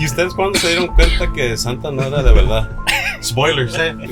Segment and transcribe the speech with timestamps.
[0.00, 2.70] ¿Y ustedes cuándo se dieron cuenta que Santa no era de verdad?
[3.22, 3.92] Spoilers, ¿eh?
[3.94, 4.02] No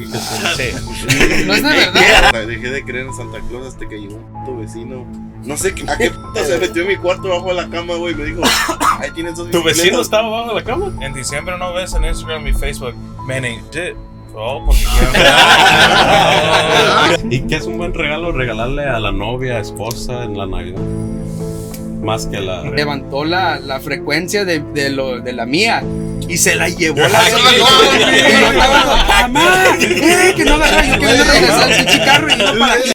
[1.55, 2.47] es de verdad.
[2.47, 5.07] Dejé de creer en Santa Claus hasta que llegó un puto vecino.
[5.45, 8.15] No sé qué- a qué puta se metió en mi cuarto bajo la cama, güey.
[8.15, 8.43] Me dijo,
[9.01, 10.01] ahí tienes dos ¿Tu vecino bicicletas".
[10.03, 10.93] estaba abajo de la cama?
[11.01, 12.95] En diciembre no ves en Instagram y Facebook,
[13.27, 13.95] man ain't shit.
[14.35, 14.81] Oh, porque
[17.35, 20.81] ¿Y qué es un buen regalo regalarle a la novia, esposa en la Navidad?
[22.01, 22.63] Más que la...
[22.63, 25.83] Levantó la, la frecuencia de, de, lo, de la mía.
[26.29, 27.09] Y se la llevó la
[29.29, 32.91] mamá, eh, que no agarra, yo quería regresar al pinche carro y para aquí.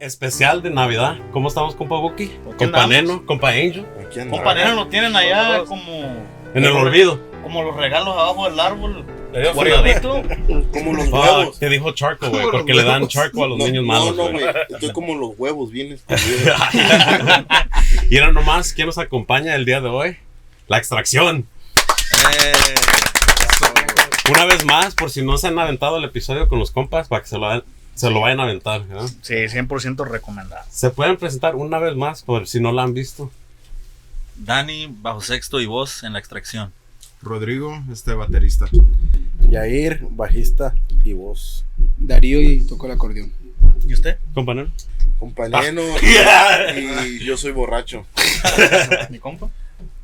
[0.00, 1.16] Especial de Navidad.
[1.32, 2.30] ¿Cómo estamos, compa Buki?
[2.56, 2.86] Compa?
[2.86, 3.84] Neno, compa Angel.
[4.16, 4.30] Anda.
[4.30, 5.92] Compañeros lo tienen allá como,
[6.54, 7.20] En el olvido.
[7.42, 9.04] como los regalos abajo del árbol.
[9.32, 9.74] Le dio frío.
[9.80, 10.22] Guardadito.
[10.72, 11.58] Como los Ah, huevos.
[11.58, 14.22] que dijo charco, güey, porque le dan charco a los No, niños no, malos, no,
[14.30, 14.44] güey.
[14.44, 14.54] güey.
[14.70, 16.58] Estoy como los huevos, bien escondidos.
[18.10, 20.16] y era nomás, ¿quién nos acompaña el día de hoy?
[20.68, 21.46] La extracción.
[22.32, 22.74] Eh,
[24.30, 27.22] Una vez más, por si no se han aventado el episodio con los compas, para
[27.22, 28.84] que se lo, se lo vayan a aventar.
[28.86, 29.06] ¿no?
[29.08, 30.62] sí, 100% recomendado.
[30.70, 33.30] Se pueden presentar una vez más, por si no la han visto.
[34.36, 36.72] Dani, bajo sexto y voz en la extracción.
[37.22, 38.66] Rodrigo, este baterista.
[39.48, 40.74] Yair, bajista
[41.04, 41.64] y voz.
[41.96, 43.32] Darío y tocó el acordeón.
[43.86, 44.18] ¿Y usted?
[44.34, 44.70] Compañero.
[45.18, 45.82] Compañero.
[47.06, 48.06] Y yo soy borracho.
[49.10, 49.48] ¿Mi compa?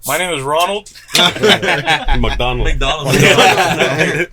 [0.06, 0.86] My name is Ronald.
[2.20, 2.74] McDonald's.
[2.74, 4.28] McDonald's.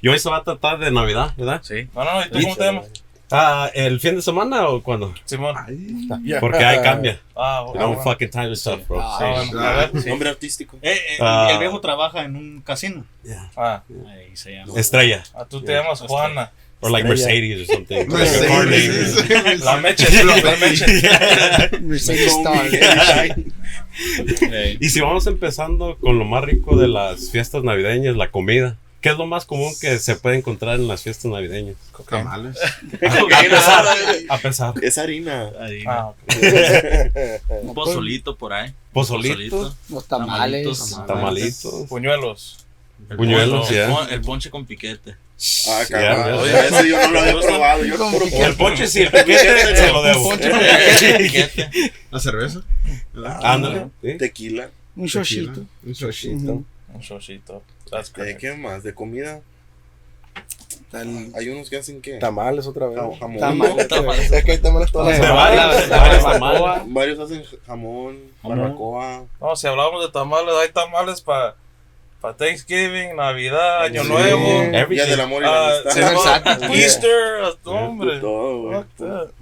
[0.00, 1.60] y hoy se va a tratar de Navidad, ¿verdad?
[1.62, 1.88] Sí.
[1.94, 2.26] No, no, no.
[2.26, 2.86] ¿Y tú cómo te llamas?
[3.30, 5.12] Ah, ¿El fin de semana o cuándo?
[5.24, 5.56] Simón.
[6.40, 7.20] Porque ahí cambia.
[7.34, 7.92] Ah, You bueno.
[7.94, 9.00] know, fucking time and stuff, bro.
[9.02, 10.06] Ah, bueno, a ver.
[10.06, 10.78] Nombre artístico.
[10.80, 11.48] Eh, eh, Ah.
[11.52, 13.04] el viejo trabaja en un casino.
[13.56, 14.72] Ah, Ahí se llama.
[14.76, 15.24] Estrella.
[15.34, 16.52] ah, tú te llamas Juana.
[16.80, 17.08] Or like.
[17.08, 18.06] Mercedes or something.
[18.06, 19.16] Mercedes.
[19.26, 19.56] Like a car name.
[19.64, 21.80] La meche, la meche.
[21.80, 22.66] Mercedes Star.
[24.78, 28.76] Y si vamos empezando con lo más rico de las fiestas navideñas, la comida.
[29.00, 31.76] ¿Qué es lo más común que se puede encontrar en las fiestas navideñas?
[32.08, 32.56] Tamales.
[33.02, 33.86] A pesar.
[34.28, 34.74] A pesar.
[34.82, 35.50] Es harina.
[35.60, 35.84] ahí.
[35.86, 36.16] Ah, ok.
[37.62, 38.72] Un pozolito por ahí.
[38.92, 40.96] Pozolito, Los tamales.
[41.06, 42.66] tamalitos, Puñuelos.
[43.10, 44.04] El Buñuelos, ponche- ya.
[44.14, 45.14] El ponche con piquete.
[45.68, 46.38] Ah, cabrón.
[46.40, 47.84] Oye, ese yo no lo había probado.
[47.84, 48.44] Yo puro piquete.
[48.44, 50.30] El ponche sí, el piquete se lo debo.
[51.18, 51.92] Piquete.
[52.10, 52.62] La cerveza.
[53.42, 53.88] Ándale.
[54.02, 54.16] ¿sí?
[54.18, 54.70] tequila.
[54.96, 55.52] Un shoshito.
[55.52, 56.52] Tequila, Un shoshito.
[56.52, 56.64] Ujú.
[56.94, 57.62] Un showcito.
[57.90, 58.40] That's ¿De correct.
[58.40, 58.82] qué más?
[58.82, 59.40] ¿De comida?
[60.90, 62.18] Tal- Hay unos que hacen qué?
[62.18, 62.98] Tamales otra vez.
[62.98, 63.38] Ja- Jamón.
[63.88, 64.30] Tamales.
[64.30, 66.82] Es que hay tamales todas las tamales.
[66.92, 68.58] Varios hacen jamón, Jamón.
[68.58, 69.24] barbacoa.
[69.40, 71.56] No, si hablamos de tamales, hay tamales para
[72.38, 74.08] Thanksgiving, Navidad, Año Sí.
[74.08, 75.10] Nuevo, Día Everything.
[75.10, 76.10] del amor y la ah, amistad.
[76.44, 76.70] versátil.
[76.80, 78.20] Easter, hombre.
[78.20, 78.62] Todo,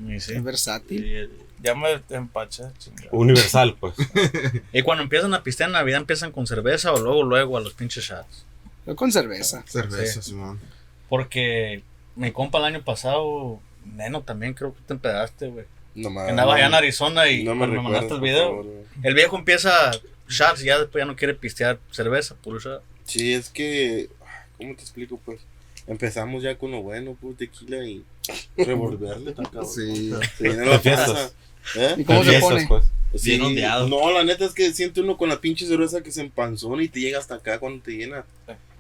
[0.01, 0.17] güey.
[0.17, 1.31] Es versátil.
[1.65, 3.09] Ya me empaché, chingada.
[3.11, 3.95] Universal, pues.
[4.73, 7.73] Y cuando empiezan a pistear en Navidad, empiezan con cerveza o luego, luego a los
[7.75, 8.45] pinches shots.
[8.87, 9.65] Yo con cerveza.
[9.67, 10.61] Cerveza, Simón.
[11.09, 11.83] Porque
[12.17, 15.65] mi compa el año pasado, Neno también creo que te empedaste, güey.
[15.95, 18.49] No me- Andaba allá en Arizona y no me cuando me mandaste el video.
[18.49, 18.67] favor.
[19.03, 19.91] El viejo empieza
[20.29, 22.83] shots y ya después ya no quiere pistear cerveza, puro shot.
[23.05, 24.11] Sí, es que.
[24.59, 25.41] ¿Cómo te explico, pues?
[25.87, 28.05] Empezamos ya con lo bueno, pues tequila y
[28.57, 29.35] revolverle.
[29.73, 30.13] Sí.
[30.37, 31.31] Se viene De la.
[31.77, 31.95] ¿Eh?
[31.99, 32.67] ¿Y cómo se pone?
[32.69, 32.85] pues.
[33.17, 33.89] Sí, Bien ondeado.
[33.89, 36.89] No, la neta es que siente uno con la pinche cerveza que se empanzona y
[36.89, 38.25] te llega hasta acá cuando te llena.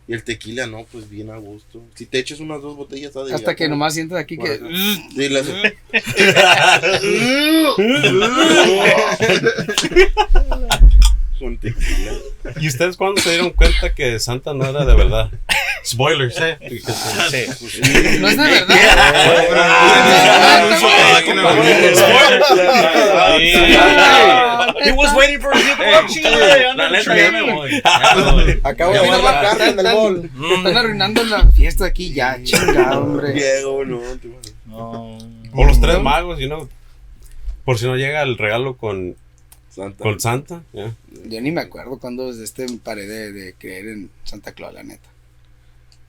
[0.06, 1.82] Y el tequila, no, pues bien a gusto.
[1.94, 4.36] Si te echas unas dos botellas, está de Hasta ya, que como- nomás sientes aquí
[4.36, 4.58] que.
[5.14, 5.46] Sí, las-
[11.44, 12.12] Con tequila.
[12.58, 15.30] ¿Y ustedes cuándo se dieron cuenta que Santa no era de verdad?
[15.84, 16.56] Spoilers, ¿eh?
[18.18, 18.74] No es de verdad.
[24.82, 25.52] He was waiting for
[27.52, 27.82] voy.
[28.64, 30.30] Acabo de ver la carta en el.
[30.56, 33.34] Están arruinando la fiesta aquí ya, chingado, hombre.
[33.34, 35.18] Diego, No.
[35.52, 36.70] O los tres magos, you know.
[37.66, 39.16] Por si no llega el regalo con,
[39.74, 40.02] Santa.
[40.02, 40.62] con Santa.
[40.72, 40.92] ya.
[41.26, 44.82] Yo ni me acuerdo cuando desde este paré de, de creer en Santa Claus, la
[44.82, 45.08] neta.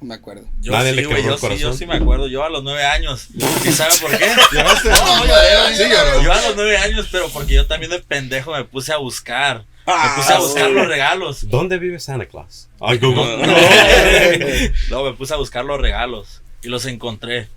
[0.01, 0.43] No me acuerdo.
[0.61, 1.77] Yo Nadie sí, le yo el sí, yo corazón.
[1.77, 2.27] sí me acuerdo.
[2.27, 3.27] Yo a los nueve años.
[3.33, 4.25] ¿Y sabe por qué?
[4.51, 4.89] ¿Lloraste?
[4.89, 5.75] No, lloré, güey.
[5.75, 6.21] Sí, lloró.
[6.21, 9.63] Yo a los nueve años, pero porque yo también de pendejo me puse a buscar.
[9.87, 11.47] Ah, Me puse a buscar los regalos.
[11.49, 12.67] ¿Dónde vive Santa Claus?
[12.81, 13.47] Ay, Google.
[14.89, 17.47] No, me puse a buscar los regalos y los encontré.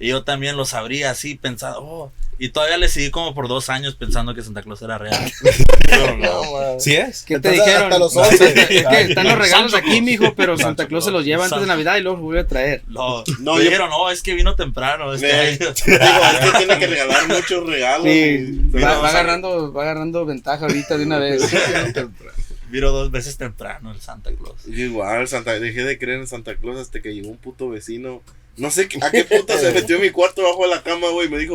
[0.00, 2.12] Y yo también lo sabría así, pensando, oh.
[2.42, 5.30] Y todavía le seguí como por dos años pensando que Santa Claus era real.
[5.86, 6.40] Pero no.
[6.70, 6.80] No.
[6.80, 7.22] ¿Sí es?
[7.24, 7.84] ¿Qué te dijeron?
[7.84, 8.44] hasta los 11.
[8.46, 11.66] Es que están los regalos aquí, mijo, pero Santa Claus se los lleva antes de
[11.66, 12.82] Navidad y luego los vuelve a traer.
[12.88, 15.12] No, No, yo- dijeron, no, es que vino temprano.
[15.12, 15.58] Este Me- año".
[15.58, 18.04] Digo, es que tiene que regalar muchos regalos.
[18.06, 21.42] Sí, va, va agarrando, va agarrando ventaja ahorita de una vez.
[22.70, 24.66] Vino dos veces temprano el Santa Claus.
[24.66, 28.22] igual, Santa, dejé de creer en Santa Claus hasta que llegó un puto vecino.
[28.56, 31.08] No sé qué- a qué puta se metió en mi cuarto bajo de la cama,
[31.08, 31.28] güey.
[31.28, 31.54] Me dijo,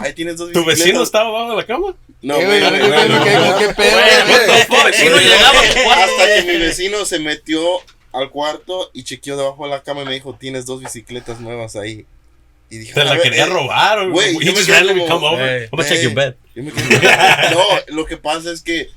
[0.00, 0.78] ahí tienes dos ¿Tu bicicletas.
[0.84, 1.94] vecino estaba abajo de la cama?
[2.22, 3.58] No, Eh, güey, güey, güey, ¿qué güey, pedo, no.
[3.58, 4.84] qué- pedo?
[4.86, 6.04] Vecino llegaba a tu cuarto.
[6.22, 7.60] Hasta que mi vecino se metió
[8.12, 11.76] al cuarto y chequeó debajo de la cama y me dijo, tienes dos bicicletas nuevas
[11.76, 12.06] ahí.
[12.70, 13.46] Y dije, Te "A la quería eh".
[13.46, 13.98] robar.
[14.00, 15.60] o- güey, he yo me quedé como, come over.
[15.62, 16.02] "Hey, I'm check hey".
[16.04, 16.34] your bed.
[17.52, 18.88] No, lo que pasa es que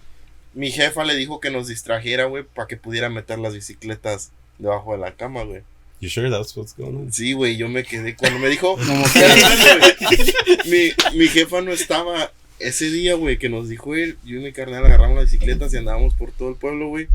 [0.54, 4.92] mi jefa le dijo que nos distrajera, güey, para que pudiera meter las bicicletas debajo
[4.94, 5.62] de la cama, güey.
[6.02, 7.14] You sure that's what's going on?
[7.14, 10.34] Sí, güey, yo me quedé cuando me dijo, Como que
[10.66, 14.52] mi, mi jefa no estaba ese día, güey, que nos dijo él, yo y mi
[14.52, 17.08] carnal agarramos las bicicletas y andábamos por todo el pueblo, güey.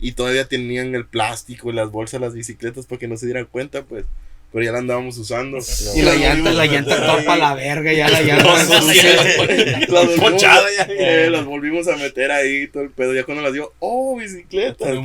[0.00, 3.46] Y todavía tenían el plástico y las bolsas, las bicicletas, para que no se dieran
[3.46, 4.04] cuenta, pues.
[4.52, 5.58] Pero ya la andábamos usando.
[5.94, 8.44] y la llanta, la llanta topa la verga, ya la llanta
[10.20, 10.86] Ponchada ya.
[10.90, 13.14] eh, las volvimos a meter ahí, todo el pedo.
[13.14, 14.76] Ya cuando las dio, oh, bicicletas.
[14.78, 15.02] Pero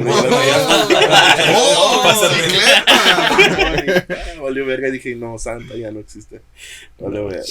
[1.56, 2.86] ¡Oh, Pasa- bicicleta!
[4.08, 6.42] ya- Valió verga y dije, no, Santa ya no existe.
[7.00, 7.42] Verga.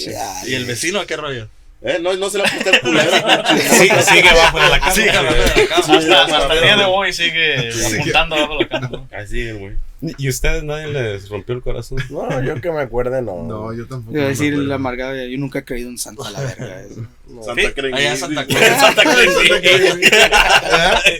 [0.45, 1.47] ¿Y el vecino qué rollo?
[1.83, 3.11] Eh, no, no se la puse el culero.
[3.59, 4.91] Sí, sigue abajo de la cama.
[4.93, 5.75] Sí, cabrón, acá.
[5.77, 8.89] Hasta, hasta el día de hoy sigue apuntando abajo de la cama.
[8.91, 9.07] ¿no?
[9.15, 9.73] Así es, güey.
[9.99, 11.97] ¿Y ustedes nadie les rompió el corazón?
[12.11, 13.43] No, yo que me acuerde, no.
[13.43, 14.11] No, yo tampoco.
[14.13, 14.69] Iba a me decir acuerdo.
[14.69, 16.81] la amargada, yo nunca he creído en Santa la verga.
[17.27, 17.43] No.
[17.43, 17.93] Santa Sí, Cruz.
[17.93, 18.63] allá en Santa Claus.
[18.79, 19.03] Santa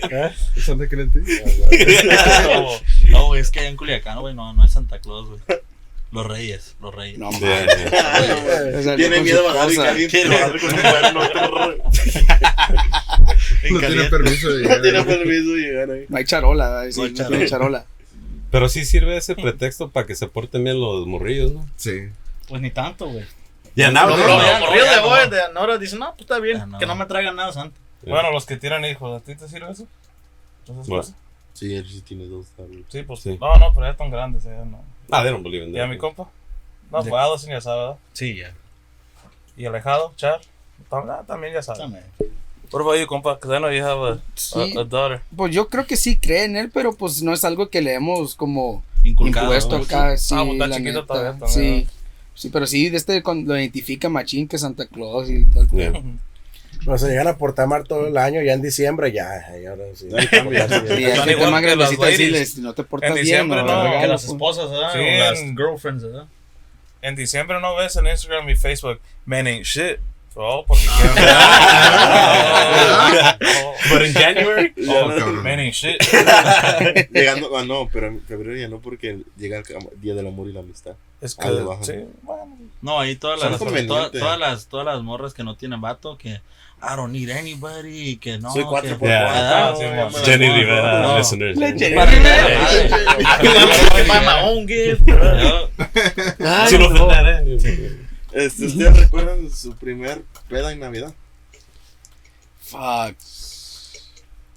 [0.09, 0.31] ¿Eh?
[0.61, 1.19] ¿Santa Crente?
[2.05, 2.67] No,
[3.11, 5.41] No, güey, es que allá en Culiacán, güey, no, no es Santa Claus, güey.
[6.13, 7.17] Los Reyes, los Reyes.
[7.19, 8.95] No, mames.
[8.95, 10.17] Tiene miedo a bajar y caliente.
[10.21, 11.21] Tiene- bajar con un cuerno.
[13.71, 14.81] No tiene permiso de No llegar.
[14.81, 16.05] tiene permiso de llegar ahí.
[16.07, 17.85] No hay charola, No hay no tiene charola.
[18.51, 21.65] Pero sí sirve ese pretexto para que se porten bien los morrillos, ¿no?
[21.75, 22.09] Sí.
[22.47, 23.25] Pues ni tanto, güey.
[23.75, 26.21] Ya No, nada, pero no, ya no, morrillos de hoy, de ahora dicen, no, pues
[26.21, 27.77] está bien, que no me traigan nada, Santa.
[28.03, 29.85] Bueno, los que tiran hijos, ¿a ti te sirve eso?
[31.53, 32.47] Sí, él sí tiene dos.
[32.89, 33.37] Sí, pues Sí.
[33.41, 34.83] No, no, pero ya están grandes, ya no.
[35.11, 36.29] Ah, they don't believe in ¿Y a mi compa?
[36.91, 37.97] No, De- pues Addison ya sabe, ¿verdad?
[38.13, 38.53] Sí, ya.
[39.55, 40.39] ¿Y Alejado, Char?
[40.91, 41.79] Ah, También ya sabe.
[41.79, 42.03] También.
[42.71, 43.35] What about you, compa?
[43.35, 45.21] Because I know you have a, Sí, a, a daughter.
[45.35, 47.93] pues yo creo que sí cree en él, pero pues no es algo que le
[47.93, 49.45] hemos como Inculcado.
[49.45, 49.83] impuesto ¿no?
[49.85, 50.17] acá.
[50.17, 51.87] Sí, Ah, pues está la chiquito neta, todavía también, Sí.
[52.35, 55.63] Sí, pero sí, de este con- lo identifica Machín que Santa Claus y todo.
[55.63, 55.93] el Yeah.
[56.85, 59.27] Pero se llegan a portar mal todo el año, ya en diciembre, ya.
[59.49, 60.07] ahí ahora sí.
[60.15, 60.67] Ahí cambia.
[60.67, 64.31] Sí, no te portas En bien, diciembre no, no, te que las pues.
[64.33, 64.93] esposas, ¿verdad?
[64.93, 66.25] Sí, o las en- girlfriends, ¿verdad?
[67.01, 69.97] En diciembre no ves en Instagram y Facebook, man ain't shit.
[70.39, 70.83] Oh, porque
[73.89, 75.43] But in January, Ya Oh, no- cabrón.
[75.43, 75.97] Man ain't shit.
[77.11, 79.65] Llegando, ah, no, pero en febrero ya no, porque llega el
[80.01, 80.93] Día del Amor y la Amistad.
[81.21, 81.83] Es Ah, que, bajan.
[81.83, 82.55] sí, bueno.
[82.81, 86.29] No, ahí todas las, todas, las todas las morras que no tienen vato, que
[86.79, 88.51] I don't need anybody, que no.
[88.53, 89.73] Soy que- cuatro por Yeah.
[89.73, 89.89] cuatro.
[89.89, 90.49] Ah, Jenny.
[90.49, 91.57] Rivera, listeners.
[91.57, 91.67] My
[94.43, 95.01] own gift.
[96.67, 97.97] Sin ofender, ¿eh?
[98.31, 101.13] Este, ¿Ustedes recuerdan su primer peda en Navidad?
[102.61, 103.15] Fuck.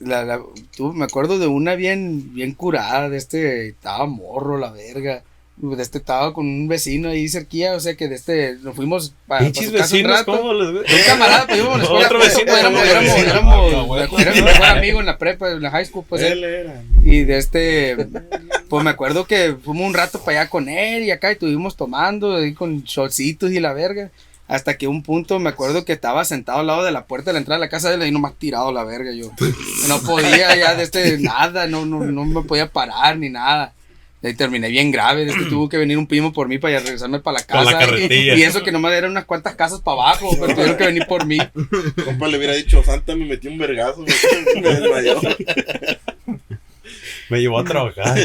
[0.01, 0.43] La, la,
[0.77, 5.23] tú, me acuerdo de una bien, bien curada, de este, estaba morro, la verga.
[5.63, 9.13] De este estaba con un vecino ahí cerquilla, o sea que de este, nos fuimos
[9.27, 10.81] para Pinches vecinos, ¿cómo ve?
[10.81, 14.23] Un camarada, pues íbamos a la escuela, Otro vecino, éramos, éramos, éramos, Ah, güey.
[14.23, 16.23] éramos mejor amigos en la prepa, en la high school, pues.
[16.23, 16.83] Él era.
[17.05, 18.09] Y de este,
[18.69, 21.77] pues me acuerdo que fuimos un rato para allá con él y acá y estuvimos
[21.77, 24.11] tomando ahí con shortcitos y la verga.
[24.49, 27.35] Hasta que un punto me acuerdo que estaba sentado al lado de la puerta de
[27.35, 29.31] la entrada de la casa de él y nomás tirado la verga yo.
[29.89, 33.75] No podía ya de este nada, no, no, no me podía parar ni nada.
[34.23, 37.21] Ahí terminé bien grave, de este tuvo que venir un primo por mí para regresarme
[37.21, 37.85] para la Con la casa.
[37.85, 38.35] y, carretilla.
[38.37, 41.25] y eso que nomás eran unas cuantas casas para abajo, pero tuvieron que venir por
[41.27, 41.39] mí.
[42.05, 45.21] Compa le hubiera dicho, Santa me metió un vergazo, me, me desmayó.
[47.31, 48.19] Me llevó a trabajar.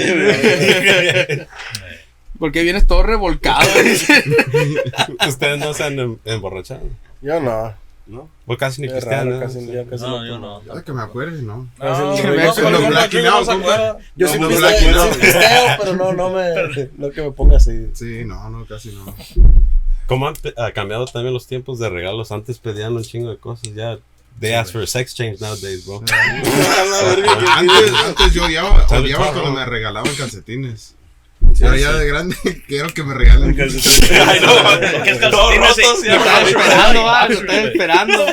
[2.39, 3.65] Porque vienes todo revolcado.
[5.27, 6.81] Ustedes no se han em- emborrachado.
[7.21, 7.73] Yo no.
[8.07, 8.29] ¿No?
[8.45, 9.31] Pues casi ni cristiano.
[9.31, 10.61] raro, casi, yo casi No, no yo no.
[10.73, 11.57] Ay, que me acuerde, ¿no?
[11.57, 13.97] No, Ah, no, sí, no, sí, no, no, no, Black no, no.
[14.15, 15.09] Yo No, sí no, pisteo, yo
[15.79, 17.87] pero no, no me, no que me ponga así.
[17.93, 19.15] Sí, no, no, casi no.
[20.05, 22.31] ¿Cómo han ha cambiado también los tiempos de regalos?
[22.31, 23.73] Antes pedían un chingo de cosas.
[23.73, 23.97] Ya,
[24.39, 26.01] they ask for a sex change nowadays, bro.
[26.01, 26.13] Que.
[27.55, 30.93] Antes, antes yo odiaba, odiaba cuando me regalaban calcetines.
[31.59, 32.35] Pero ya de grande
[32.67, 33.55] quiero que me regalen.
[33.59, 36.03] Ay, no, que calcetín rotos,
[36.47, 38.25] esperando, va, esperando.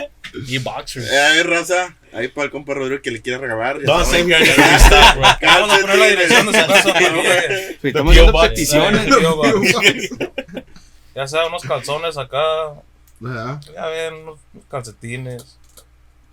[0.47, 1.11] Y boxers.
[1.11, 1.97] Eh, a ver, raza.
[2.15, 3.79] Ahí para el compa Rodrigo que le quiera regalar.
[3.79, 5.25] energy stop, bro.
[5.43, 7.01] Vamos a poner la dirección de su casa.
[7.83, 9.07] Estamos haciendo peticiones.
[11.15, 12.39] Ya sea unos calzones acá.
[13.21, 14.39] Ya ven, unos
[14.71, 15.59] calcetines.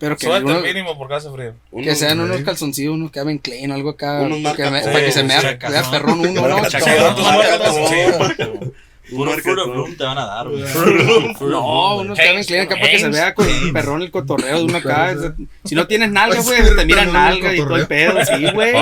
[0.00, 1.54] Pero que, Suéter uno- mínimo porque hace frío.
[1.84, 4.22] que sean unos calzoncillos, unos que hagan clean, algo acá.
[4.22, 6.70] Unos que me- marca- para que se me Sí, vea perrón uno, ¿no?
[6.70, 6.76] Sí.
[9.10, 10.62] Puro Fruit te van a dar, güey.
[11.40, 14.58] No, unos que hagan clean acá para que se vea con el perrón el cotorreo
[14.58, 15.14] de uno acá.
[15.64, 18.46] Si no tienes nalga, Pues, güey, te miran el nalga y todo el pedo, sí,
[18.54, 18.72] güey.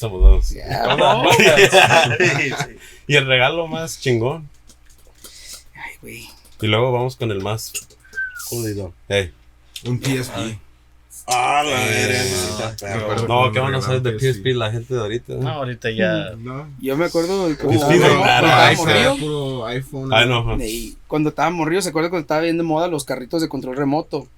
[0.00, 0.56] Those.
[0.58, 1.24] Ya, no.
[3.06, 4.48] Y el regalo más chingón.
[5.74, 6.28] Ay, güey.
[6.62, 7.72] Y luego vamos con el más.
[8.46, 8.92] Jodido.
[9.08, 9.32] Hey.
[9.84, 10.58] Un PSP.
[11.26, 12.96] Ah, la Eh, verga.
[12.98, 13.02] no.
[13.02, 13.28] acuerdo.
[13.28, 15.34] No, ¿qué van a saber de PSP la gente de ahorita?
[15.34, 16.32] No, ahorita ya.
[16.38, 16.68] No.
[16.80, 19.14] Yo me acuerdo de cuando Sí, estaba de morrido, verdad, cuando estaba ahí morrido, Era
[19.20, 20.10] puro iPhone.
[20.12, 20.56] Ah, no.
[20.64, 23.76] y cuando estaba morrido, se acuerda cuando estaba bien de moda los carritos de control
[23.76, 24.28] remoto.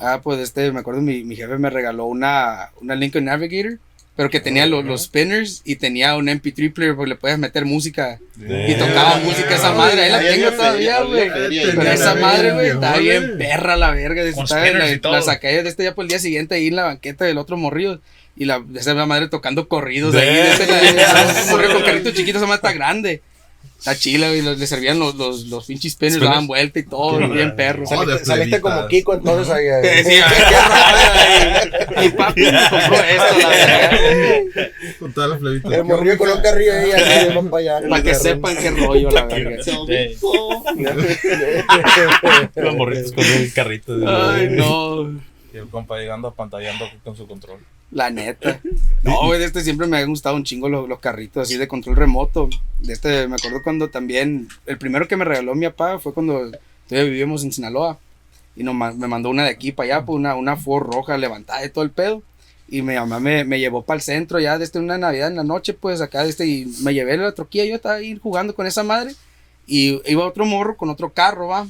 [0.00, 3.78] Ah, pues este, me acuerdo, mi, mi jefe me regaló una, una Lincoln Navigator,
[4.16, 7.66] pero que tenía los, los spinners y tenía un MP3 player porque le puedes meter
[7.66, 10.02] música y tocaba música esa madre.
[10.04, 11.28] Ahí la Ahí tengo todavía, güey.
[11.28, 14.24] Pero esa madre, güey, está bien perra la verga.
[14.24, 15.12] de- la, y todo.
[15.12, 17.56] la saqué de este ya por el día siguiente ahí en la banqueta del otro
[17.56, 18.00] morrillo.
[18.38, 20.26] Y la, esa madre tocando corridos ahí.
[20.26, 23.20] de este, la- la- un morrillo con carrito chiquito, esa madre está grande.
[23.86, 24.42] Está chila, güey.
[24.42, 26.20] los- Le servían los, los, los pinches Spinners.
[26.20, 27.84] daban vuelta y todo, bien perro.
[27.84, 28.88] Oh, Saliste, saliste como.
[28.88, 29.66] Kiko entonces ahí.
[29.66, 30.02] eh.
[30.04, 30.14] Sí,
[31.96, 32.04] güey.
[32.04, 33.98] Mi papi me compró esto, la verga.
[34.98, 35.72] Con todas las flebitas.
[35.72, 37.88] El morrillo con un carrillo ahí, aquí, van para allá.
[37.88, 39.62] Para que sepan qué rollo, la verga.
[39.62, 39.70] Sí.
[42.56, 43.94] Los morritos con un carrito.
[44.06, 45.20] Ay, no.
[45.56, 47.58] Y el compa llegando apantallando con su control.
[47.90, 48.60] La neta.
[49.02, 51.68] No, güey, de este siempre me han gustado un chingo los, los carritos así de
[51.68, 52.48] control remoto.
[52.80, 56.50] De este, me acuerdo cuando también, el primero que me regaló mi papá fue cuando
[56.88, 57.98] todavía vivíamos en Sinaloa.
[58.56, 61.16] Y no, ma- me mandó una de aquí para allá, pues una, una Ford roja
[61.16, 62.22] levantada y todo el pedo.
[62.68, 65.44] Y mi mamá me, me llevó para el centro ya desde una Navidad en la
[65.44, 68.66] noche, pues acá de este, y me llevé la troquilla, yo estaba ahí jugando con
[68.66, 69.14] esa madre.
[69.68, 71.66] Y iba otro morro con otro carro, va.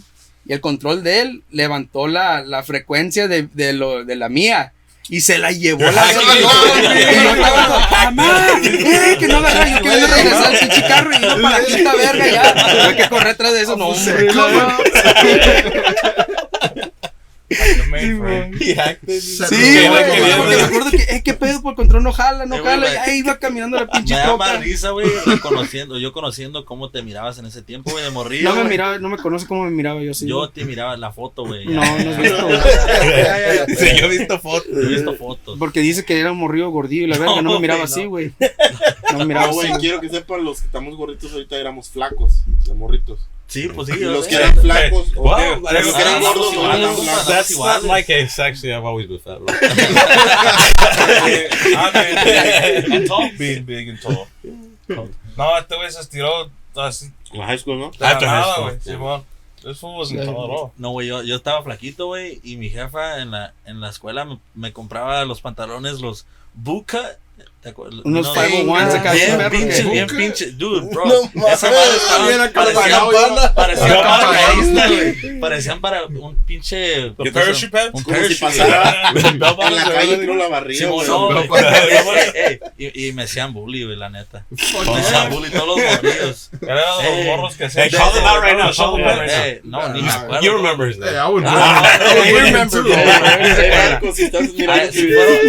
[0.48, 4.72] Y el control de él levantó la, la frecuencia de, de, lo, de la mía.
[5.08, 6.20] Y se la llevó la verga.
[6.34, 11.10] Y yo estaba, mamá, eh, que no la haga, yo quería regresar al pinche carro
[11.12, 12.54] y iba para la quinta verga ya.
[12.54, 14.28] Tuve que correr atrás de eso, no, hombre.
[17.48, 17.56] Sí,
[17.88, 18.04] güey,
[20.04, 22.60] queriendo- porque me acuerdo que, eh, qué pedo, por el control no jala, no Eh,
[22.60, 24.60] güey, jala, y me- ahí iba caminando la Me pinche da más troca.
[24.64, 28.44] risa, güey, reconociendo, yo conociendo cómo te mirabas en ese tiempo, güey, de morrillo.
[28.48, 28.70] No me güey.
[28.70, 30.26] miraba, no me conoce cómo me miraba yo, sí.
[30.26, 31.66] Yo te miraba en la foto, güey.
[31.66, 32.58] No, no has visto, güey.
[33.76, 34.66] Sí, yo he visto fotos.
[34.72, 35.58] He visto fotos.
[35.58, 37.92] Porque dice que era un morrido gordillo y la verga, no, No, me miraba güey,
[37.92, 38.08] así, no.
[38.10, 38.32] güey.
[39.12, 39.80] No me miraba Ah, güey, así.
[39.80, 43.20] quiero que sepan los que estamos gorditos ahorita éramos flacos, de morritos.
[43.48, 43.94] Sí, pues sí.
[44.00, 47.26] Los que eran flacos, o Wow, los that's- que eran gordos, no eran flacos.
[47.28, 48.38] That's not my case.
[48.42, 49.38] Actually, I've always been fat.
[49.38, 49.54] bro.
[52.92, 53.30] And tall.
[53.38, 54.26] Being big and tall.
[55.36, 57.10] No, este güey se estiró así.
[57.32, 57.90] En la high school, ¿no?
[58.00, 58.80] After high school.
[58.80, 59.24] Simón.
[59.62, 60.72] This fool wasn't tall at all.
[60.76, 64.24] No, güey, yo, yo estaba flaquito, güey, y mi jefa en la, en la escuela
[64.24, 67.18] me, me compraba los pantalones, los Buca.
[67.60, 68.00] ¿Te acuerdas?
[68.04, 69.38] Unos No, 501 acá, Bien
[69.90, 70.52] bien pinche.
[70.52, 71.04] Dude, bro.
[71.34, 72.28] No esa madre estaba.
[72.28, 75.40] bien acá parecían, pagado, parecían No, paracaidistas, güey.
[75.40, 77.10] Parecían para un pinche.
[77.32, 77.90] Parachute?
[77.92, 78.46] Un parachute.
[78.46, 80.56] en la calle, creo la
[82.78, 84.44] y, me hacían bully, güey, la neta.
[84.50, 86.50] Me hacían bully todos los morrillos.
[87.24, 89.42] Morros que se Hey, call them out right now, call them out right now.
[89.44, 90.40] Ey, no, ni me acuerdo.
[90.42, 91.16] You remember his Hey, name.
[91.16, 91.44] I would
[92.44, 92.82] remember,
[93.90, 94.92] Marco, si estás mirando.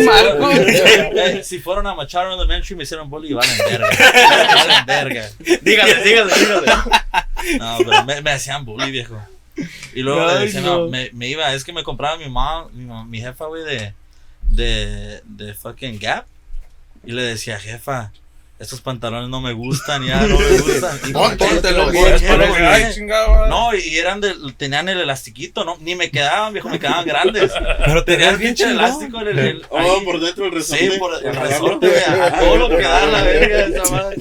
[0.05, 1.43] Marco.
[1.43, 3.89] Si fueron a Machado Elementary me hicieron bully y valen verga.
[4.55, 5.29] Valen verga.
[5.61, 6.67] Dígale, dígale, dígale.
[7.59, 9.19] No, pero me, me hacían bully, viejo.
[9.93, 10.87] Y luego le Ay, decían, no.
[10.87, 13.93] me, me iba, es que me compraba mi mamá, mi, mi jefa, güey, de,
[14.43, 16.25] de, de fucking Gap.
[17.03, 18.11] Y le decía, jefa,
[18.59, 20.99] estos pantalones no me gustan, ya no me gustan.
[21.07, 21.91] Y Póntelo,
[23.47, 27.51] no, y eran de, tenían el elastiquito, no, ni me quedaban, viejo, me quedaban grandes.
[27.85, 28.83] Pero te Tenían ves bien pinche chingón.
[28.85, 30.05] elástico en el, el- Oh, ahí.
[30.05, 30.91] por dentro el resorte.
[30.91, 34.17] Sí, por el resorte, a todo lo que da la verga esa madre.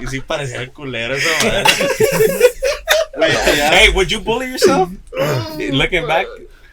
[0.00, 1.64] Y sí parecía el culero esa madre.
[3.72, 4.90] Hey, would you bully yourself?
[5.58, 6.26] Looking back.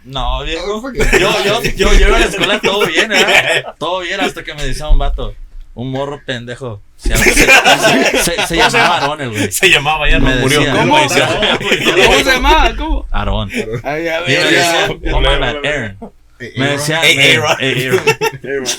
[0.03, 0.91] No, viejo.
[0.93, 3.63] Yo, yo, yo, yo iba a la escuela todo bien, ¿eh?
[3.77, 5.36] Todo bien, hasta que me decía un vato,
[5.75, 6.81] un morro pendejo.
[6.97, 7.33] Se, se,
[8.23, 9.51] se- se llamaba Aarón, el güey.
[9.51, 10.59] Se llamaba, ya no murió.
[10.59, 10.97] decía, ¿Cómo?
[10.97, 12.75] ¿Cómo se llama?
[12.77, 13.05] ¿Cómo?
[13.11, 13.49] Aarón.
[15.13, 15.97] Oh my bad, Aaron.
[16.57, 17.01] Me decía,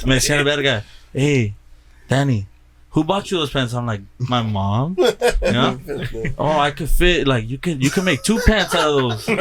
[0.05, 1.55] me el verga, hey,
[2.09, 2.47] Danny,
[2.91, 3.73] who bought you those pants?
[3.73, 4.97] I'm like, my mom.
[5.43, 5.81] You know?
[6.39, 9.29] oh, I could fit like you could you could make two pants out of those.
[9.29, 9.37] I'm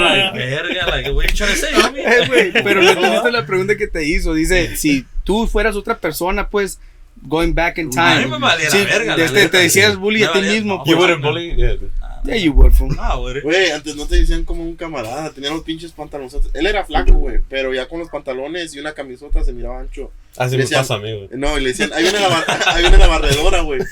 [0.00, 2.04] like, verga, like what are you trying to say, homie?
[2.04, 4.34] Eh, güey, pero no entendiste la pregunta que te hizo.
[4.34, 6.78] Dice, si tú fueras otra persona, pues,
[7.26, 8.26] going back in A mí time.
[8.28, 9.16] me valía Sí, la verga.
[9.16, 10.76] la este, te decías bully a ti mismo.
[10.78, 10.98] no, You pues.
[10.98, 11.54] wouldn't bully?
[11.56, 11.76] Yeah.
[12.22, 12.94] Yeah, you would, fool.
[12.98, 13.40] Ah, güey.
[13.40, 16.36] Güey, antes no te decían como un camarada, tenía los pinches pantalones.
[16.52, 20.12] Él era flaco, güey, pero ya con los pantalones y una camisota se miraba ancho.
[20.36, 21.28] Así Le me decían- pasa a mí, güey.
[21.32, 23.80] No, y le decían, ahí viene la, bar- ahí viene la barredora, güey.
[23.80, 23.86] No,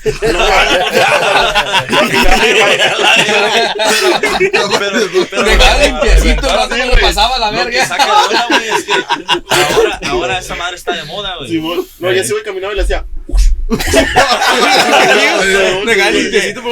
[4.79, 7.85] Pero, pero, Dejaba limpiecito, Ah, no lo pasaba a la verga.
[7.85, 8.93] saca de onda, güey, es que
[9.73, 11.61] ahora, ahora esa madre está de moda, güey.
[11.99, 13.05] No, ya se güey caminaba y le hacía.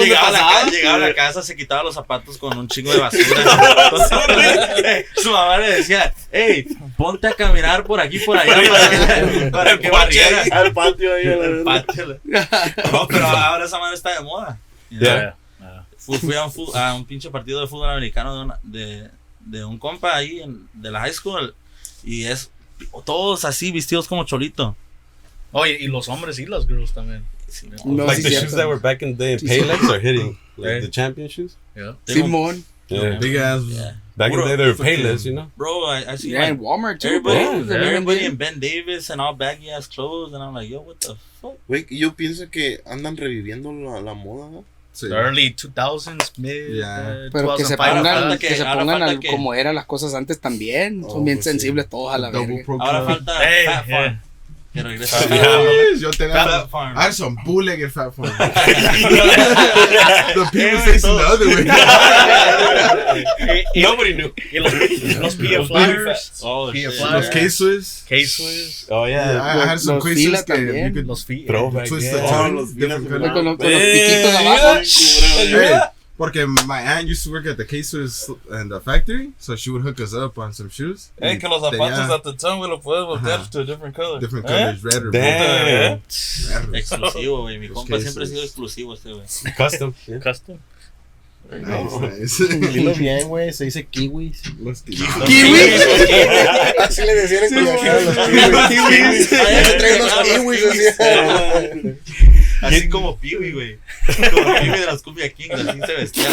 [0.04, 0.62] Llegaba a, la pasaba.
[0.64, 3.26] ca- llegaba a la casa, se quitaba los zapatos con un chingo de basura.
[5.16, 6.66] Su mamá le decía, hey,
[6.98, 10.44] ponte a caminar por aquí, por allá, para, para que barriera.
[10.52, 11.64] Al patio ahí.
[11.64, 12.20] patio.
[12.92, 14.58] No, pero ahora esa madre está de moda.
[14.90, 15.36] Yeah.
[15.98, 19.10] Fui, fui a, un, fu- a un pinche partido de fútbol americano de, una- de,
[19.42, 21.54] de un compa ahí en- de la high school
[22.04, 22.50] y es
[23.06, 24.76] todos así vestidos como cholito.
[25.58, 27.24] Oye, y los hombres y las girls también.
[27.86, 28.46] No, like sí, the cierto.
[28.48, 30.38] shoes that were back in the day in are hitting.
[30.58, 30.82] Like Yeah.
[30.82, 31.56] the champion shoes.
[31.76, 31.94] Yeah.
[32.06, 32.64] Simón.
[32.90, 33.18] Yeah.
[33.20, 33.62] Big ass.
[33.68, 33.96] Yeah.
[34.16, 35.52] Back in the day they were Payless, you know?
[35.56, 37.08] Bro, I, I see Yeah, like, en Walmart, too.
[37.10, 37.64] everybody, bro.
[37.64, 40.82] They're everybody really in Ben Davis and all baggy ass clothes and I'm like, yo,
[40.82, 41.58] what the fuck?
[41.70, 44.66] Güey, y yo pienso que andan reviviendo la, la moda, ¿no?
[44.94, 45.08] Sí.
[45.10, 47.28] The early 2000s, mid, Yeah.
[47.28, 47.84] uh, Pero que se 2005.
[47.84, 51.04] Ahora pongan, que, que- se pongan al- que- como eran las cosas antes también.
[51.06, 51.52] Oh, Son bien pues sí.
[51.52, 52.42] sensibles todos a la pro
[52.80, 53.98] Ahora falta Hey, Fat yeah.
[53.98, 54.22] Farm.
[54.78, 55.16] Que regrese.
[55.30, 56.34] Yes, Yo tenía.
[56.46, 56.98] Fat Farm.
[56.98, 58.30] I had some bootleg Fat Farm.
[58.30, 58.44] the
[60.52, 61.64] people say the other way.
[63.82, 64.32] Nobody knew.
[64.52, 64.74] y los,
[65.20, 66.72] los Flyers, Oh.
[66.72, 68.04] Los K-Swiss.
[68.08, 69.42] K-Swiss, Oh, Yeah, yeah.
[69.42, 70.86] I, I had some Los K-Swiss también.
[70.88, 71.48] you could los twist
[72.12, 74.84] the Oh, tongue, los different piquitos abajo.
[76.18, 79.84] Porque my aunt used to work at the K-Swiss in the factory, so she would
[79.84, 81.12] hook us up on some shoes.
[81.22, 83.50] Hey, que los zapatos hasta el tongue, lo puedes voltear Ajá.
[83.52, 84.20] to a different color.
[84.20, 84.50] different ¿Eh?
[84.50, 85.12] colors, red or blue.
[85.12, 86.02] Damn.
[86.72, 86.76] Red.
[86.76, 87.60] Exclusivo, güey.
[87.60, 88.30] Mi compa siempre ha cases.
[88.32, 89.26] sido exclusivo este, güey.
[89.56, 89.94] Custom.
[90.08, 90.20] Yeah.
[90.20, 90.58] Custom.
[91.50, 92.58] Nice, nice.
[92.74, 93.54] Dilo bien, güey.
[93.54, 94.42] Se dice kiwis.
[94.60, 95.08] Los tíos.
[96.80, 99.34] Así le decían en Culiacán a los kiwis.
[99.34, 100.98] Ay, Se traen los los kiwis.
[102.62, 102.90] Así.
[102.90, 103.80] Como Piwi, güey.
[104.32, 106.28] Como Piwi de las Cumbia Kings, así se vestía.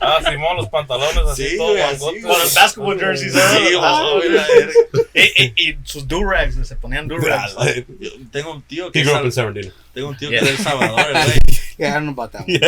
[0.00, 1.98] Ah, Simón, los pantalones así, Sí, todo güey.
[1.98, 3.32] Con los basketball jerseys.
[3.32, 3.76] Sí, ¿eh?
[3.76, 4.72] güey, güey, la verga.
[5.14, 7.54] Y, y, y sus do-rags, se ponían do-rags.
[8.00, 9.74] Yo Tengo un tío que He grew up in San Bernardino.
[9.94, 10.44] tengo un tío que Yeah.
[10.44, 11.38] es del Salvador, el güey.
[11.78, 12.60] Yeah, I don't know about that one.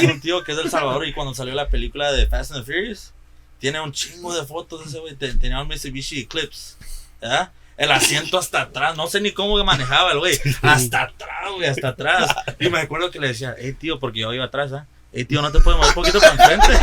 [0.00, 2.64] Tengo un tío que es del Salvador y cuando salió la película de Fast and
[2.64, 3.12] the Furious,
[3.58, 5.14] tiene un chingo de fotos de ese güey.
[5.14, 6.74] Te- Tenía un Mitsubishi Eclipse.
[7.20, 7.50] ¿verdad?
[7.80, 10.38] El asiento hasta atrás, no sé ni cómo manejaba el güey.
[10.60, 12.30] Hasta atrás, güey, hasta atrás.
[12.58, 14.86] Y me acuerdo que le decía, hey tío, porque yo iba atrás, ¿ah?
[15.14, 16.78] Hey tío, no te puedes mover un poquito para enfrente.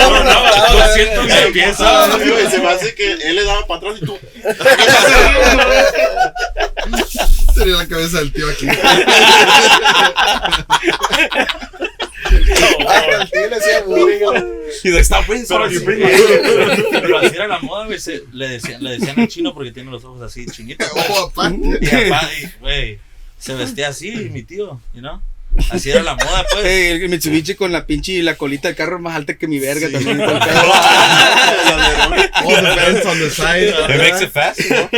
[0.00, 2.04] no, no, no, lo siento, me empieza.
[2.04, 4.18] Ah, sí, güey, se me hace que él le daba para atrás y tú.
[7.54, 8.66] Tenía la cabeza del tío aquí.
[12.30, 15.00] Le decía bullying.
[15.02, 16.06] Stop breathing so Pero
[16.92, 17.98] pero así era la moda, güey.
[17.98, 20.88] se- Le decían, le decían en chino porque tiene los ojos así chinitos.
[20.92, 21.04] güey.
[21.08, 21.78] Ojo aparte.
[21.80, 22.98] Y apá, y, güey,
[23.38, 25.20] se vestía así, mi tío, you know?
[25.70, 26.64] Así era la moda, pues.
[26.64, 29.58] Hey, el Mitsubishi con la pinche y la colita del carro más alta que mi
[29.58, 29.92] verga Sí.
[29.92, 30.20] también.
[30.20, 30.28] el.
[32.44, 33.68] All the vents on the side.
[33.88, 34.88] It makes it fast, you know?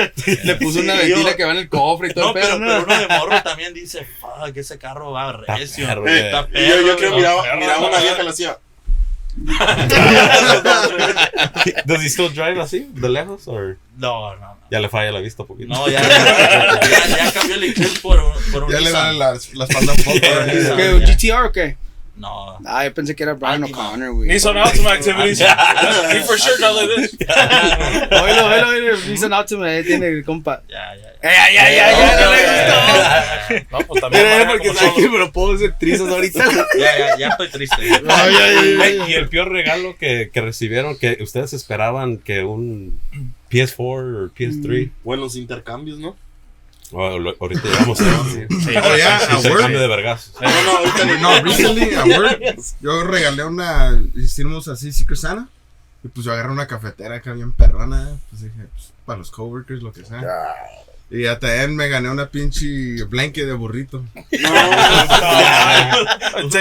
[0.44, 2.58] Le puso una Sí, ventina yo- que va en el cofre y todo No, pero,
[2.58, 5.86] pero uno de morro también dice, fuck, ese carro va recio.
[5.86, 7.20] perro, Eh, Está y yo, yo perro, creo güey.
[7.22, 8.24] miraba, perro, miraba una no, vieja y no.
[8.24, 8.58] le hacía.
[11.86, 13.46] Does he still drive así, de lejos?
[13.48, 14.56] Or No, no, no.
[14.70, 15.68] ya le falla la vista un poquito?
[15.72, 19.02] No, ya, ya, ya cambió el Eclipse por un, por un Ya le Nissan.
[19.08, 20.18] dan las, las espalda un poco.
[20.18, 20.38] Yeah.
[20.44, 20.76] ¿verdad?
[20.76, 21.76] ¿Qué, ¿Un GTR o qué?
[22.14, 22.59] No.
[22.66, 23.64] Ah, yo pensé que era Brian.
[23.64, 24.29] O'Connor, güey.
[24.29, 25.40] Nissan Altima activities.
[25.40, 27.16] He for sure does like this.
[28.22, 28.96] Oílo, oílo, oílo.
[29.09, 30.62] Nissan Altima, ahí tiene el compa.
[30.68, 31.09] Ya, ya, ya.
[31.22, 32.20] ¡Eh, ya, ya, ya!
[32.20, 32.42] ¡No le
[33.62, 33.79] gustó!
[33.79, 34.25] No, pues también.
[34.25, 35.03] Mira, porque como sabe solo.
[35.07, 36.44] que me lo puedo hacer trizas ahorita.
[36.79, 37.77] Ya, ya, ya estoy triste.
[37.81, 39.11] Ay, ay, ay, Hey, ay.
[39.11, 43.01] y el peor regalo que, que recibieron, que ustedes esperaban que un
[43.51, 46.16] PS4 o PS3, Buenos intercambios, ¿no?
[46.92, 48.46] Ahorita llegamos a Sí,
[49.78, 49.88] de.
[50.40, 52.40] No, no, ahorita No, recently at work,
[52.81, 55.48] yo regalé una, hicimos así Secret Santa.
[56.05, 58.18] Y pues yo agarré una cafetera acá bien perrona.
[58.31, 60.22] Pues dije, pues, para los coworkers, lo que sea.
[61.11, 64.02] Y hasta también me gané una pinche blanket de burrito.
[64.14, 64.35] Take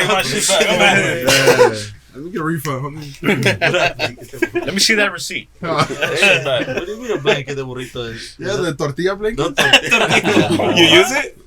[0.08, 0.98] my shit back.
[0.98, 4.56] Eh, let me get a refund, homie.
[4.66, 5.48] Let me see that receipt.
[5.64, 8.12] Ah, What do you mean a blanket de burrito?
[8.40, 9.40] yeah, the tortilla blanket.
[9.40, 10.76] No, tortilla.
[10.78, 11.38] You use it?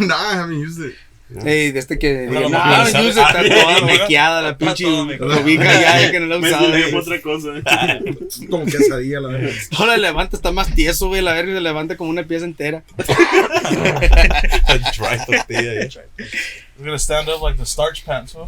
[0.00, 0.94] no, I haven't used it.
[1.44, 2.26] Ey, de este que.
[2.30, 4.84] No, No, no, no, no, yo no, está no, toda no, mequeada la pinche
[5.18, 7.48] cobija ya que no la he Me otra cosa.
[8.50, 9.50] Como quesadilla, la verdad.
[9.78, 11.22] No la levanta, está más tieso, güey.
[11.22, 12.84] La verga se levanta como una pieza entera.
[14.96, 15.88] Dry tortilla.
[16.76, 18.46] We're gonna stand up like the starch pants, huh?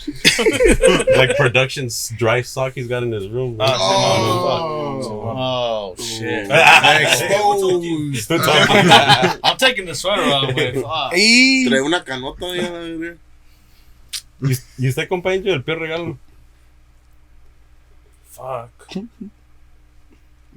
[1.16, 3.56] Like production's dry sock he's got in his room.
[3.60, 5.36] Ah, Oh.
[5.42, 6.48] Oh, shit.
[7.00, 8.30] Exposed.
[9.44, 10.74] I'm taking the sweater off, güey.
[10.82, 11.12] Fuck.
[11.14, 11.66] Y.
[11.68, 13.14] Trae una canota ya.
[14.78, 16.18] ¿Y, usted, compañero, el peor regalo?
[18.30, 18.96] Fuck.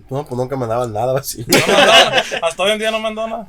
[0.09, 1.43] No, pues nunca me daban nada así.
[1.47, 3.47] No dado- hasta hoy en día no dado nada.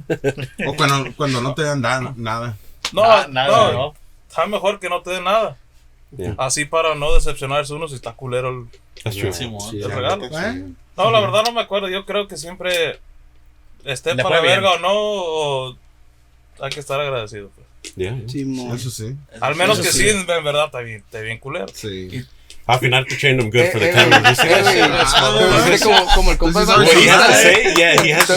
[0.67, 2.57] O cuando, cuando no te dan da- nada.
[2.93, 3.79] No, Nada, nada, no.
[3.79, 3.95] no.
[4.29, 5.57] Está mejor que no te den nada.
[6.17, 6.35] Yeah.
[6.39, 9.13] Así para no decepcionarse uno si está culero el.
[9.13, 10.25] Sí, el regalo.
[10.29, 10.35] sí.
[10.37, 10.65] ¿Eh?
[10.97, 11.89] No, la verdad no me acuerdo.
[11.89, 13.01] Yo creo que siempre
[13.85, 14.55] esté Le para bien.
[14.55, 15.77] verga o no, o
[16.61, 17.51] hay que estar agradecido.
[17.55, 17.67] pues.
[17.97, 18.29] Yeah, yeah.
[18.29, 18.77] Simón.
[18.77, 19.15] Eso sí.
[19.41, 20.03] Al menos Eso que sí.
[20.05, 21.67] sí, en verdad, está bien, está bien culero.
[21.75, 22.25] Sí.
[22.67, 24.31] Al final to train them good Eh, for the eh, camera.
[24.33, 27.05] eh, como, como el compa Estoy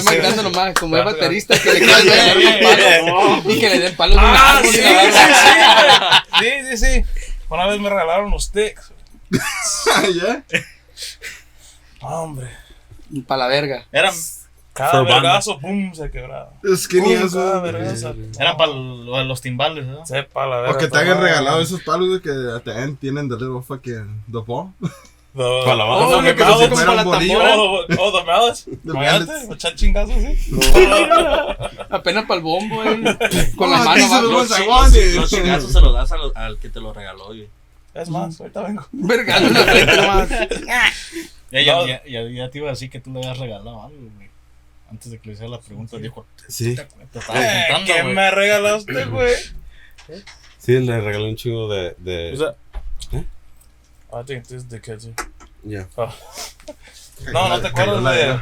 [0.02, 1.80] imaginando nomás, como es baterista, que le
[3.54, 7.04] y que le den palos Ah, sí, sí, sí, sí, sí, sí.
[7.50, 8.92] Una vez me regalaron los sticks.
[10.16, 10.44] ¿Ya?
[12.02, 12.50] Hombre,
[13.26, 13.86] Para la verga.
[13.92, 14.14] Eran,
[14.74, 16.52] cada For vergazo, pum, se quebraba.
[16.72, 17.72] Ass, cada güey.
[17.72, 18.16] vergazo.
[18.40, 20.06] eran para los timbales, ¿no?
[20.06, 20.76] Sepa la verga.
[20.76, 24.40] O que te hayan regalado esos palos güey, que end tienen the little fucking the
[24.46, 24.72] ball.
[25.38, 26.18] La banda.
[26.18, 27.56] Oh, que se como la tambora.
[27.58, 30.52] Oh, oh, Imagínate, echar chingazos así.
[31.90, 33.04] Apenas para el bombo, güey.
[33.56, 37.48] Con la mano Los, los chingazos se los das al que te lo regaló, güey.
[37.94, 38.86] Es más, ahorita vengo.
[41.52, 41.88] Ya, ya, No.
[41.88, 44.28] ya, ya, ya te iba a decir que tú le habías regalado algo, güey.
[44.92, 48.14] Antes de que le hiciera la pregunta, dijo, Sí, te, te estaba Eh, ¿Qué güey.
[48.14, 49.34] me regalaste, güey?
[50.58, 51.96] sí, le regalé un chingo de.
[52.06, 52.38] ¿Eh?
[54.14, 55.08] I think this is the kids.
[55.64, 55.86] Ya.
[55.98, 56.14] Oh.
[57.34, 58.40] No, no te acuerdas La- de.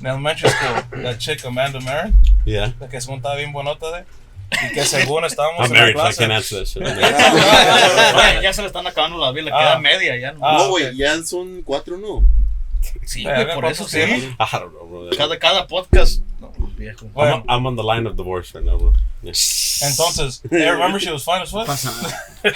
[0.00, 2.14] En elementary school, la chick Amanda Marin,
[2.46, 2.72] yeah.
[2.80, 4.04] la que según estaba bien buenota de.
[4.52, 6.18] Y que según estábamos I'm en la married, so I clase.
[6.18, 6.82] can't answer that shit.
[6.82, 8.14] I'm married.
[8.14, 9.58] Güey, ya se le están acabando las vidas, le Ah.
[9.58, 10.46] queda media ya, ¿no?
[10.46, 12.26] Ah, no, güey, ya son cuatro, ¿no?
[13.04, 13.98] sí, Verga, güey, por ¿cuánto eso sí.
[14.00, 15.10] I don't know, bro.
[15.16, 16.22] Cada, cada podcast.
[16.76, 17.06] No, viejo.
[17.14, 18.92] Bueno, I'm, I'm on the line of divorce right now, bro.
[19.22, 19.32] Yeah.
[19.32, 21.66] entonces, I remember she was fine as fuck.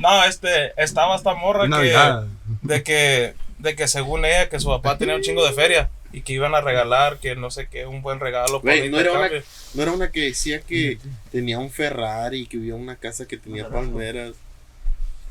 [0.00, 1.68] No, este, estaba esta morra que.
[1.68, 2.26] Navidad.
[2.62, 6.22] de que de que según ella que su papá tenía un chingo de feria y
[6.22, 9.30] que iban a regalar que no sé qué un buen regalo el no era una-.
[9.74, 10.98] No era una que decía que
[11.30, 14.34] tenía un Ferrari, que vivía en una casa que tenía palmeras.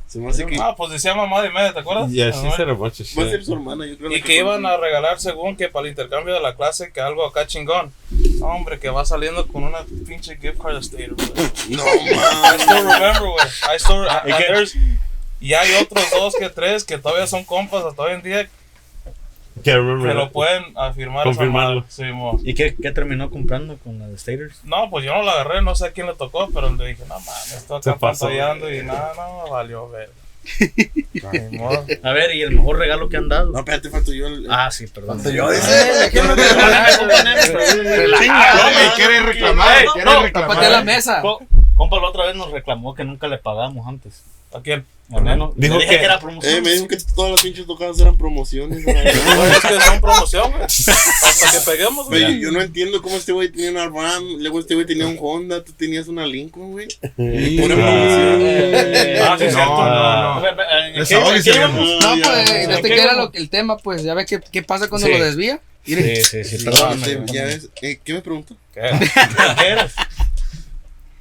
[0.07, 2.09] Se me hace que ah pues decía mamá de media ¿te acuerdas?
[2.09, 2.55] Yeah, Ah, she bueno.
[2.55, 4.11] said a bunch of va a ser su hermana, yo creo.
[4.11, 7.25] y que iban a regalar según que para el intercambio de la clase que algo
[7.25, 7.91] acá chingón
[8.39, 11.27] No, hombre que va saliendo con una pinche gift card de Stater güey.
[11.69, 12.59] No, I man.
[12.59, 14.75] still remember güey I still and there's-
[15.39, 18.49] y hay otros dos que tres que todavía son compas hasta hoy en día
[19.63, 19.73] que
[20.13, 21.85] lo pueden afirmar Confirmarlo.
[21.87, 22.39] Sí, mo.
[22.43, 24.63] ¿Y qué, qué terminó comprando con la de Staters?
[24.63, 27.03] No, pues yo no la agarré, no sé a quién le tocó, pero le dije,
[27.07, 30.09] no mames, estoy Se acá pantallando y nada, no, valió ver.
[32.03, 33.51] A ver, ¿y el mejor regalo que han dado?
[33.51, 34.27] No, espérate, falto yo.
[34.27, 35.21] el- Ah, sí, perdón.
[35.31, 35.43] Yo
[36.23, 36.43] no te
[38.29, 40.71] Ah, me quiere reclamar, Ey, quiere no, reclamar.
[40.71, 41.21] La mesa.
[41.21, 41.41] Co-
[41.75, 44.23] Compa, la otra vez nos reclamó que nunca le pagamos antes.
[44.57, 44.85] ¿A quién?
[45.09, 45.53] Al menos.
[45.55, 46.53] Dijo que- que, era promoción.
[46.55, 48.83] Eh, me dijo que todas las pinches tocadas eran promociones.
[48.85, 50.63] No, es que son promoción, güey.
[50.63, 54.73] Hasta que peguemos, Güey, yo no entiendo cómo este güey tenía una RAM, luego este
[54.75, 56.87] güey tenía un Honda, tú tenías una Lincoln, güey.
[56.89, 57.59] Sí.
[57.63, 58.41] Una promoción.
[58.41, 59.77] Eh, Ah, sí, No, cierto.
[59.77, 60.41] no, no.
[60.41, 61.09] Ve- ve- ¿en qué-
[61.43, 61.59] qué?
[61.59, 65.07] No, pues, este que era lo, el tema, pues, ya ves qué, qué pasa cuando
[65.07, 65.13] Sí.
[65.13, 65.61] lo desvía.
[65.85, 66.99] Sí, sí, sí, perdón.
[67.01, 68.57] este, ya ves, eh, ¿Qué me preguntó?
[68.73, 68.81] ¿Qué?
[69.57, 69.93] ¿Qué eras?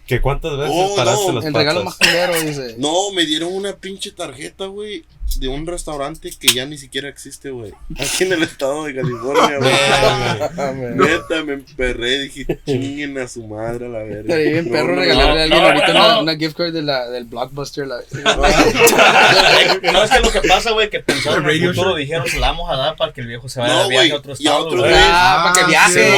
[0.06, 2.74] ¿Que cuántas veces Oh, paraste no, las el regalo más culero, dice.
[2.78, 5.04] No, me dieron una pinche tarjeta, güey,
[5.40, 7.72] de un restaurante que ya ni siquiera existe, güey.
[7.98, 10.94] Aquí en el estado de California, güey.
[10.94, 14.20] Neta, me emperré, dije, chinguen a su madre a la verga.
[14.20, 15.98] Estaría bien No, perro no, regalarle a alguien no, ahorita no.
[16.06, 17.86] Una, una gift card de la, del Blockbuster.
[17.86, 17.96] La,
[19.92, 22.48] No, es que lo que pasa, güey, que pensaron en el futuro, dijeron, se la
[22.52, 24.46] vamos a dar para que el viejo se vaya No, de viaje a otro y
[24.46, 24.66] a estado.
[24.66, 24.92] otro güey.
[24.94, 26.12] ah, para que viaje.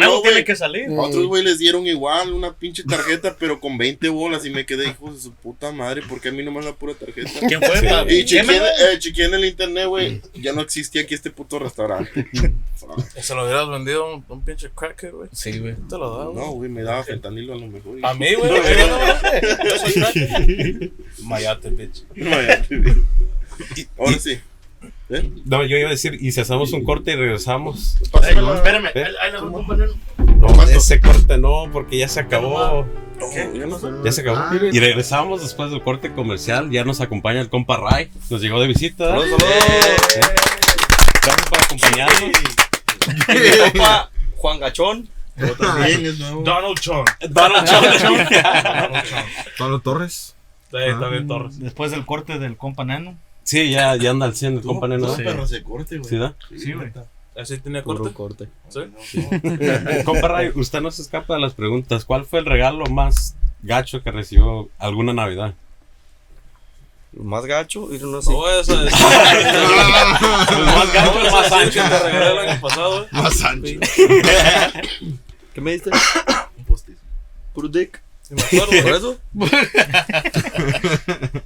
[0.00, 0.86] no, tiene salir.
[0.96, 4.88] Otros güey les dieron igual una pinche tarjeta, pero con 20 bolas y me quedé,
[4.88, 7.30] hijos de su puta madre, porque a mí nomás la pura tarjeta.
[7.46, 8.14] ¿Quién fue?
[8.14, 12.26] Y chequeé, eh, chequeé en el internet, güey, ya no existía aquí este puto restaurante.
[13.20, 15.28] Se lo hubieras vendido a un, un pinche cracker, güey.
[15.32, 15.74] Sí, güey.
[15.88, 16.36] Te lo da, güey.
[16.36, 17.98] No, güey, me daba fentanilo a lo mejor.
[17.98, 18.50] y- A mí, güey.
[19.64, 20.90] Yo soy cracker.
[21.22, 22.04] Mayate, bitch.
[22.16, 22.66] No, ya.
[23.98, 24.38] Ahora sí.
[25.44, 27.98] No, yo iba a decir, y si hacemos un corte y regresamos.
[28.14, 29.90] Ay, Espérame, ahí ahí le voy a poner
[30.42, 32.84] No, ese corte no, porque ya se acabó.
[34.04, 34.36] Ya se acabó.
[34.38, 34.58] Ah.
[34.72, 36.70] Y regresamos después del corte comercial.
[36.70, 38.10] Ya nos acompaña el compa Ray.
[38.28, 39.08] Nos llegó de visita.
[39.08, 39.96] Saludos, ¿Eh?
[41.22, 42.30] Gracias por acompañarnos.
[43.28, 45.08] Mi compa Juan Gachón.
[45.36, 46.42] Yo también es nuevo.
[46.42, 47.08] Donald Trump.
[47.30, 47.84] Donald Trump.
[47.84, 49.24] Donald Trump.
[49.58, 50.34] Pablo Torres.
[50.70, 51.58] Sí, está bien, Torres.
[51.60, 53.16] Después del corte del compa Nano.
[53.44, 55.06] Sí, ya, ya anda al 100 el compa neno.
[55.06, 55.22] No, Sí.
[55.22, 56.10] perro, se corte, güey.
[56.58, 56.90] Sí, güey.
[57.34, 58.48] Así Puro corte.
[58.68, 58.80] Sí.
[60.04, 62.04] Compa Ray, usted no se escapa de las preguntas.
[62.04, 65.54] ¿Cuál fue el regalo más gacho que recibió alguna Navidad?
[67.12, 68.30] Lo más gacho, y no sé.
[68.30, 68.94] No, eso es.
[68.94, 71.82] El más gacho, el más que ancho.
[71.82, 73.08] te regalé el año pasado, eh.
[73.10, 73.80] Más ancho.
[75.52, 75.90] ¿Qué me diste?
[76.56, 77.00] Un postizo.
[77.52, 78.00] Puro dick.
[78.22, 78.82] Sí, me acuerdo.
[78.82, 79.18] ¿Por eso?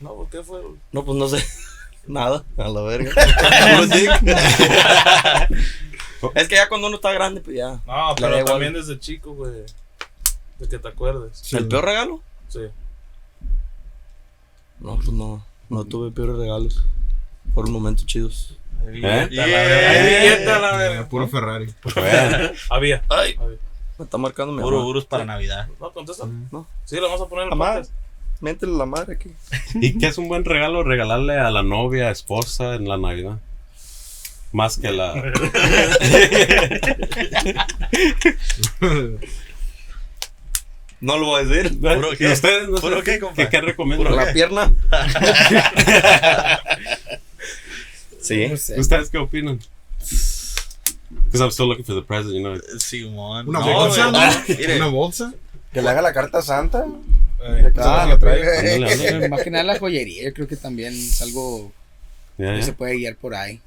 [0.00, 0.60] No, ¿por qué fue?
[0.92, 1.42] No, pues no sé.
[2.06, 3.12] Nada, a la verga.
[6.34, 7.80] Es que ya cuando uno está grande, pues ya.
[7.86, 9.64] No, pero también desde chico, güey.
[10.58, 11.52] De que te acuerdes.
[11.52, 12.20] ¿El peor regalo?
[12.48, 12.60] Sí.
[14.80, 15.44] No, pues no.
[15.68, 16.84] No tuve peores regalos.
[17.54, 18.56] Fueron momentos chidos.
[18.86, 19.28] ¿Eh?
[20.38, 21.08] Está la verga.
[21.08, 21.72] Puro Ferrari.
[22.70, 23.02] Había.
[23.08, 23.58] Ay, Había.
[23.98, 24.86] me está marcando mi Puro.
[24.86, 25.68] Urus para Navidad.
[25.80, 26.26] No, contesta.
[26.50, 26.66] No.
[26.84, 27.58] Sí, lo vamos a poner en el
[28.44, 29.30] Métele la madre aquí.
[29.80, 33.38] ¿Y qué es un buen regalo regalarle a la novia, esposa en la Navidad?
[34.52, 35.14] Más que la.
[41.00, 41.78] No lo voy a decir.
[41.80, 42.28] ¿Puro qué?
[42.32, 43.34] ¿Ustedes no ¿Puro sé qué, compa?
[43.36, 44.16] ¿Qué, qué recomiendan?
[44.16, 44.72] La pierna.
[48.22, 48.46] sí.
[48.78, 49.58] ¿Ustedes qué opinan?
[51.26, 52.56] Because I'm still looking for the present, you know.
[52.78, 53.48] Simón.
[53.48, 54.10] Una No, bolsa.
[54.10, 54.18] ¿no?
[54.76, 55.34] Una bolsa.
[55.74, 56.86] Que le haga la carta santa.
[57.46, 58.02] Eh, Ah.
[58.02, 58.14] Ándale,
[58.78, 59.28] ándale.
[59.28, 61.72] Más que nada la joyería, yo creo que también es algo
[62.56, 63.60] que se puede guiar por ahí.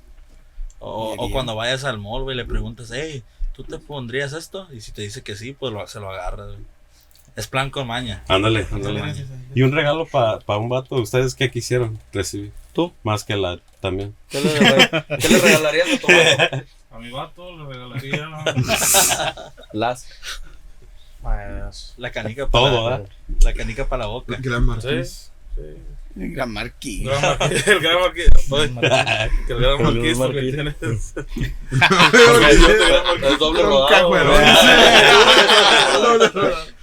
[0.80, 3.24] O, o cuando vayas al mall, güey, le preguntas, hey,
[3.56, 4.68] ¿tú te pondrías esto?
[4.74, 6.60] Y si te dice que sí, pues lo- se lo agarras, güey.
[7.36, 8.24] Es plan con maña.
[8.28, 9.14] Ándale, ándale.
[9.54, 12.52] Y un regalo para un vato, ¿ustedes qué quisieron recibir?
[12.74, 12.92] ¿Tú?
[13.04, 14.16] Más que la también.
[14.30, 14.54] ¿Qué le,
[15.18, 16.64] ¿Qué le regalarías a tu mamá?
[16.90, 18.28] A mi vato le regalaría.
[19.74, 20.08] Las.
[21.22, 23.10] Pues, La canica para Todo, la, ¿verdad?
[23.42, 24.38] la canica para la boca.
[24.40, 25.32] Gran Marqués.
[25.56, 25.62] sí.
[26.20, 27.02] El gran marqués,
[27.68, 28.30] el gran marqués.
[29.48, 30.18] El gran marqués.
[33.22, 34.10] El doble rodado.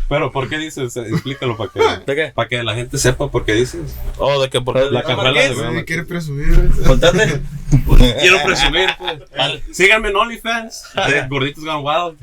[0.09, 0.97] Pero, ¿por qué dices?
[0.97, 2.33] Explícalo para que, ¿De qué?
[2.35, 3.97] para que la gente sepa por qué dices.
[4.19, 4.91] Oh, de que porque.
[4.91, 6.71] La cajuela de Sí, quiere presumir.
[6.87, 7.41] Contate.
[8.21, 8.91] Quiero presumir.
[8.99, 9.63] pues.
[9.77, 10.85] Síganme en OnlyFans.
[11.09, 12.19] De Gorditos Gone Wild.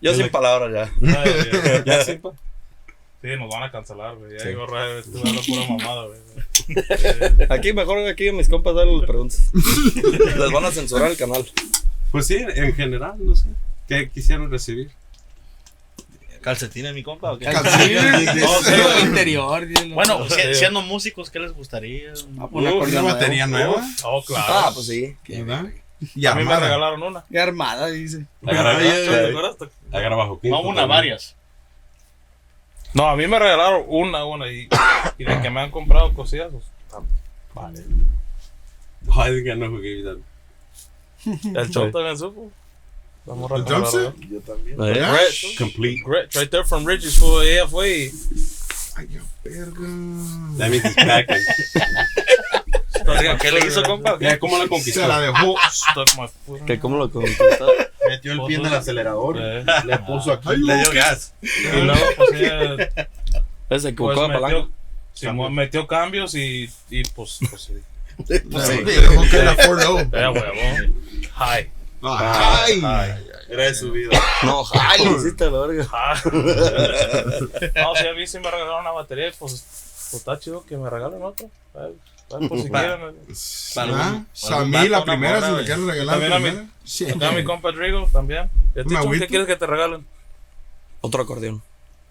[0.00, 1.84] Yo sin palabras ya.
[1.84, 2.30] Ya sí, pa.
[3.22, 4.38] Sí, nos van a cancelar, güey.
[4.38, 7.46] Ya digo, Ray, estoy hablando pura mamada, güey.
[7.48, 9.50] Aquí mejor aquí a mis compas darle las preguntas.
[10.36, 11.42] Les van a censurar el canal.
[12.14, 13.48] Pues sí, en general, no sé.
[13.88, 14.88] ¿Qué quisieron recibir?
[16.42, 17.32] ¿Calcetines, mi compa?
[17.32, 17.46] ¿o qué?
[17.46, 18.36] Calcetines.
[18.40, 19.66] No, Pero interior.
[19.92, 22.10] Bueno, si- siendo músicos, ¿qué les gustaría?
[22.12, 23.08] Ah, pues una Una acordeón nuevo.
[23.18, 23.82] batería nueva.
[24.04, 24.44] Oh, claro.
[24.48, 25.16] Ah, pues sí.
[25.26, 25.64] ¿Verdad?
[26.14, 26.60] Y a mí me armada.
[26.60, 27.24] regalaron una.
[27.28, 28.26] Y armada, dice.
[28.46, 29.56] Agarra, ¿Te acuerdas?
[29.90, 30.38] agarra bajo.
[30.44, 30.88] No, una, también.
[30.88, 31.34] varias.
[32.92, 34.52] No, a mí me regalaron una, una.
[34.52, 34.68] Y,
[35.18, 36.52] y de que me han comprado cosillas.
[36.52, 36.64] pues,
[37.54, 37.82] Vale.
[39.08, 39.80] Oh, I think I know
[41.24, 41.62] gave you that.
[41.64, 42.52] El chon también supo.
[43.26, 44.14] Vamos a ¿El Johnson?
[44.30, 44.76] Yo también.
[44.82, 45.08] ¿Eh?
[45.10, 45.56] Gretch.
[45.58, 46.02] Complete.
[46.04, 48.10] Gretch, right there from Richie's fue, ella fue
[48.96, 49.80] Ay, ya, verga.
[50.58, 51.36] That means he's packing.
[53.40, 54.18] ¿Qué le hizo, compa?
[54.20, 55.08] Ya, ¿Cómo la Se conquistó?
[55.08, 55.56] la dejó.
[56.66, 56.78] ¿Qué.
[56.78, 57.64] ¿Cómo lo conquistaste?
[58.08, 59.36] Metió el pie en el acelerador.
[59.40, 60.48] Eh, Le puso aquí.
[60.48, 61.34] Ay, Le dio gas.
[61.42, 63.08] Y luego, pues, ella,
[63.70, 64.56] Ese equivocó pues de palanca.
[64.56, 64.70] metió,
[65.12, 67.74] Simón metió cambios y, y pues, pues sí.
[68.28, 70.08] Le dejó que la 4
[71.38, 71.70] Era huevón.
[72.06, 72.82] Hi.
[72.84, 73.26] Ay.
[73.48, 74.10] Era de su vida.
[74.42, 75.86] No, ay, le hiciste la verga.
[75.92, 76.14] Ah.
[77.76, 79.64] No, si a mí sí me regalaron una batería, pues,
[80.10, 81.46] pues está chido que me regalen otra.
[82.28, 83.14] Por si quieren.
[83.76, 86.44] Ah, a mí la primera, si me quieren regalar la También a mí.
[86.50, 86.68] primera.
[86.84, 87.10] Sí.
[87.10, 88.50] Acá mi compa Drigo también.
[88.74, 90.06] ¿Y a qué quieres que te regalen?
[91.00, 91.62] Otro acordeón.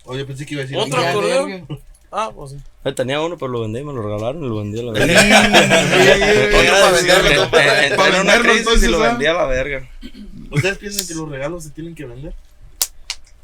[0.06, 0.78] Oye, pensé que iba a decir.
[0.78, 1.68] ¿Otro acordeón?
[2.16, 2.58] Ah, pues sí.
[2.94, 5.16] Tenía uno, pero lo vendí y me lo regalaron y lo vendí a la verga.
[7.98, 9.08] Para venderlo, y lo ¿ah?
[9.10, 9.90] vendí a la verga.
[10.52, 12.34] ¿Ustedes piensan que los regalos se tienen que vender?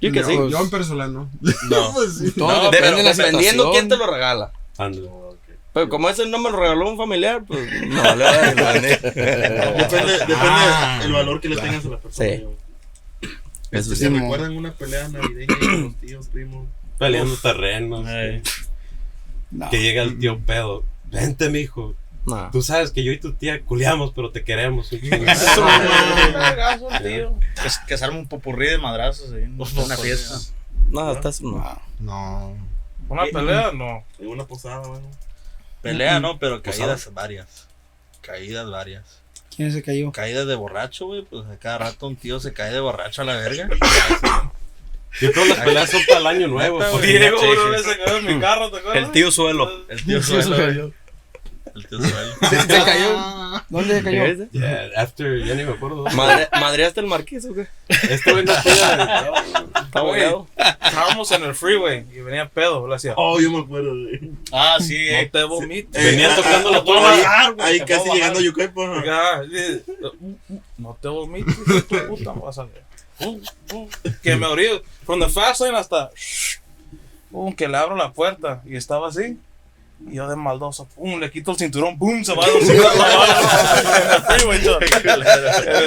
[0.01, 0.35] Yo que No, sí.
[0.51, 1.29] Yo en personal no.
[1.69, 1.91] No.
[1.95, 2.31] Pues sí.
[2.31, 4.51] Todo No, depende pero de la dependiendo quién te lo regala.
[4.77, 5.09] Ándale.
[5.73, 8.87] Pero como ese no me lo regaló un familiar, pues no, vale, vale, lo vendí.
[8.87, 11.69] Depende, depende Ah, el valor que le claro.
[11.71, 12.29] tengas a la persona.
[12.29, 12.45] Sí.
[13.71, 13.95] Eso sí.
[13.97, 16.67] ¿Se recuerdan una pelea navideña con los tíos, primos?
[16.99, 18.05] Peleando terrenos.
[18.05, 18.41] Que-
[19.51, 19.69] No.
[19.71, 20.83] Que llega el tío pedo.
[21.05, 21.95] Vente, mijo.
[22.27, 22.51] No.
[22.51, 24.91] Tú sabes que yo y tu tía culeamos, pero te queremos.
[24.91, 25.17] un chingo".
[26.33, 27.39] Vergazo, tío.
[27.55, 30.35] Que, que se arma un popurrí de madrazos ahí en una fiesta.
[30.89, 31.41] No, estás.
[31.41, 31.81] No.
[31.99, 32.55] No.
[33.07, 34.03] Una pelea, no.
[34.19, 35.09] En una posada, bueno.
[35.81, 37.67] Pelea, no, pero caídas varias.
[38.21, 39.21] Caídas varias.
[39.55, 40.11] ¿Quién se cayó?
[40.11, 41.23] Caídas de borracho, güey.
[41.23, 43.67] Pues a cada rato un tío se cae de borracho a la verga.
[45.21, 46.79] Yo creo que las peleas son para el año nuevo.
[46.79, 46.97] Neta.
[46.99, 49.03] Diego, Sí, una vez se quedó en mi carro, ¿te acuerdas?
[49.03, 49.85] El tío suelo.
[49.89, 50.55] El tío suelo.
[51.75, 52.33] El tío suelo.
[52.49, 53.61] ¿Se, se cayó?
[53.69, 54.23] ¿Dónde se cayó?
[54.23, 56.03] ¿Qué Yeah, after, ya ni me acuerdo.
[56.15, 57.67] Madre, ¿Madreaste el marqués o qué?
[58.09, 59.33] Este güey no pega.
[59.85, 60.47] Está bugueado.
[60.57, 62.87] Estábamos en el freeway y venía pedo.
[62.87, 64.31] Le decía, Oh, yo me acuerdo, güey.
[64.51, 65.29] Ah, sí, no eh.
[65.31, 66.03] te vomites.
[66.03, 66.83] Venía Eh, tocando ah, la ah,
[67.49, 67.65] toma.
[67.65, 68.43] ahí- casi llegando a bajar.
[68.43, 68.81] Yucaipa.
[69.07, 69.81] Ah, y-
[70.77, 71.55] No te vomites,
[71.87, 72.88] tu puta, vas a ver.
[74.23, 74.67] Que me abrí
[75.05, 76.09] from the fast lane hasta
[77.31, 79.37] pum, que le abro la puerta y estaba así.
[80.09, 84.21] Y yo de maldoso, pum, le quito el cinturón, pum, se va a en el
[84.23, 84.79] freeway, yo.
[84.79, 85.23] En el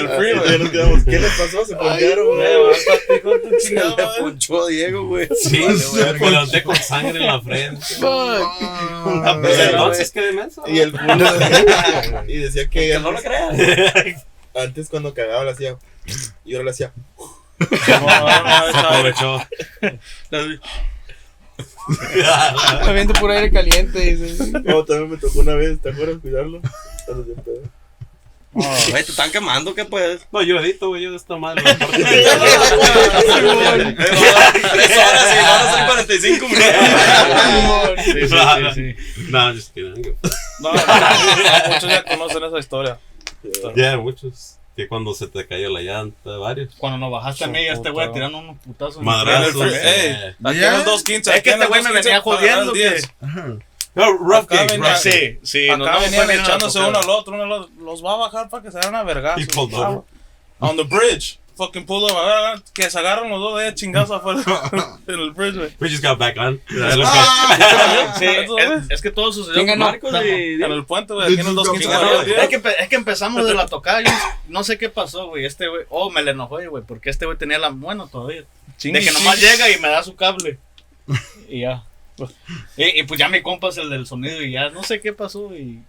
[0.08, 0.58] Ya freeway.
[0.58, 1.04] nos quedamos.
[1.04, 1.64] ¿Qué le pasó?
[1.64, 2.42] Se poncharon, güey.
[2.42, 5.28] Levántate con tu Se chingada le ponchó a Diego, güey.
[5.40, 5.64] Sí,
[5.94, 7.82] me levanté con sangre en la frente.
[8.02, 10.62] Ah, Desde entonces quedé menso.
[10.66, 11.04] Y el culo.
[12.28, 12.88] y decía que.
[12.88, 13.56] Que no lo creas.
[14.54, 15.76] Antes cuando cagaba le hacía.
[16.44, 16.92] Y ahora le hacía.
[17.58, 19.38] No, no, Se aprovechó.
[23.20, 23.98] Por aire caliente.
[24.16, 24.50] Dice.
[24.64, 26.18] No, también me tocó una vez, ¿te acuerdas?
[26.20, 26.60] Cuidarlo.
[27.06, 27.62] Pedo.
[28.54, 30.26] Güey, te están quemando, ¿qué puedes?
[30.30, 31.62] No, yo edito, güey, yo de esta madre.
[31.62, 32.20] la parte- Tres
[34.98, 36.70] horas y van a ser 45 minutos.
[38.04, 38.36] Sí, sí,
[38.74, 38.94] sí.
[39.30, 40.16] No, just kidding.
[40.60, 42.98] No, muchos ya conocen esa historia.
[43.76, 44.58] Ya, muchos.
[44.76, 46.74] Que cuando se te cayó la llanta, varios.
[46.76, 48.98] Cuando nos bajaste a mí, este güey tirando unos putazos.
[48.98, 49.72] en Madrazos.
[49.74, 50.34] Eh.
[50.42, 51.36] Aquí en el 215.
[51.36, 52.72] Es que este güey me 215 venía jodiendo.
[52.72, 53.06] 10.
[53.06, 53.72] Que...
[53.94, 55.38] No, rough Acá game, venía- rough game.
[55.38, 55.68] Sí, sí.
[55.68, 57.70] Acá no, venían echándose uno al otro, uno al otro.
[57.84, 59.34] Los va a bajar para que se hagan a.
[59.38, 60.02] Y pulled over.
[60.60, 61.38] On the bridge.
[61.56, 62.10] Fucking pull
[62.72, 64.42] Que se agarran los dos de ahí chingazos afuera
[65.06, 65.70] en el bridge, güey.
[65.80, 66.60] We just got back on.
[68.18, 68.64] Sí, güey.
[68.64, 69.76] es, es que todo sucedió.
[69.76, 71.26] Marcos En el puente, güey.
[71.32, 72.08] Aquí en el 215 ganó?
[72.08, 72.38] para el 10.
[72.38, 74.10] Es que, es que empezamos de la tocada, yo
[74.48, 75.44] no sé qué pasó, güey.
[75.44, 78.44] Este güey, oh, me le enojó, güey, porque este güey tenía la bueno todavía.
[78.82, 79.52] De que nomás chingue.
[79.52, 80.58] llega y me da su cable.
[81.48, 81.84] Y ya.
[82.76, 85.12] Y, y pues ya mi compa es el del sonido y ya no sé qué
[85.12, 85.82] pasó y,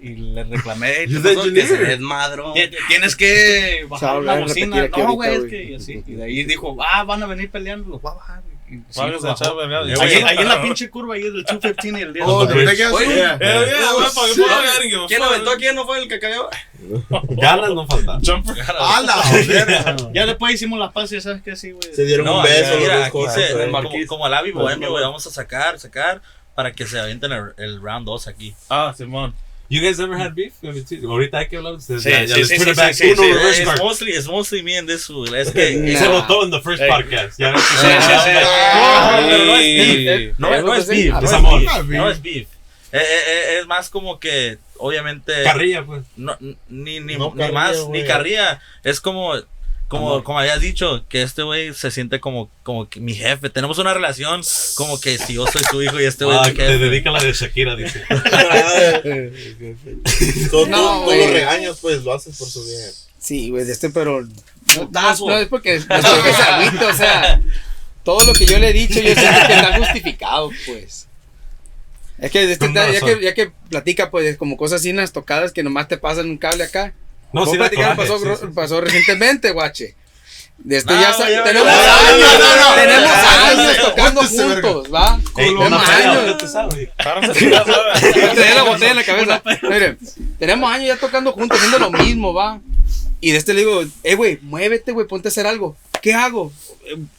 [0.00, 1.06] y le reclamé.
[1.06, 1.42] ¿qué pasó?
[1.52, 2.52] Que se desmadró.
[2.52, 4.88] Ti- ti- Tienes que bajar la hablar, bocina.
[4.96, 6.02] No, güey, es que y así.
[6.06, 8.42] Y de ahí dijo, ah, van a venir peleando, los voy a bajar.
[8.68, 12.24] Ahí, en la pinche curva, ahí del 215 y el 10.
[12.28, 12.54] Oh, que
[15.06, 16.48] ¿Quién aventó quién no fue el que cayó?
[17.28, 18.20] Ganas no faltan.
[18.24, 18.56] Jumper.
[18.78, 19.96] ¡A la verga!
[20.12, 21.56] Ya después hicimos las pases, ¿sabes qué?
[21.56, 21.94] Sí, güey.
[21.94, 25.78] Se dieron No, un beso los dos como, el Avi Bohemio, güey, vamos a sacar,
[25.78, 26.20] sacar
[26.54, 28.54] para que se avienten el, el round 2 aquí.
[28.70, 29.34] Ah, Simón.
[29.68, 30.52] You guys ever had beef?
[30.62, 32.02] I mean, sí, Ahorita hay que hablar de ustedes.
[32.04, 32.92] Sí, ya sí, sí, put sí, it back.
[32.94, 33.32] sí, Uno sí.
[33.32, 33.78] reverse card.
[33.82, 35.34] mostly, es mostly me and this fool.
[35.34, 35.98] Es que Nah.
[35.98, 36.88] Se votó en the first Hey.
[36.90, 37.38] podcast.
[37.38, 37.62] Ya ves.
[37.62, 38.30] Sí, sí, sí.
[39.28, 40.38] Pero no es beef.
[40.38, 41.12] No, ¿Es beef.
[41.12, 41.84] No Es beef.
[41.88, 42.48] No es beef.
[42.92, 46.04] Eh, eh, eh, es más como que, obviamente, Carrilla, pues.
[46.16, 46.36] no,
[46.68, 48.60] ni, ni, No ni carrilla, más, ni carrilla.
[48.84, 49.34] Es como,
[49.88, 53.50] como, como habías dicho, que este güey se siente como, como que mi jefe.
[53.50, 54.40] Tenemos una relación
[54.74, 57.22] como que si yo soy su hijo y este güey Ah, te dedica a la
[57.22, 58.02] de Shakira, dice.
[60.50, 61.18] Todo, No, todo, güey.
[61.18, 62.90] todos los regaños, pues lo haces por su bien.
[63.18, 64.22] Sí, güey, de este, pero.
[64.22, 67.40] No, no, no, es porque, no es porque se o sea.
[68.02, 71.06] Todo lo que yo le he dicho, yo siento que está justificado, pues.
[72.18, 75.52] Es que, de este, ya, que ya que platica, pues, como cosas así, unas tocadas
[75.52, 76.94] que nomás te pasan un cable acá.
[77.32, 78.46] No, sí, platicar, pasó, sí, sí.
[78.54, 79.94] pasó recientemente, guache.
[80.58, 83.82] De este No, ya, ya, tenemos ya, años, ya, ya, ya, tenemos ya, años ya,
[83.82, 85.20] tocando juntos, ¿va?
[85.34, 86.24] Tenemos años.
[86.24, 86.92] ¿qué te sabe?
[86.96, 88.34] Párate, chingada, Me ¿sabes?
[88.34, 89.42] traía la botella en la cabeza.
[89.62, 89.96] Mire,
[90.38, 92.60] tenemos años ya tocando juntos, haciendo lo mismo, va.
[93.20, 95.76] Y de este le digo, eh, güey, muévete, güey, ponte a hacer algo.
[96.00, 96.52] ¿Qué hago?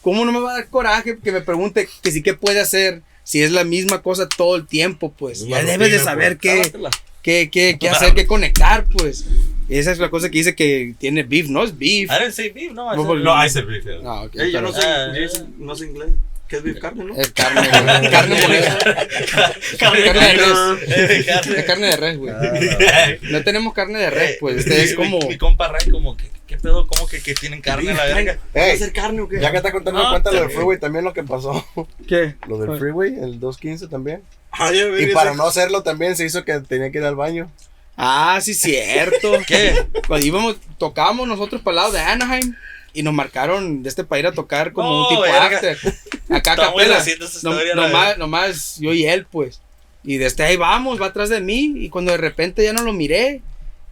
[0.01, 3.01] ¿Cómo no me va a dar coraje que me pregunte que sí, qué puede hacer?
[3.23, 5.41] Si es la misma cosa todo el tiempo, pues.
[5.41, 6.71] Es Ya debes de saber pues.
[6.71, 6.89] qué,
[7.21, 9.25] qué, qué, qué hacer, qué conectar, pues.
[9.69, 12.09] Esa es la cosa que dice que tiene beef, no es beef.
[12.09, 12.93] I didn't say beef, no.
[12.93, 13.83] I No, said- No, I said beef.
[13.85, 13.99] yeah.
[14.05, 16.09] Ah, ok, Ey, yo pero no sé, Ah, yo sé- no sé inglés.
[16.47, 17.13] ¿Qué es beef carne, no?
[17.13, 17.71] Es carne, güey.
[18.11, 18.77] Carne molida.
[19.79, 21.47] Carne de res.
[21.57, 22.33] Es carne de res, güey.
[23.23, 24.57] No tenemos carne de res, pues.
[24.59, 25.19] Este es Mi- como.
[25.19, 26.87] Mi, mi compa Ray, como que, ¿qué pedo?
[26.87, 28.37] ¿Cómo que, que tienen carne a la verga?
[28.55, 29.41] ¿Va a Ey, ser carne o qué?
[29.41, 30.57] ya que está contando, No, cuenta lo del también.
[30.57, 31.65] freeway también lo que pasó.
[32.07, 32.35] ¿Qué?
[32.47, 34.21] Lo del freeway, el 215 también.
[34.51, 37.51] Ah, ya Y para no hacerlo también se hizo que tenía que ir al baño.
[37.97, 39.33] Ah, sí, cierto.
[39.47, 39.87] ¿Qué?
[40.07, 42.55] Cuando íbamos, tocábamos nosotros para el lado de Anaheim
[42.93, 45.57] y nos marcaron de este para ir a tocar como No, un tipo verga.
[45.57, 45.77] after.
[46.29, 47.03] Acá capela.
[47.43, 49.61] No- nomás, nomás yo y él, pues.
[50.03, 51.73] Y desde ahí vamos, va atrás de mí.
[51.77, 53.41] Y cuando de repente ya no lo miré,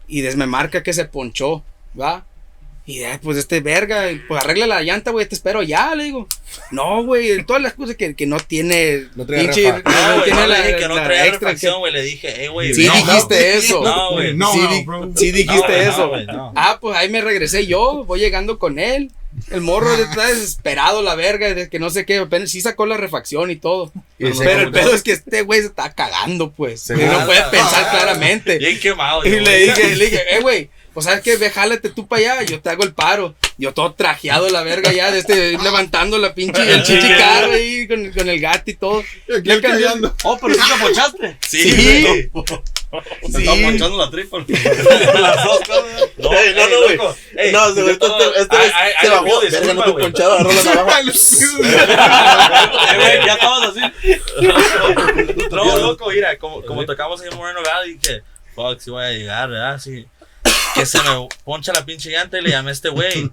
[0.07, 1.63] y des me marca que se ponchó,
[1.99, 2.25] ¿va?
[2.87, 6.27] Y eh, pues este verga, pues arregla la llanta, güey, te espero ya, le digo.
[6.69, 9.05] No, güey, todas las cosas que, que no tiene.
[9.15, 9.89] No trae pinche- refa.
[9.89, 11.91] No, güey, tiene no le la- dije que no traía extra refacción, güey.
[11.93, 12.73] Le dije, eh, güey.
[12.75, 13.81] Sí no, dijiste eso.
[13.83, 14.35] No, güey.
[14.35, 15.11] No, sí, no, di- bro.
[15.15, 16.53] sí dijiste No, güey, no, eso.
[16.55, 19.11] Ah, pues ahí me regresé yo, voy llegando con él.
[19.51, 22.95] El morro está desesperado, la verga, de que no sé qué, apenas sí sacó la
[22.97, 23.91] refacción y todo.
[24.19, 26.81] Y Pero el pedo es que este güey se está cagando, pues.
[26.81, 28.59] Se y no puede pensar claramente.
[28.59, 29.25] Bien quemado.
[29.25, 29.63] Y le güey.
[29.69, 32.69] dije, le dije, eh, güey, pues sabes qué, ve, jálate tú para allá, yo te
[32.71, 33.35] hago el paro.
[33.57, 38.11] Yo todo trajeado la verga ya, de este, levantando la pinche, el chichicarro ahí con,
[38.11, 38.99] con el gato y todo.
[38.99, 40.15] Aquí cambió- callando.
[40.23, 41.37] Oh, pero sí te ponchaste.
[41.47, 42.01] Sí, Sí.
[42.01, 42.29] güey.
[43.31, 44.37] Se está ponchando la tripa.
[45.19, 45.83] Las dos cosas.
[46.17, 46.97] No, Ey, no, no, güey.
[47.51, 49.41] No, todo- este, este Ay, es- ay, se bajó.
[49.41, 50.05] Verga, no te la
[53.25, 53.81] ya estabas así.
[55.51, 58.21] No, loco, mira, como, como tocamos en Moreno Gado, dije,
[58.53, 59.79] fuck, si voy a llegar, ¿verdad?
[59.79, 60.05] Sí.
[60.75, 63.29] Que se me poncha la pinche llanta y le llamé a este güey.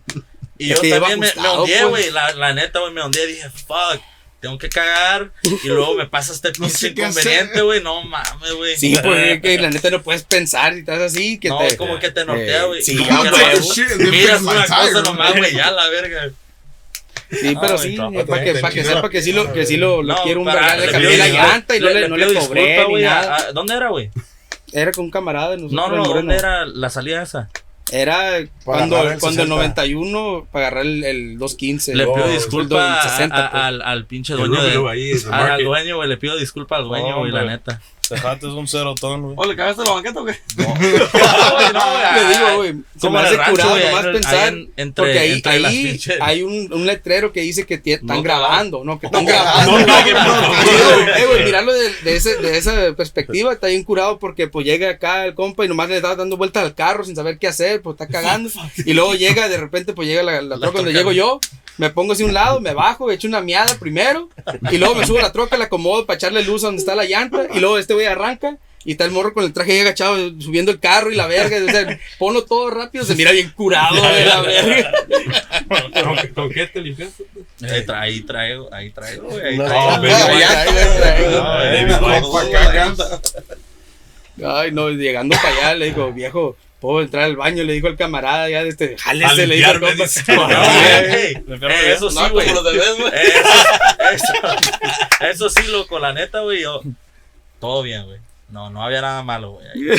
[0.58, 1.86] Y yo también me, me hundí, pues.
[1.88, 2.10] güey.
[2.10, 4.00] La, la neta, güey, me hundí y dije, fuck.
[4.40, 5.30] Tengo que cagar
[5.62, 7.80] y luego me pasa este No pinche sé qué inconveniente, güey.
[7.80, 8.76] No mames, güey.
[8.76, 11.76] Sí, pues es que la neta no puedes pensar y estás así, que no, te.
[11.76, 12.82] como que te nortea, eh, güey.
[12.82, 14.10] sí, como ya, güey.
[14.10, 16.30] miras una cosa nomás, güey, ya la verga.
[17.30, 19.76] Sí, pero No, sí, güey, para que, pa' que sepa que sí lo, que sí
[19.76, 22.26] lo, lo No, quiero un vergal, le cambié la llanta y no le, no le
[22.34, 22.40] cobré
[22.74, 23.36] disculpa, ni nada.
[23.36, 24.10] a- ¿Dónde era, güey?
[24.72, 25.90] Era con un camarada de nosotros.
[25.90, 26.04] No, no.
[26.04, 27.48] ¿dónde era la salida esa?
[27.90, 29.54] Era cuando, el cuando el 60.
[29.54, 31.94] 91 para agarrar el, el 215.
[31.94, 33.62] Le pido el disculpa a- 60, a- pues.
[33.62, 34.76] al, al pinche dueño de.
[35.30, 37.54] Al, dueño, güey, le pido disculpa al dueño, güey, la Hombre.
[38.10, 38.14] Neta.
[38.14, 39.34] Dejaste un cerotón, güey.
[39.38, 40.34] Oh, ¿le cagaste la banqueta o qué?
[40.56, 42.14] No, güey, no, güey.
[42.14, 44.34] Le digo, güey, se me hace rancho, curado güey, nomás pensar.
[44.34, 48.06] ahí en- entre- porque ahí, entre ahí hay un, un letrero que dice que están
[48.18, 48.98] No grabando, ¿no?
[49.00, 49.72] Que están No grabando.
[49.72, 49.92] No güey,
[51.22, 54.90] eh, güey, mirarlo de, de, ese, de esa perspectiva está bien curado porque pues llega
[54.90, 57.82] acá el compa y nomás le está dando vueltas al carro sin saber qué hacer,
[57.82, 58.50] pues está cagando.
[58.84, 61.40] Y luego llega, de repente pues llega la, la troca donde llego yo,
[61.78, 64.28] me pongo así a un lado, me bajo, echo una miada primero
[64.70, 66.94] y luego me subo a la troca, la acomodo para echarle luz a donde está
[66.94, 68.56] la llanta y luego este güey arranca.
[68.84, 71.56] Y está el morro con el traje ahí agachado, subiendo el carro y la verga.
[71.64, 74.92] O sea, ponlo todo rápido, se mira bien curado de la verga.
[76.34, 77.24] ¿Con, qué te limpiaste?
[77.62, 81.44] Ahí, tra- ahí traigo, ahí traigo, ahí traigo.
[84.44, 87.64] Ay, no, llegando para allá, le digo, viejo, ¿puedo entrar al baño?
[87.64, 90.04] Le dijo el camarada, ya, este, jálese, A le dijo el compa.
[90.26, 91.70] No.
[91.86, 92.46] Eso sí, No, güey.
[92.46, 92.62] Eso,
[94.12, 94.32] eso,
[95.20, 96.82] eso sí, loco, la neta, güey, yo.
[97.60, 98.18] Todo bien, güey.
[98.50, 99.66] No, no había nada malo, güey.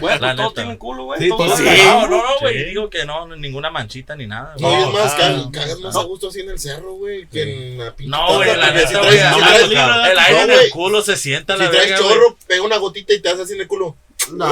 [0.00, 0.08] todo.
[0.18, 0.50] La neta.
[0.54, 1.20] tienen culo, güey.
[1.20, 1.82] Sí, todos pues sí.
[1.84, 2.56] No, no, no, güey.
[2.58, 2.64] Sí.
[2.70, 4.54] Digo que no, ninguna manchita ni nada.
[4.58, 4.80] No, güey.
[4.80, 6.00] y es más, ah, cagas, más no.
[6.00, 8.74] a gusto así en el cerro, güey, que en la pinche No, güey, la si
[8.76, 9.10] neta, güey.
[9.10, 9.42] traes- si El
[9.74, 12.14] traes- aire, No, en el culo se sienta Si la traes verga, güey.
[12.14, 13.94] chorro, pega una gotita y te haces así en el culo.
[14.32, 14.46] No,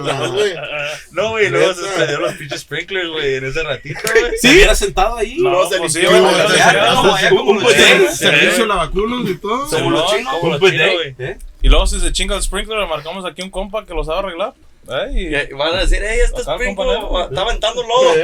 [0.00, 0.54] no, güey.
[1.12, 4.32] No, güey, luego se prendió los pinches sprinklers, güey, en ese ratito, güey.
[4.40, 4.48] ¿Sí?
[4.48, 5.36] ¿Hubiera sentado ahí?
[5.38, 6.20] No, se pues güey, güey.
[6.22, 8.10] güey, chinos.
[8.10, 8.16] Sí.
[8.16, 9.68] Servicio lavaculos y todo.
[9.68, 11.14] Como los chinos, güey.
[11.18, 11.38] ¿eh?
[11.62, 14.20] Y luego si se chinga el sprinkler, le marcamos aquí un compa que lo sabe
[14.20, 14.54] arreglar.
[14.88, 15.10] ¿Eh?
[15.12, 16.98] Y- Y van a decir, ey, este sprinkler
[17.30, 18.14] está aventando lodo.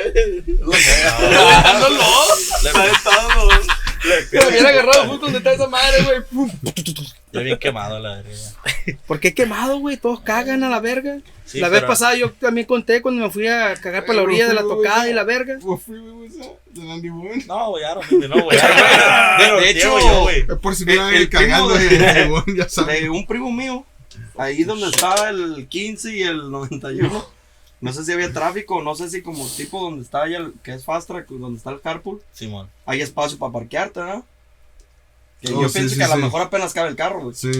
[4.32, 6.46] Me hubiera agarrado justo donde está esa madre, güey.
[7.34, 8.98] Ya bien quemado la verga.
[9.06, 9.96] ¿Por qué quemado, güey?
[9.96, 11.18] Todos cagan a la verga.
[11.44, 14.22] Sí, la vez pero- pasada yo también conté cuando me fui a cagar para la
[14.22, 15.58] orilla de la tocada y la verga.
[15.62, 16.52] What freeway was that?
[16.74, 17.44] The 91?
[17.46, 17.84] No, güey,
[18.28, 18.58] know, güey.
[19.38, 20.30] De, De hecho.
[20.30, 23.10] Es por si me El- cagando de de- 91, ya De saben.
[23.10, 23.84] un primo mío,
[24.38, 27.26] ahí donde estaba el 15 y el 91.
[27.80, 30.72] No sé si había tráfico, no sé si como tipo donde está allá, el- que
[30.72, 32.68] es Fast Track, donde está el carpool, Simón.
[32.86, 34.24] hay espacio para parquearte, ¿no?
[35.44, 36.22] Que Oh, yo sí, pienso sí, que a lo sí.
[36.22, 37.34] mejor apenas cabe el carro, güey.
[37.34, 37.50] Sí.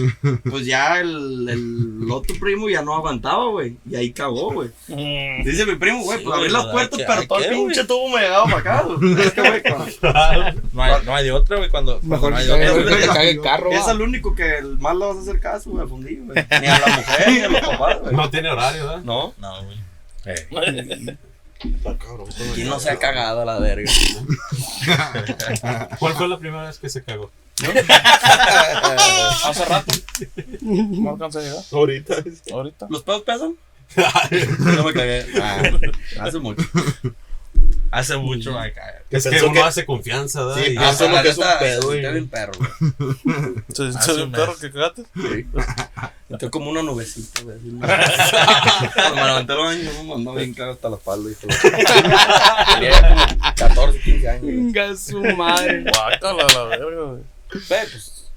[0.49, 3.75] Pues ya el, el otro primo ya no aguantaba, güey.
[3.89, 4.69] Y ahí cagó, güey.
[4.87, 5.43] Mm.
[5.43, 8.09] Dice mi primo, güey, Sí, pues abrí las puertas, que- pero todo el pinche tubo
[8.09, 9.21] me llegaba para acá, güey.
[9.21, 9.85] Es que, güey, cuando-
[10.73, 11.99] No hay, no hay de otra, güey, cuando.
[12.01, 12.97] Mejor no hay de cague, otra.
[12.97, 13.71] que cague el carro.
[13.71, 16.35] es el único que el mal le vas a hacer caso, güey, al fundido, güey.
[16.61, 18.15] Ni a la mujer, ni a los papás, güey.
[18.15, 19.03] No tiene horario, ¿verdad?
[19.03, 19.33] No.
[19.37, 19.77] No, güey.
[20.25, 23.89] Está cabrón, todo ¿Quién el no se ha cagado a la verga?
[25.99, 27.31] ¿Cuál fue la primera vez que se cagó?
[29.45, 29.93] Hace rato.
[30.61, 31.63] No alcancé a llegar.
[31.71, 32.15] Ahorita.
[32.51, 32.87] Ahorita.
[32.89, 33.55] ¿Los pedos pesan?
[34.59, 35.25] No me cagué.
[35.41, 35.61] Ah,
[36.21, 36.63] hace mucho.
[37.91, 40.63] Hace mucho, ay, ay, Es que uno que- hace confianza, ¿verdad?
[40.65, 42.51] Sí, Y- ah, es lo que es un pedo, se bien perro.
[43.73, 45.03] ¿Se Hace soy un un perro que cagaste?
[46.27, 47.57] Sintió como una nubecita, güey.
[47.79, 51.51] Cuando me levanté el baño, me mandó bien cagado hasta la espalda y todo.
[52.73, 54.43] Tenía como 14, 15 años.
[54.45, 55.83] Venga su madre.
[55.83, 57.34] Guácala la verga, güey.
[57.69, 58.31] Ve, pues.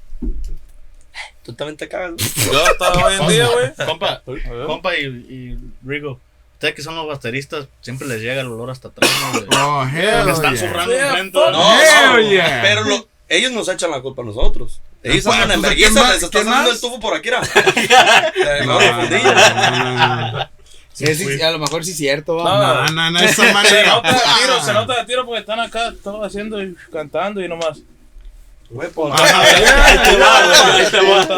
[1.44, 2.28] Tú también te cagas, güey.
[2.52, 3.86] Yo hasta hoy en día, güey.
[3.86, 4.22] Compa,
[4.66, 6.20] compa y, y Rigo.
[6.54, 9.46] Ustedes que son los bateristas, siempre les llega el olor hasta atrás, ¿no, güey?
[9.62, 10.68] Oh, hell Porque están yeah.
[10.68, 11.38] zurrando Yeah, enfrente.
[11.38, 11.52] fuck.
[11.52, 11.58] ¿no?
[11.58, 12.58] No, Hell no, yeah.
[12.62, 14.80] pero lo- ellos nos echan la culpa a nosotros.
[15.04, 17.40] Ellos Pues, andan en pues, el tufo por aquí, era.
[17.54, 19.34] Eh, No, no, no, fundillo.
[19.34, 20.50] no, no,
[20.92, 22.42] Sí, sí, a lo mejor sí es cierto.
[22.42, 23.44] No, no, no, no, Se
[23.84, 27.48] nota de tiro, se nota de tiro porque están acá todos haciendo y cantando y
[27.48, 27.78] nomás.
[28.70, 29.14] Güey, pues.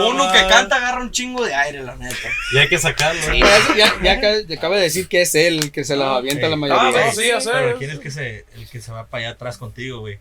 [0.08, 2.28] Uno que canta agarra un chingo de aire, la neta.
[2.52, 3.20] Y hay que sacarlo.
[3.20, 6.04] Eso ya, ya acaba, ya acaba de decir que es él el que se lo
[6.06, 7.06] avienta la Ah, mayoría.
[7.06, 7.50] no, sí, ya sé.
[7.52, 10.18] Pero ¿quién es que se, el que se va para allá atrás contigo, güey?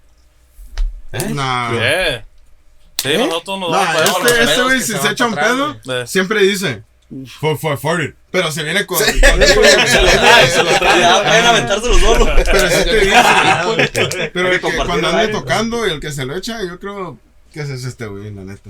[1.29, 1.73] No.
[1.73, 2.25] Yeah.
[2.97, 4.03] Sí, nosotros nos allá.
[4.03, 6.07] este, este güey si se se echa un atrás, pedo, güey.
[6.07, 6.83] siempre dice,
[7.39, 8.15] for, for, for it.
[8.31, 8.97] Pero se viene con.
[9.03, 9.05] Se
[11.47, 12.25] aventárselo solo.
[12.35, 14.29] pero sí te dice.
[14.33, 17.17] Pero Hay el que cuando ande tocando y el que se lo echa, yo creo
[17.51, 18.69] que ese es este güey, la neta.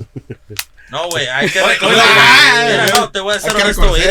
[0.89, 2.01] No, güey, hay que reconocer.
[2.01, 4.01] Mira, oye, no, te voy a que honesto, güey.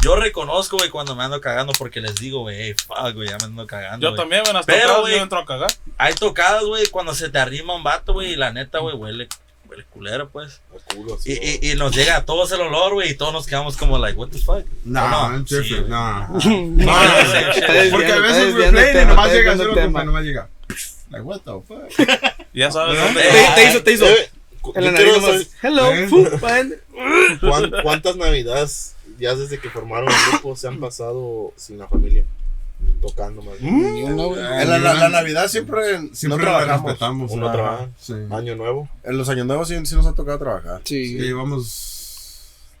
[0.00, 3.36] Yo reconozco, güey, cuando me ando cagando porque les digo, güey, hey, fuck, güey, ya
[3.38, 4.04] me ando cagando.
[4.04, 4.20] Yo güey.
[4.20, 5.16] también, ven, hasta Pero, güey.
[5.16, 5.70] yo entro a cagar.
[5.98, 9.28] Hay tocadas, güey, cuando se te arrima un vato, güey, y la neta, güey, huele,
[9.74, 10.60] huele culero, pues.
[10.94, 13.46] Culo, así, Y, y, y nos llega a todos el olor, güey, y todos nos
[13.46, 14.64] quedamos como, like, what the fuck.
[14.84, 15.46] No, ¿O no?
[15.46, 15.56] Sí,
[15.88, 16.28] no.
[16.28, 19.52] No, no, sí, sí, Porque a veces está we desviando play el y nomás llega
[19.52, 20.04] el compa, tema.
[20.04, 20.48] nomás llega.
[21.10, 22.08] Like, what the fuck?
[22.54, 23.20] Ya sabes No, dónde.
[23.24, 24.06] no, Te, te hizo, te hizo.
[24.06, 24.30] Eh,
[24.76, 25.50] En la nariz nomás.
[25.62, 25.92] Hello.
[25.92, 26.08] ¿Eh?
[27.82, 32.24] ¿Cuántas navidades ya desde que formaron el grupo se han pasado sin la familia?
[33.06, 33.94] Tocando más bien.
[33.94, 34.40] Ni una, güey.
[34.40, 35.82] En la, la- la Navidad siempre,
[36.12, 36.84] Siempre no trabajamos.
[36.86, 37.30] respetamos.
[37.32, 37.52] Uno ajá.
[37.54, 37.88] trabaja.
[37.98, 38.14] Sí.
[38.30, 38.88] Año nuevo.
[39.02, 40.80] En los años nuevos sí, sí nos ha tocado trabajar.
[40.84, 41.18] Sí.
[41.18, 42.00] Sí, vamos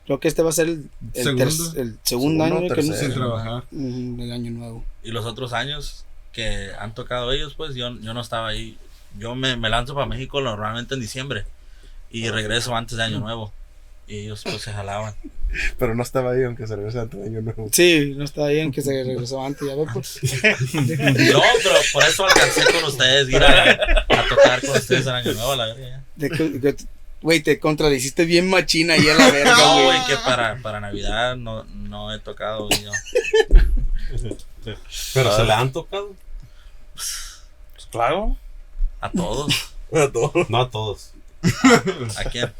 [0.06, 1.44] Creo que este va a ser el, el, Segundo.
[1.72, 2.96] ter- el segundo Segundo, año que no tercero.
[2.98, 3.14] sin sé.
[3.14, 3.64] trabajar.
[3.72, 4.84] Ujú, el año nuevo.
[5.02, 8.76] Y los otros años que han tocado ellos, pues yo, yo no estaba ahí.
[9.18, 11.44] Yo me, me lanzo para México normalmente en diciembre
[12.10, 13.52] y regreso antes de Año Nuevo.
[14.06, 15.14] Y ellos pues se jalaban.
[15.78, 17.68] Pero no estaba ahí, aunque se regrese antes de año nuevo.
[17.72, 20.20] Sí, no está bien que se regresó antes, ya ves, pues.
[20.74, 25.32] No, pero por eso alcancé con ustedes ir a, a tocar con ustedes en Año
[25.32, 26.02] Nuevo, la verga.
[27.22, 29.84] Güey, te contradiciste bien machina ahí a la verga, No, güey.
[29.86, 32.90] güey, que para, para Navidad no, no he tocado yo.
[35.14, 36.14] Pero se le han tocado.
[36.94, 38.36] Pues claro.
[39.00, 39.54] A todos.
[39.92, 40.50] A todos.
[40.50, 41.12] No a todos.
[42.16, 42.52] ¿A quién?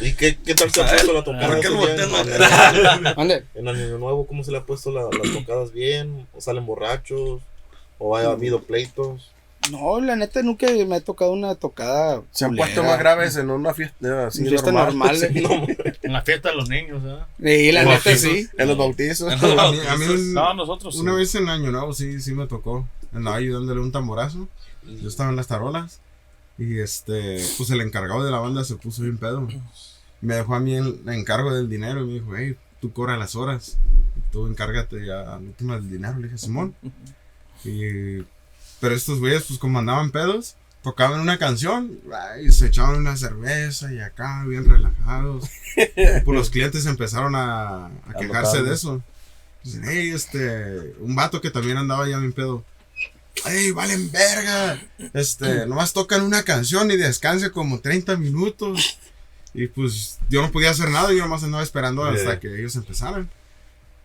[0.00, 1.46] ¿Y qué, qué tal se ha puesto la tocada?
[1.48, 4.26] ¿Por qué ese lo día voltean, en, en Año Nuevo?
[4.26, 6.26] ¿Cómo se le ha puesto la- las tocadas bien?
[6.34, 7.40] ¿O salen borrachos?
[7.98, 9.32] ¿O ha habido pleitos?
[9.72, 12.22] No, la neta nunca me ha tocado una tocada.
[12.30, 15.18] Se han puesto más graves en una fiesta así Fiesta normal.
[15.20, 15.76] normal.
[15.84, 15.92] eh.
[16.02, 17.26] En la fiesta de los niños, ¿verdad?
[17.42, 18.30] Sí, la neta fiestas.
[18.30, 18.48] sí.
[18.56, 19.32] En los bautizos.
[19.32, 21.00] A mí, a mí un- No, nosotros sí.
[21.00, 22.86] una vez en Año Nuevo sí, sí me tocó.
[23.12, 24.48] Andaba ayudándole un tamborazo.
[24.86, 26.00] Yo estaba en las tarolas.
[26.58, 29.46] Y este, pues el encargado de la banda se puso bien pedo.
[30.20, 33.36] Me dejó a mí el encargo del dinero y me dijo, hey, tú cobra las
[33.36, 33.78] horas.
[34.32, 36.18] Tú encárgate ya al último del dinero.
[36.18, 36.74] Le dije, Simón.
[37.64, 38.22] Y,
[38.80, 42.00] pero estos güeyes, pues como andaban pedos, tocaban una canción
[42.42, 45.48] y se echaban una cerveza y acá, bien relajados.
[45.76, 49.00] Y, pues los clientes empezaron a, a quejarse de eso.
[49.62, 52.64] Dicen, hey, este, un vato que también andaba ya bien pedo.
[53.46, 54.80] ¡Ey, valen verga!
[55.14, 58.98] Este, nomás tocan una canción y descanse como 30 minutos.
[59.54, 62.40] Y pues yo no podía hacer nada, yo nomás andaba esperando hasta Yeah.
[62.40, 63.30] que ellos empezaran.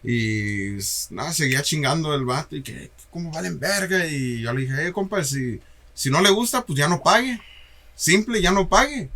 [0.04, 4.06] Y s- nada, seguía chingando el vato y que, ¿cómo valen verga?
[4.06, 5.60] Y yo le dije, eh, compa, si,
[5.94, 7.40] si no le gusta, pues ya no pague.
[7.96, 9.10] Simple, ya no pague.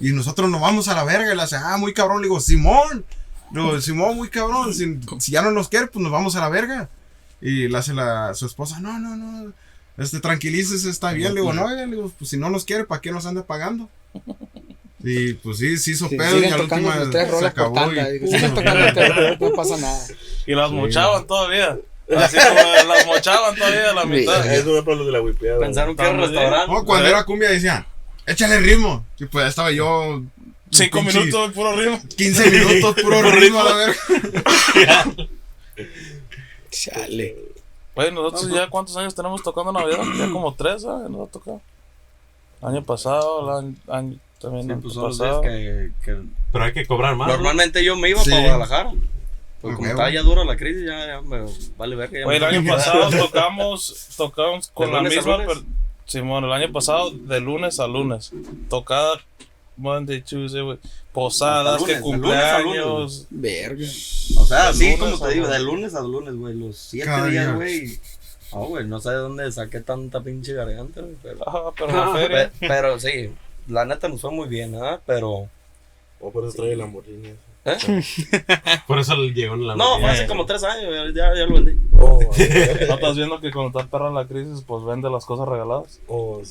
[0.00, 1.32] Y nosotros nos vamos a la verga.
[1.32, 2.18] Y le hace, ah, muy cabrón.
[2.22, 3.04] Le digo, Simón.
[3.52, 4.72] Le digo, Simón, muy cabrón.
[4.74, 6.88] Si, si ya no nos quiere, pues nos vamos a la verga.
[7.40, 9.52] Y le hace la, su esposa, no, no, no.
[9.96, 11.34] Este, tranquilícese, está bien.
[11.34, 13.88] Le digo, no, le digo, pues si no nos quiere, ¿para qué nos anda pagando?
[15.02, 16.38] Y pues sí, sí hizo Sí, pedo.
[16.40, 17.74] Y a la última se acabó.
[17.74, 18.08] tanda.
[18.14, 20.06] y- Siguen tocando tres no pasa nada.
[20.46, 21.78] Y las mochaban todavía.
[22.16, 22.60] Así como
[22.94, 24.52] las mochaban todavía a la mitad.
[24.52, 25.58] Eso es para los de la wipeada.
[25.60, 26.24] Pensaron que era bien.
[26.24, 26.72] restaurante.
[26.72, 27.86] No, cuando era cumbia decían,
[28.26, 29.04] échale ritmo.
[29.18, 30.22] Y pues ya estaba yo.
[30.70, 32.02] Cinco pinche minutos de puro ritmo.
[32.16, 33.96] 15 minutos, puro ritmo, a la verga.
[36.70, 37.36] Chale.
[37.94, 40.02] Pues nosotros ya cuántos años tenemos tocando Navidad?
[40.18, 41.10] Ya como tres, ¿sabes?
[41.10, 41.60] Nos ha tocado.
[42.62, 45.42] Año pasado, el año, año también Sí, pues son los días pasado.
[45.42, 46.16] que, que
[46.52, 47.28] Pero hay que cobrar más.
[47.28, 47.34] ¿no?
[47.34, 48.30] normalmente yo me iba Sí.
[48.30, 48.92] para Guadalajara.
[49.60, 51.40] Pues Ah, como está ya dura la crisis, ya, ya me
[51.76, 55.38] vale ver que ya Oye, me el año pasado tocamos, tocamos con ¿De la misma.
[55.38, 55.62] per-
[56.06, 58.30] Simón, el año pasado de lunes a lunes.
[58.70, 59.20] Tocada
[59.78, 60.78] Monday, Tuesday, güey.
[61.12, 63.26] Posadas, que cumpleaños.
[63.30, 63.86] Verga.
[64.38, 66.54] O sea, sí, lunes como te digo, de lunes a lunes, güey.
[66.54, 67.98] Los siete Cada días, güey.
[68.52, 71.14] No, güey, no sé de dónde saqué tanta pinche garganta, güey.
[71.22, 72.50] Pero, Ah, pero la feria.
[72.58, 73.30] pe- pero sí,
[73.68, 75.00] la neta nos fue muy bien, ¿ah?
[75.06, 75.48] Pero
[76.20, 77.34] O por eso trae el Lamborghini.
[78.86, 81.54] Por eso llegó en la No, fue Eh, hace como tres años, ya, ya lo
[81.54, 81.78] vendí.
[81.98, 86.00] Oh, ¿No estás viendo que cuando está perra la crisis, pues vende las cosas regaladas?
[86.06, 86.42] oh,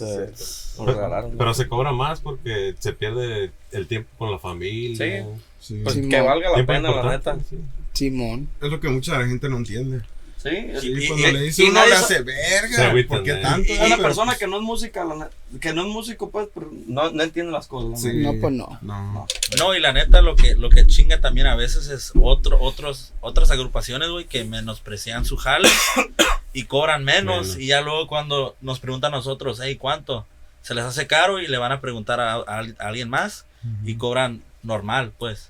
[0.86, 1.32] regalaron.
[1.38, 4.98] Pero se cobra más porque se pierde el tiempo con la familia.
[4.98, 5.26] Sí.
[5.60, 5.82] Sí.
[5.84, 7.38] Pues que valga la pena, la neta.
[7.50, 7.58] sí.
[7.94, 8.48] Simón.
[8.62, 10.02] Es lo que mucha gente no entiende.
[10.50, 12.94] Sí, Sí, y- cuando y- le dice y uno le hace verga.
[13.08, 13.72] ¿Por qué tanto?
[13.72, 15.30] Y una Pero- persona que no es música, la
[15.60, 16.48] que no es músico, pues,
[16.88, 18.02] no, no entiende las cosas.
[18.02, 18.14] Sí.
[18.14, 18.78] No, pues no.
[18.82, 19.26] No.
[19.58, 23.14] No, y la neta, lo que, lo que chinga también a veces es otro, otros,
[23.22, 25.70] otras agrupaciones, güey, que menosprecian su jale
[26.54, 27.48] y cobran menos.
[27.48, 27.60] Menos.
[27.60, 30.26] Y ya luego cuando nos preguntan a nosotros, hey, ¿cuánto?
[30.62, 32.44] Se les hace caro y le van a preguntar a, a-
[32.80, 33.46] a alguien más
[33.86, 35.50] y cobran normal, pues.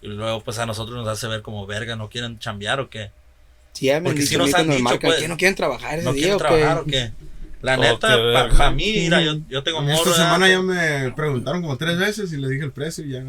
[0.00, 3.10] Y luego, pues a nosotros nos hace ver como verga, ¿no quieren chambear o qué?
[3.78, 6.04] Sí, ya me Porque mí nos han dicho, marcan pues, que no quieren trabajar ese
[6.04, 6.90] ¿No día quieren o trabajar o qué.
[6.90, 7.12] qué?
[7.62, 8.70] La Oh, neta, qué para verga.
[8.72, 10.14] mí, mira, yo, yo tengo Esta morro.
[10.14, 10.48] semana ¿verdad?
[10.48, 10.62] ya
[11.06, 13.24] me preguntaron como tres veces y le dije el precio y ya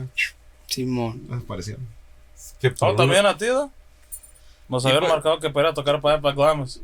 [0.68, 1.22] Simón.
[1.28, 1.86] desaparecieron.
[2.80, 3.72] Por Oh, también a ti, ¿no?
[4.70, 5.12] Nos habían pues.
[5.14, 6.80] marcado que para tocar para allá, para Glamis.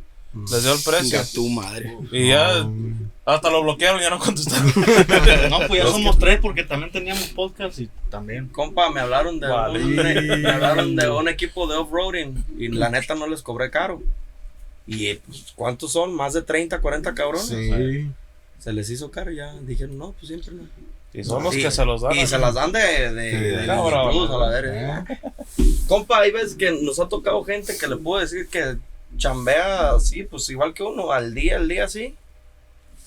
[0.51, 1.21] Les dio el precio.
[1.33, 1.95] Tu madre.
[2.11, 4.71] Y ya No, hasta lo bloquearon y ya no contestaron.
[5.49, 8.47] No, pues ya somos tres porque también teníamos podcast y también.
[8.49, 9.83] Compa, me hablaron de Vale.
[9.83, 14.01] un, me hablaron de un equipo de off-roading y la neta no les cobré caro.
[14.85, 16.13] Y eh, pues, ¿cuántos son?
[16.13, 17.47] Más de 30, 40 cabrones.
[17.47, 18.11] Sí.
[18.59, 20.63] Se les hizo caro y ya dijeron, no, pues siempre no.
[21.11, 22.13] Y son los que se los dan.
[22.13, 22.27] Y así.
[22.27, 22.79] se las dan de,
[23.13, 25.05] de, Sí, de a la verga.
[25.87, 28.75] Compa, hay veces que nos ha tocado gente que le puedo decir que
[29.17, 32.15] chambea así, pues igual que uno, al día, al día así.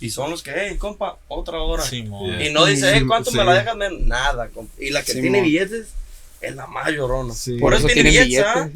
[0.00, 1.82] Y son los que, hey, compa, otra hora.
[1.82, 2.40] Simón.
[2.40, 3.76] Y no dice, hey, Sí, ¿cuánto me la dejas?
[4.00, 4.72] Nada, compa.
[4.78, 5.44] Y la que Sí, tiene mo.
[5.44, 5.92] billetes
[6.40, 7.34] es la más llorona.
[7.34, 7.58] Sí.
[7.58, 8.70] Por, eso, tiene billetes, ¿ah?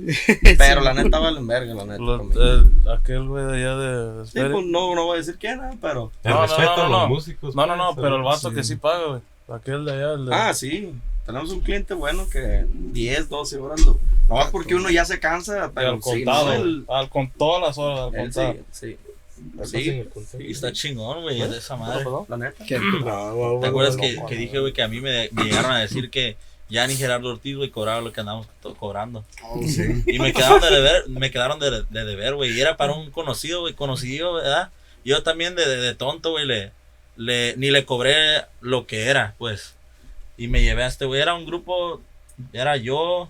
[0.58, 2.02] Pero la neta valen verga, la neta.
[2.02, 4.26] Los- eh, aquel güey de allá de.
[4.26, 6.10] Sí, pues no, no voy a decir quién, ah, pero.
[6.24, 7.00] El No, no, respeto no, a no.
[7.02, 7.54] los músicos.
[7.54, 8.54] No, no, no, pues, pero el vato sí.
[8.56, 9.20] que sí paga, güey.
[9.48, 10.34] Aquel de allá, el de.
[10.34, 10.92] Ah, sí.
[11.24, 14.00] Tenemos un cliente bueno que 10, 12 horas lo.
[14.28, 16.46] No es porque uno ya se cansa, al pero sí, contado.
[16.46, 18.54] no, el- al, con todas las horas, al contado.
[18.54, 18.96] sí, sí.
[19.64, 20.04] Sí.
[20.38, 22.04] Y está chingón, güey, de esa madre.
[22.28, 22.64] La neta.
[22.68, 26.36] Güey, ¿Te acuerdas que, dije, güey, que a mí me, me llegaron a decir que
[26.68, 29.24] ya ni Gerardo Ortiz, güey, cobraba lo que andamos to- cobrando?
[29.44, 29.82] Oh, sí.
[30.06, 32.52] Y me quedaron de deber, me quedaron de, de deber, güey.
[32.52, 34.70] Y era para un conocido, güey, conocido, ¿verdad?
[35.04, 36.72] Yo también de, de, de tonto, güey, le,
[37.16, 39.74] le, ni le cobré lo que era, pues.
[40.38, 41.20] Y me llevé a este, güey.
[41.20, 42.00] Era un grupo,
[42.52, 43.28] era yo,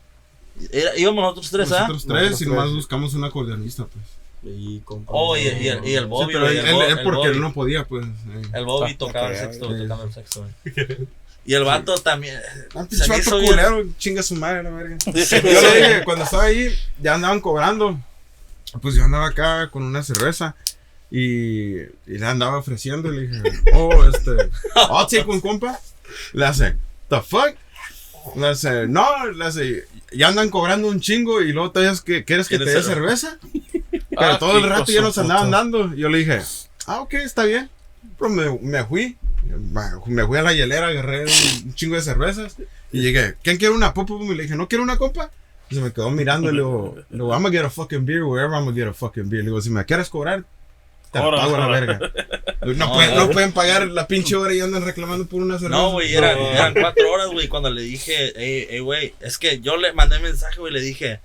[0.70, 1.88] era, íbamos nosotros tres, ¿ah?
[1.88, 4.04] Nosotros tres y nomás buscamos un acordeonista, pues.
[4.44, 5.12] Y compa.
[5.14, 7.28] Oh, y, y el, y el Sí, Bobby, pero el, él porque Bobby.
[7.30, 8.04] él no podía, pues.
[8.06, 8.42] eh.
[8.54, 10.46] El Bobby Ah, tocaba el sexto, tocaba el sexto.
[11.44, 12.38] Y el vato también.
[12.74, 14.96] Ah, se pinche bien- culero, chinga su madre, la verga.
[15.06, 16.68] Yo le dije, cuando estaba ahí,
[17.00, 17.98] ya andaban cobrando.
[18.80, 20.54] Pues yo andaba acá con una cerveza.
[21.10, 23.12] Y, y le andaba ofreciendo.
[23.12, 23.42] Y le dije,
[23.74, 24.30] oh, este.
[24.76, 25.78] I'll take one, compa.
[26.32, 26.76] Le hace,
[27.10, 27.54] ¿the fuck?
[28.36, 31.42] Le hace, no, le hace, ya andan cobrando un chingo.
[31.42, 33.38] Y luego es que, ¿quieres que te ¿Quieres dé cerveza?
[34.18, 35.94] Pero Ah, todo el rato ya nos andaban dando.
[35.94, 36.40] Yo le dije,
[36.86, 37.68] ah, ok, está bien.
[38.18, 39.16] Pero me, me fui.
[40.06, 41.30] Me fui a la hielera, agarré un,
[41.66, 42.56] un chingo de cervezas.
[42.92, 44.14] Y llegué, ¿quién quiere una popa?
[44.20, 45.30] Y le dije, ¿no quiero una copa?
[45.70, 48.54] Y se me quedó mirando y le digo, I'm gonna get a fucking beer wherever
[48.54, 49.42] I'm gonna get a fucking beer.
[49.42, 50.44] Le digo, si me quieres cobrar,
[51.10, 51.98] te la pago a la verga.
[52.60, 53.30] No, No, pueden, no.
[53.30, 55.80] pueden pagar la pinche hora y andan reclamando por una cerveza.
[55.80, 59.60] No, güey, eran, eran cuatro horas, güey, cuando le dije, hey, hey, güey, es que
[59.60, 61.20] yo le mandé mensaje, güey, le dije,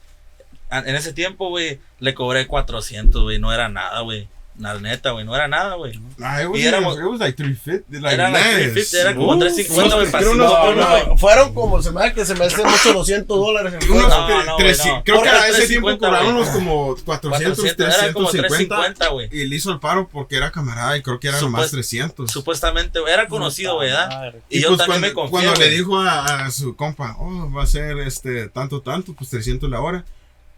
[0.72, 4.28] en ese tiempo, güey, le cobré 400, güey, no era nada, güey,
[4.60, 6.00] la neta, güey, no era nada, güey.
[6.20, 8.00] Ah, it was, Y éramos- it was like 350.
[8.02, 8.74] Like Era like less.
[8.74, 12.46] 350, era como Uh, 350, güey, No, fueron como, se me hace que se me
[12.46, 13.74] hace mucho 200 dólares.
[13.80, 14.10] en unos.
[14.10, 15.04] No, tre- no, güey, treci- no.
[15.04, 18.76] Creo que Era a ese tiempo 350, cobraron unos como 400, 400, era como 350.
[18.76, 19.30] 350, güey.
[19.32, 22.32] Y le hizo el paro porque era camarada y creo que era Supuest- más 300.
[22.32, 24.34] Supuestamente, güey, era conocido, güey, ¿verdad?
[24.50, 25.78] Y, yo pues también cuando, me confié, cuando le güey.
[25.78, 29.82] dijo a, a su compa, oh, va a ser este tanto, tanto, pues 300 la
[29.82, 30.04] hora.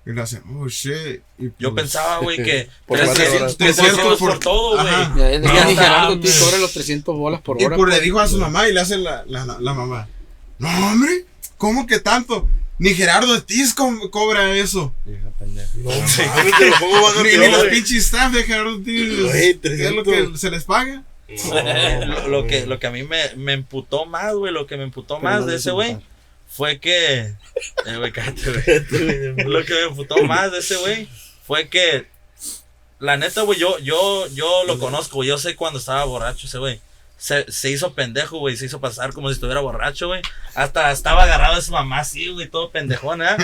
[0.05, 1.21] Y le hace, oh shit.
[1.37, 4.85] Y Yo pues, pensaba, güey, que Por 300, 300 por, por- por todo, güey.
[5.17, 7.75] Ya, ya, No, ni Gerardo tú cobra los 300 bolas por Y hora.
[7.75, 8.03] pues le pues.
[8.05, 10.07] dijo a su mamá y le hace la, la, la, la mamá,
[10.57, 11.25] no hombre,
[11.57, 12.47] ¿cómo que tanto?
[12.79, 14.93] Ni Gerardo Ortiz co- cobra eso.
[15.05, 15.69] Vieja pendeja.
[15.75, 19.09] No mames, pero ¿cómo van a Ni, ni los pinches staff de Gerardo Ortiz.
[19.33, 20.39] ¿Es lo que 300.
[20.39, 21.03] se les paga?
[22.07, 24.83] lo, lo que, lo que a mí me, me emputó más, güey, lo que me
[24.83, 25.97] emputó más no de ese güey.
[26.59, 27.19] Fue que.
[27.85, 28.83] Eh, cállate.
[29.45, 31.07] Lo que me emputó más de ese güey
[31.47, 32.05] fue que.
[32.99, 35.29] La neta, güey, yo, yo, yo lo conozco, güey.
[35.29, 36.81] Yo sé cuando estaba borracho ese güey.
[37.17, 38.57] Se, se hizo pendejo, güey.
[38.57, 40.21] Se hizo pasar como si estuviera borracho, güey.
[40.53, 43.37] Hasta estaba agarrado de su mamá así, güey, todo pendejón, ¿eh?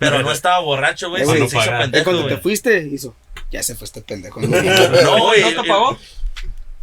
[0.00, 1.24] Pero no estaba borracho, güey.
[1.24, 3.14] Se, hizo pendejo, cuando te fuiste, hizo.
[3.52, 4.40] Ya se fue este pendejo.
[4.40, 5.54] No, güey.
[5.54, 5.98] ¿No te pagó?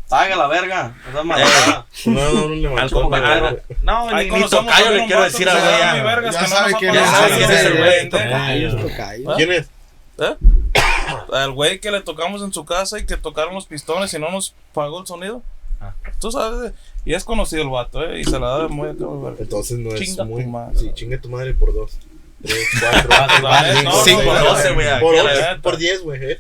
[0.10, 0.94] Paga la verga.
[1.08, 1.86] Esa Eh.
[2.06, 3.30] No, no, no, un al levantón, compa, güey.
[3.32, 6.26] ah, no, ni, ni tocayo le quiero decir que a se llama güey.
[6.26, 6.42] mi ya.
[6.42, 7.02] Ya sabe quién es.
[7.02, 7.30] Ya pagado.
[7.30, 8.10] sabe quién es el güey.
[8.10, 9.36] Tocayos.
[9.38, 9.70] ¿Quién es?
[11.32, 14.32] Al güey que le tocamos en su casa y que tocaron los pistones y no
[14.32, 15.42] nos pagó el sonido.
[15.80, 15.94] Ah.
[16.20, 16.74] Tú sabes,
[17.06, 18.20] y es conocido el vato, ¿eh?
[18.20, 18.90] Y se la da de muy.
[18.90, 20.44] Entonces no es Chinga muy.
[20.44, 20.78] tu madre.
[20.78, 21.98] Sí, chingue tu madre por dos.
[22.42, 22.68] Tres,
[23.08, 26.40] cuatro, Ah, no, cinco, por no, seis, doce, güey, eh.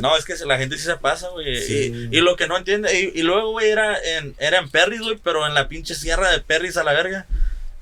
[0.00, 1.60] No, es que la gente sí se pasa, güey.
[1.62, 2.08] Sí.
[2.10, 5.00] Y, y lo que no entiende, y, y luego, güey, era en, era en Perris,
[5.00, 7.26] güey, pero en la pinche sierra de Perris a la verga.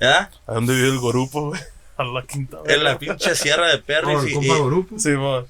[0.01, 0.31] ¿Ya?
[0.47, 1.61] ¿A dónde vive el gorupo, güey?
[1.97, 4.19] A la quinta, En la pinche sierra de Perris.
[4.29, 4.99] Y, compa y- grupo.
[4.99, 5.47] Sí, vos.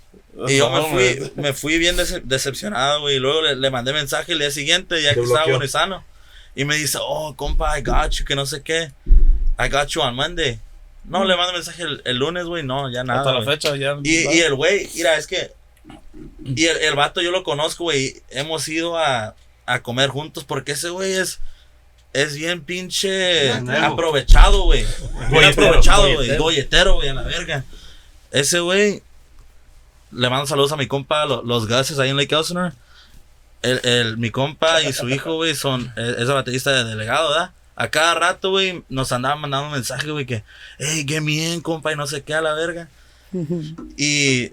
[0.49, 3.17] y yo me fui, me fui bien dece- decepcionado, güey.
[3.17, 5.55] Y luego le, le mandé mensaje el día siguiente, ya que estaba bloqueó.
[5.55, 6.05] bueno y sano.
[6.55, 8.93] Y me dice, oh, compa, I got you, que no sé qué.
[9.59, 10.61] I got you on Monday.
[11.09, 13.21] No, le mando mensaje el, el lunes, güey, no, ya nada.
[13.21, 13.51] Hasta la güey.
[13.57, 13.97] fecha ya.
[14.03, 15.53] Y, y el güey, mira, es que.
[16.45, 18.23] Y el, el vato yo lo conozco, güey.
[18.31, 19.35] Hemos ido a,
[19.67, 21.41] a comer juntos porque ese güey es.
[22.13, 24.87] Es bien pinche aprovechado, güey.
[25.31, 26.15] Bien aprovechado, güey.
[26.17, 26.43] golletero.
[26.43, 27.65] Golletero, güey, a la verga.
[28.31, 29.03] Ese güey.
[30.13, 32.73] Le mando saludos a mi compa, lo- los gases ahí en Lake Elsinore.
[33.63, 35.93] El, el, mi compa y su hijo, güey, son.
[35.97, 37.51] Es es el baterista de delegado, ¿verdad?
[37.77, 40.43] A cada rato, güey, nos andaban mandando mensajes, güey, que,
[40.79, 42.89] hey, me in, compa, y no sé qué a la verga.
[43.97, 44.53] Y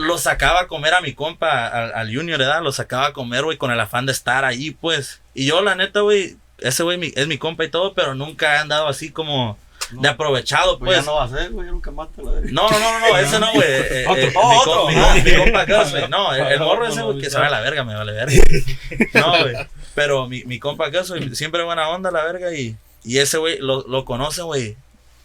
[0.00, 2.62] lo sacaba a comer a mi compa, al, al Junior, ¿verdad?
[2.62, 5.20] Lo sacaba a comer, güey, con el afán de estar ahí, pues.
[5.32, 8.58] Y yo, la neta, güey, ese güey es mi compa y todo, pero nunca he
[8.58, 9.56] andado así como
[9.92, 11.06] de aprovechado, Pues ya pues.
[11.06, 11.66] no va a ser, güey.
[11.66, 12.48] Ya nunca mata la verga.
[12.52, 13.66] No, no, no, no, ese no, güey.
[13.68, 14.86] Eh, Otro, eh, oh, mi, otro.
[14.88, 16.08] mi com- mi compa Gus, güey.
[16.08, 18.34] No, el, el morro ese, güey, que se va a la verga, me vale verga.
[19.14, 19.54] No, güey.
[19.94, 22.52] Pero mi, mi compa Gus, güey, siempre buena onda, la verga.
[22.54, 24.76] Y, y ese, güey, lo, lo conoce, güey.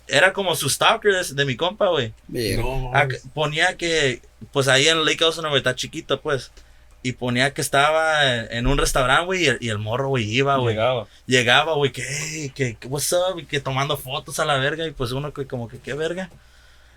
[0.08, 2.14] Era como su stalker de, de mi compa, güey.
[3.34, 6.52] Ponía que, pues ahí en Lake Elsinore, güey, está chiquito, pues.
[7.06, 10.58] Y ponía que estaba en, un restaurante, güey, y, el- y el morro, güey, iba,
[10.58, 10.74] güey.
[10.74, 11.08] Llegaba.
[11.28, 14.92] Llegaba, güey, que, hey, que, what's up, y que tomando fotos a la verga, y
[14.92, 16.32] pues uno que como que, qué verga.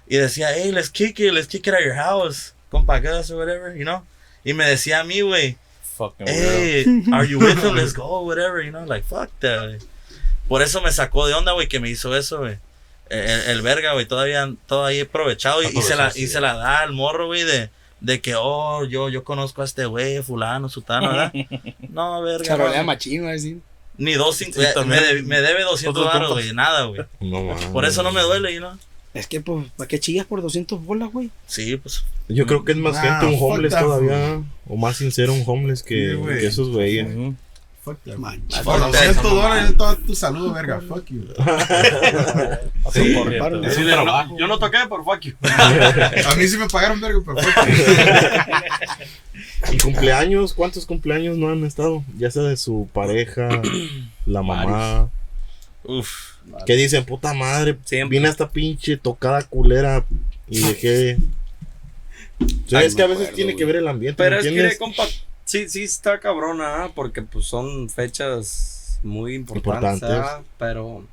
[0.07, 3.77] Y decía, hey, let's kick it, let's kick it at your house, compa or whatever,
[3.77, 4.03] you know.
[4.45, 5.59] Y me decía a mí, güey,
[5.99, 6.51] Fucking weirdo.
[6.51, 7.75] hey, are you with him?
[7.75, 9.79] Let's go, whatever, you know, like, fuck that, güey.
[10.49, 12.57] Por eso me sacó de onda, güey, que me hizo eso, güey.
[13.11, 16.79] El, el verga, güey, todavía, todavía aprovechado y, y se la, y se la da
[16.79, 17.69] al morro, güey, de,
[18.01, 21.32] de que, oh, yo, yo conozco a este güey, fulano, sutano, ¿verdad?
[21.90, 22.44] No, verga.
[22.44, 22.86] Charolea no.
[22.86, 23.59] machino, va a decir.
[23.96, 27.01] Ni dos, cinco, Sí, eh, me, debe- me debe 200 Otros baros, güey, nada, güey.
[27.20, 27.64] No, mames.
[27.66, 28.72] Por eso no me duele, you know.
[29.14, 31.30] Es que, pues, ¿para qué chillas por 200 bolas, güey?
[31.46, 32.05] Sí, pues.
[32.28, 34.42] Yo creo que es más Nah, gente un homeless todavía.
[34.68, 36.38] O más sincero un homeless que, Sí, güey.
[36.38, 37.09] que esos güeyes.
[37.12, 37.34] Ujú.
[37.89, 38.18] Fuck that.
[38.18, 40.80] Man, Por 200 dólares todo tu saludo, verga.
[40.86, 41.24] Fuck you.
[43.14, 43.70] Corriente, güey.
[43.70, 45.34] Sí, yo, no, yo no toqué por fuck you.
[45.43, 47.84] A mí sí me pagaron, verga, pero fuck you.
[49.72, 50.53] ¿Y cumpleaños?
[50.53, 52.05] ¿Cuántos cumpleaños no han estado?
[52.18, 53.49] Ya sea de su pareja,
[54.26, 55.09] la mamá.
[55.84, 56.34] Uf.
[56.66, 58.18] Que dicen, puta madre, Siempre.
[58.18, 60.05] vine a esta pinche tocada culera
[60.47, 61.16] y dejé.
[62.66, 64.22] ¿Sabes Ay, que a veces acuerdo, tiene que ver el ambiente?
[64.22, 65.05] Pero ¿me es que, compa,
[65.49, 70.51] sí, sí está cabrona, porque pues son fechas muy importantes, Importantes.
[70.59, 71.05] pero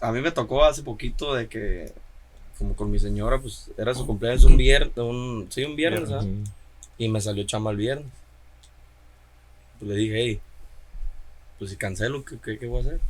[0.00, 1.92] a mí me tocó hace poquito de que,
[2.58, 6.24] como con mi señora, pues era su cumpleaños un viernes, un, sí, un viernes, ¿ah?
[6.98, 8.06] Y me salió chamba el viernes.
[9.78, 10.40] Pues le dije, hey,
[11.58, 13.00] pues si cancelo, ¿qué, qué, qué voy a hacer?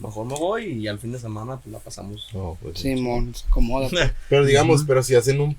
[0.00, 2.28] Mejor me voy y al fin de semana pues la pasamos.
[2.32, 3.88] No, pues, Simón, se acomoda.
[4.28, 5.56] Pero digamos, pero si hacen un,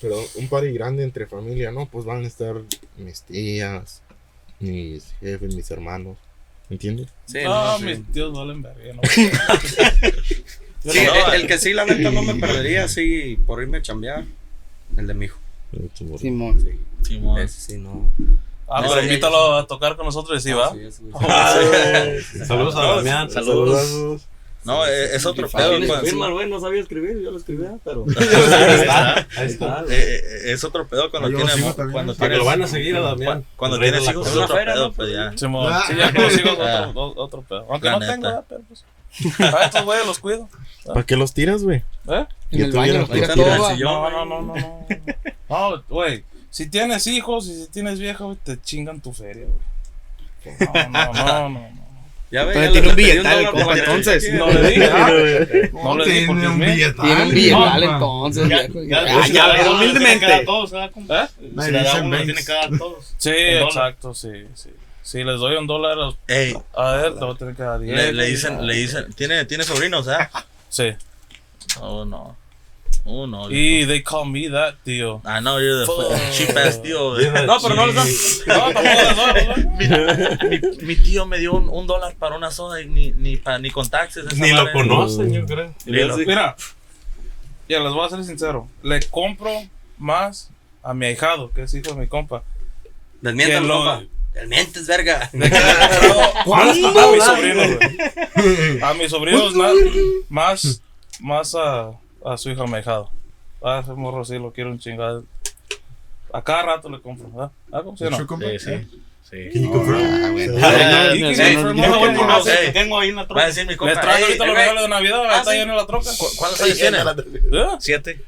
[0.00, 1.86] pero un party grande entre familia, ¿no?
[1.86, 2.56] Pues van a estar
[2.96, 4.02] mis tías,
[4.60, 6.16] mis jefes, mis hermanos.
[6.68, 7.08] ¿Me entiendes?
[7.26, 7.84] Sí, No, no, sí.
[7.84, 9.00] mis tíos valen verga, ¿no?
[10.80, 13.82] Sí, No, el, el que sí, la neta, no me perdería así por irme a
[13.82, 14.24] chambear,
[14.96, 15.38] el de mi hijo.
[16.18, 16.60] Simón.
[16.60, 17.40] Sí, Simón.
[17.40, 18.10] ese sí, no.
[18.68, 19.06] Ah, pero sí.
[19.08, 20.72] invítalo a tocar con nosotros y sí, ¿va?
[20.72, 22.22] Sí, ese güey.
[22.46, 23.28] Saludos a Damián.
[23.30, 24.22] Saludos.
[24.68, 25.70] No, eh, es otro Sí, pedo.
[25.86, 28.04] Cuando- firma el güey, no sabía escribir, yo lo escribía, pero.
[28.18, 29.14] Ahí está.
[29.36, 29.84] Ahí está.
[29.88, 32.96] Eh, eh, es otro pedo cuando tienes cuando Para que tienes lo van a seguir
[32.96, 33.44] a Damián.
[33.56, 34.92] cuando tienes hijos es otro feria, pedo, ¿no?
[34.92, 35.28] pues ya.
[35.28, 35.84] Ah.
[35.88, 36.88] Sí, ya con los hijos Ah.
[36.94, 37.66] otro, otro pedo.
[37.70, 38.44] Aunque no tengo, ¿verdad?
[38.48, 38.84] pero pues.
[39.40, 40.48] A estos güeyes los cuido.
[40.84, 41.78] ¿Para qué los tiras, güey?
[42.08, 42.26] ¿Eh?
[42.50, 44.86] En Ya el baño los tiras No, no, no, no, no.
[45.48, 46.24] No, güey.
[46.50, 50.56] Si tienes hijos y si tienes vieja, güey, te chingan tu feria, güey.
[50.90, 51.77] No, no, no, no.
[52.30, 52.38] No.
[52.38, 54.32] Ya ve, Pero ya tiene un billetal, dólar compa, entonces.
[54.34, 55.10] No le dije, ah.
[55.72, 56.66] No le di Tiene un mío.
[56.72, 59.90] billetal, Tiene un billetal entonces, Ya, ya, Ah, si ya, le da pero uno, le
[59.90, 60.26] tiene que humildemente.
[60.26, 60.72] dar a todos.
[60.72, 60.86] ¿Eh?
[61.54, 63.14] Nadie Si le da dice uno, tiene que dar a todos.
[63.16, 64.70] Sí, exacto, sí, sí.
[65.02, 67.96] Si les doy un dólar, Ey, a ver, te voy a tener que dar 10.
[67.96, 70.30] le, le dicen, le dicen, tiene, tiene sobrinos, ¿ah?
[70.68, 70.92] Sí.
[71.80, 72.36] Oh, no.
[73.10, 73.50] Oh, no.
[73.50, 75.22] Y they call me that, tío.
[75.24, 76.12] I know you're the Fuck.
[76.32, 77.14] cheap ass tío.
[77.46, 78.06] No, pero no les dan.
[78.46, 78.66] No,
[80.48, 83.58] mi, mi tío me dio un, un dólar para una soda y ni, ni, pa-
[83.58, 84.26] ni con taxes.
[84.26, 85.72] esa Ni lo conocen, yo creo.
[85.86, 86.54] Mira,
[87.68, 88.68] ya les voy a ser sincero.
[88.82, 89.50] Le compro
[89.96, 90.50] más
[90.82, 92.42] a mi ahijado, que es hijo de mi compa.
[93.22, 94.02] Desmiéntalo, Que lo- compa.
[94.34, 95.30] Desmientes, verga.
[95.32, 97.68] A mis sobrinos.
[98.82, 99.54] A mis sobrinos
[100.28, 100.82] más,
[101.20, 101.92] más a,
[102.24, 103.10] a su hijo a mi ahijado.
[103.62, 105.24] Ah, ese morro sí lo quiero un chingado.
[106.32, 107.50] A cada rato le compro, ¿verdad?
[107.72, 108.26] ¿Ah, cómo se ¿Hecho, llama?
[108.26, 108.46] compa?
[108.50, 109.00] Sí, sí.
[109.30, 109.50] Sí.
[109.74, 110.30] Ah.
[110.62, 113.46] Ah, Sí, no, sí, sí, bueno, que tengo ahí en la Va a troca.
[113.46, 114.00] decir mi Les compa.
[114.00, 116.10] traigo "Ey, ahorita los regalos de Navidad, Ah, está lleno la troca.
[116.18, 116.98] ¿cu- ¿Cuántos años tiene?
[116.98, 117.66] ¿Eh?
[117.80, 118.20] Siete.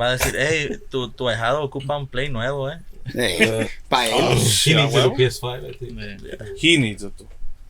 [0.00, 2.78] Va a decir, hey, tu, tu ahijado ocupa un play nuevo, eh.
[3.14, 4.14] Eh, pa' él.
[4.64, 5.16] He needs a huevo.
[5.16, 5.98] PS5, I think.
[6.60, 7.12] He needs it.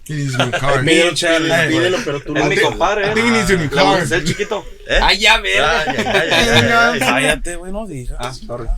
[0.06, 0.82] He needs a new car.
[0.82, 1.50] Me and Charlie.
[1.68, 3.14] Pídelo, pero tú Es no mi compadre, I ¿eh?
[3.14, 3.86] think he needs a new car.
[3.86, 4.64] a hacer chiquito.
[4.86, 4.98] ¿Eh?
[5.02, 6.98] Ay, ya, verga.
[6.98, 8.16] Cállate, güey, no digas.
[8.20, 8.68] Ah, sorry.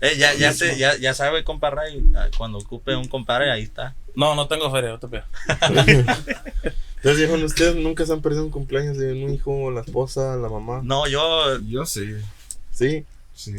[0.00, 3.62] Eh, ya, ya, sé, ya, ya sabe, compa Ray, ah, cuando ocupe un compadre, ahí
[3.62, 3.94] está.
[4.14, 5.22] No, no tengo feria, yo te pido.
[6.96, 10.48] Entonces, viejo, ¿ustedes nunca se han perdido un cumpleaños de un hijo, la esposa, la
[10.48, 10.80] mamá?
[10.82, 12.16] No, yo, Yo sí.
[12.70, 13.04] Sí.
[13.34, 13.52] Sí.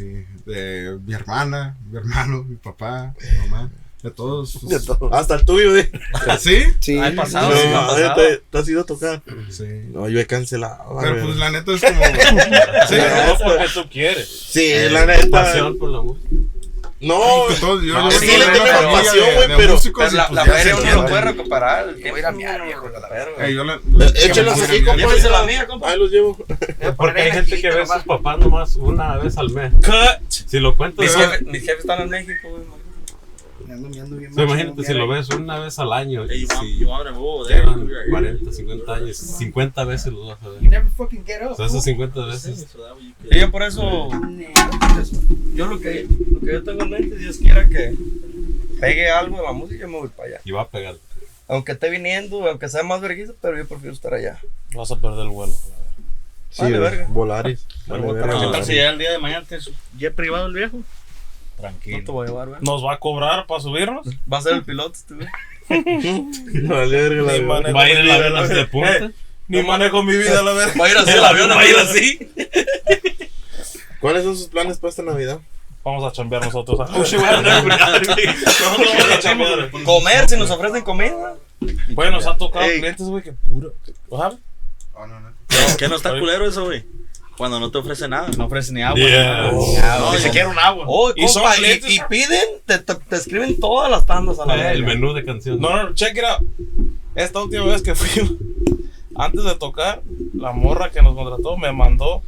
[0.45, 3.70] De mi hermana, mi hermano, mi papá, mi mamá.
[4.06, 4.60] De todos.
[4.62, 5.89] pues, Hasta el tuyo, de.
[6.39, 6.64] ¿Sí?
[6.80, 6.99] Sí.
[6.99, 8.16] Hay pasado, No, sí ha pasado.
[8.16, 9.22] te, te has ido a tocar.
[9.49, 9.64] Sí.
[9.91, 10.97] No, yo he cancelado.
[11.01, 12.01] Pero pues la neta es como.
[12.88, 14.30] sí, No porque tú quieres.
[14.30, 15.28] Sí, la neta.
[15.30, 16.30] Pasión por la música.
[17.01, 19.74] No, que todos- yo- no, yo sí le tengo familia pasión, de- güey, de pero.
[19.74, 21.89] músicos Pero la, pues, feria se uno no puede recuperar.
[21.89, 23.47] El Voy a ir a miar, viejo, la verga.
[23.47, 23.64] Eh, yo
[24.24, 25.30] Échelos aquí, compa.
[25.30, 25.89] La mía, compa.
[25.89, 26.38] Ahí los llevo.
[26.95, 29.74] Porque hay gente que ve a sus papás nomás una vez al mes.
[29.84, 30.30] Cut.
[30.30, 32.64] Si lo cuentas, Mis o jefes, mis jefes están en México, güey.
[33.70, 36.26] Ando miando bien sea, machín, imagínate si lo ves una vez al año.
[36.30, 37.61] Hey, Y you want, si you want there?
[37.61, 40.61] llevan 40, 50 años, 50 veces los vas a You ver.
[40.63, 41.55] never fucking get O up.
[41.57, 42.68] sea, esas 50 veces.
[42.74, 42.80] You
[43.32, 44.09] Y yo por eso,
[45.53, 47.95] yo lo que, lo que yo tengo en mente, Dios quiera que
[48.80, 50.41] pegue algo de la música, yo me voy para allá.
[50.43, 50.95] Y va a pegar.
[51.47, 54.39] Aunque esté viniendo, aunque sea más vergüenza, pero yo prefiero estar allá.
[54.74, 55.53] Vas a perder el vuelo.
[56.49, 57.07] Sí, Vale, verga.
[57.09, 57.66] Volaris.
[57.88, 58.39] Vale, verga.
[58.39, 59.57] ¿Qué tal si ya el día de mañana te
[59.97, 60.80] jet privado el viejo?
[61.58, 62.14] No te Tranquilo.
[62.14, 62.62] voy a llevar, güey.
[62.62, 64.08] ¿Nos va a cobrar para subirnos?
[64.32, 65.14] Va a ser el piloto, este
[65.70, 67.41] verga.
[67.43, 69.12] manejo Va a ir mi en la vida, vela de punta.
[69.47, 70.74] Ni manejo mi vida, la verdad.
[70.80, 72.20] Va a ir así el avión, va a ir así.
[73.99, 75.39] ¿Cuáles son sus planes para esta Navidad?
[75.84, 76.80] Vamos a chambear nosotros.
[79.84, 81.36] Comer, si nos ofrecen comida.
[81.89, 83.74] Güey, nos ha tocado clientes, güey, que puro.
[84.10, 84.39] ¿Sabes?
[84.93, 85.30] Oh, no, no.
[85.78, 86.84] ¿Qué no está culero eso, güey?
[87.38, 88.30] Cuando no te ofrece nada.
[88.38, 88.98] No ofrece ni agua.
[89.00, 89.52] Yeah.
[90.00, 90.86] No, ni siquiera un agua.
[90.88, 94.40] Oh, Y son compa, y, clientes- y piden, te, te, te escriben todas las tandas
[94.40, 95.00] a la Eh, El verga.
[95.00, 95.60] menú de canciones.
[95.62, 96.48] No, no, check it out.
[97.16, 98.38] Esta última vez que fui,
[99.16, 100.02] antes de tocar,
[100.34, 102.22] la morra que nos contrató me mandó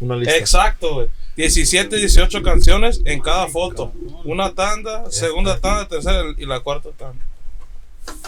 [0.00, 0.36] Una lista.
[0.36, 1.08] Exacto, güey.
[1.36, 3.92] 17, 18 canciones en cada foto.
[4.24, 7.22] Una tanda, segunda tanda, tercera y la cuarta tanda.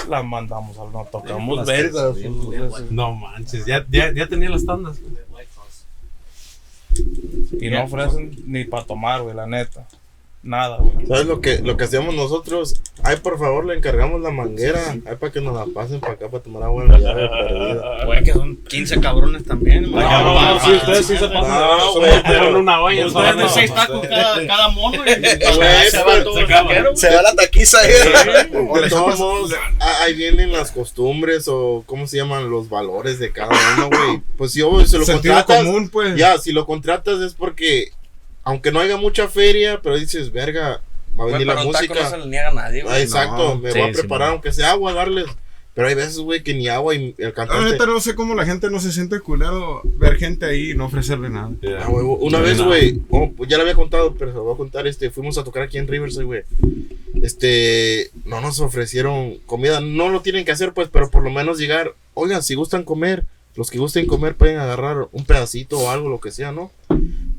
[0.09, 2.14] La mandamos al no tocamos vergas.
[2.91, 4.99] No manches, ya, ya, ya tenía las tandas.
[7.61, 9.86] Y no ofrecen ni para tomar, güey, la neta.
[10.43, 11.07] Nada, güey.
[11.07, 12.80] ¿Sabes lo que, lo que hacíamos nosotros?
[13.03, 14.80] Ay, por favor, le encargamos la manguera.
[15.07, 18.05] Ay, para que nos la pasen para acá para tomar agua en la llave perdida.
[18.07, 19.91] Güey, que son 15 cabrones también.
[19.91, 20.03] man.
[20.03, 21.61] cabrón, No, sí, ustedes sí se pasan.
[21.61, 23.07] No, güey, una olla.
[23.07, 25.03] Ustedes de seis tacos cada, cada mono,
[26.95, 27.93] Se va la taquiza ahí.
[28.68, 29.55] O De todos modos,
[30.01, 34.22] ahí vienen las costumbres o cómo se llaman los valores de cada uno, güey.
[34.38, 36.16] Pues si yo se lo Sentido contratas, común, pues.
[36.16, 37.91] ya, si lo contratas es porque,
[38.45, 40.80] aunque no haya mucha feria, pero dices, verga,
[41.18, 41.95] va a venir la taco música.
[42.03, 43.03] no se le niega a nadie, Ah, güey.
[43.03, 44.32] exacto, No, me sí, voy a sí, preparar no.
[44.34, 45.26] aunque sea agua, darles.
[45.72, 47.70] Pero hay veces, güey, que ni agua y el cantante.
[47.70, 50.86] neta no sé cómo la gente no se siente culero ver gente ahí y no
[50.86, 51.53] ofrecerle nada.
[51.61, 51.84] Yeah.
[51.84, 52.66] Ah, güey, una Sí, vez, no.
[52.66, 55.38] güey, oh, pues ya le había contado, pero se lo voy a contar, este, fuimos
[55.38, 56.43] a tocar aquí en Riverside, güey.
[57.22, 61.59] Este, no nos ofrecieron comida, no lo tienen que hacer, pues, pero por lo menos
[61.59, 63.24] llegar, oigan, si gustan comer,
[63.55, 66.72] los que gusten comer pueden agarrar un pedacito o algo, lo que sea, ¿no?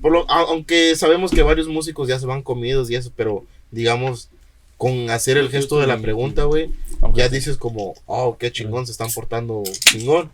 [0.02, 3.44] Por lo, a- aunque sabemos que varios músicos ya se van comidos y eso, pero
[3.72, 4.30] digamos,
[4.78, 6.70] con hacer el gesto de la pregunta, güey,
[7.14, 10.32] ya dices como, oh, qué chingón, se están portando chingón.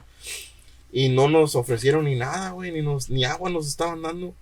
[0.91, 4.34] Y no nos ofrecieron ni nada, güey, ni, nos, ni agua nos estaban dando.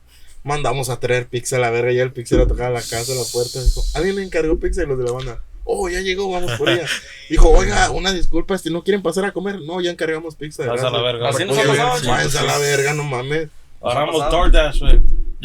[0.44, 3.12] Mandamos a traer pizza a la verga, ya el pixel a tocar a la casa,
[3.12, 3.64] a la puerta.
[3.64, 5.42] Dijo, alguien me encargó pizza y los de la banda.
[5.64, 6.86] Oh, ya llegó, vamos por ella.
[7.32, 9.60] Dijo, oiga, una disculpa, este, ¿no quieren pasar a comer?
[9.62, 10.62] No, ya encargamos pizza.
[10.62, 11.04] de Pasa la gracia".
[11.12, 11.30] verga.
[11.30, 12.08] Así nos ha pasado, chicos.
[12.08, 13.50] váyanse a la verga, no mames.
[13.82, 14.30] Agarramos.
[14.32, 15.02] DoorDash, güey.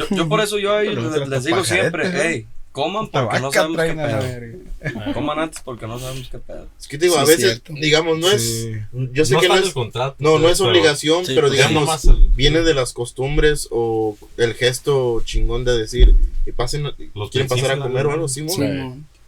[0.09, 3.83] Yo, yo por eso yo ahí les, les digo siempre, hey, Coman porque no sabemos
[3.83, 5.13] qué a pedo.
[5.13, 6.67] Coman antes porque no sabemos qué pedo.
[6.81, 7.73] Es que te digo, a Sí, veces, cierto.
[7.75, 8.43] digamos, no es.
[8.43, 8.73] Sí.
[9.13, 9.71] Yo sé no que no es.
[9.71, 10.17] contrato.
[10.21, 14.17] No, no es pero- obligación, sí, pero pues, digamos, el- viene de las costumbres o
[14.37, 16.15] el gesto chingón de decir,
[16.47, 16.85] y pasen,
[17.15, 18.29] Los quieren pasar a comer o algo?
[18.29, 18.47] Sí.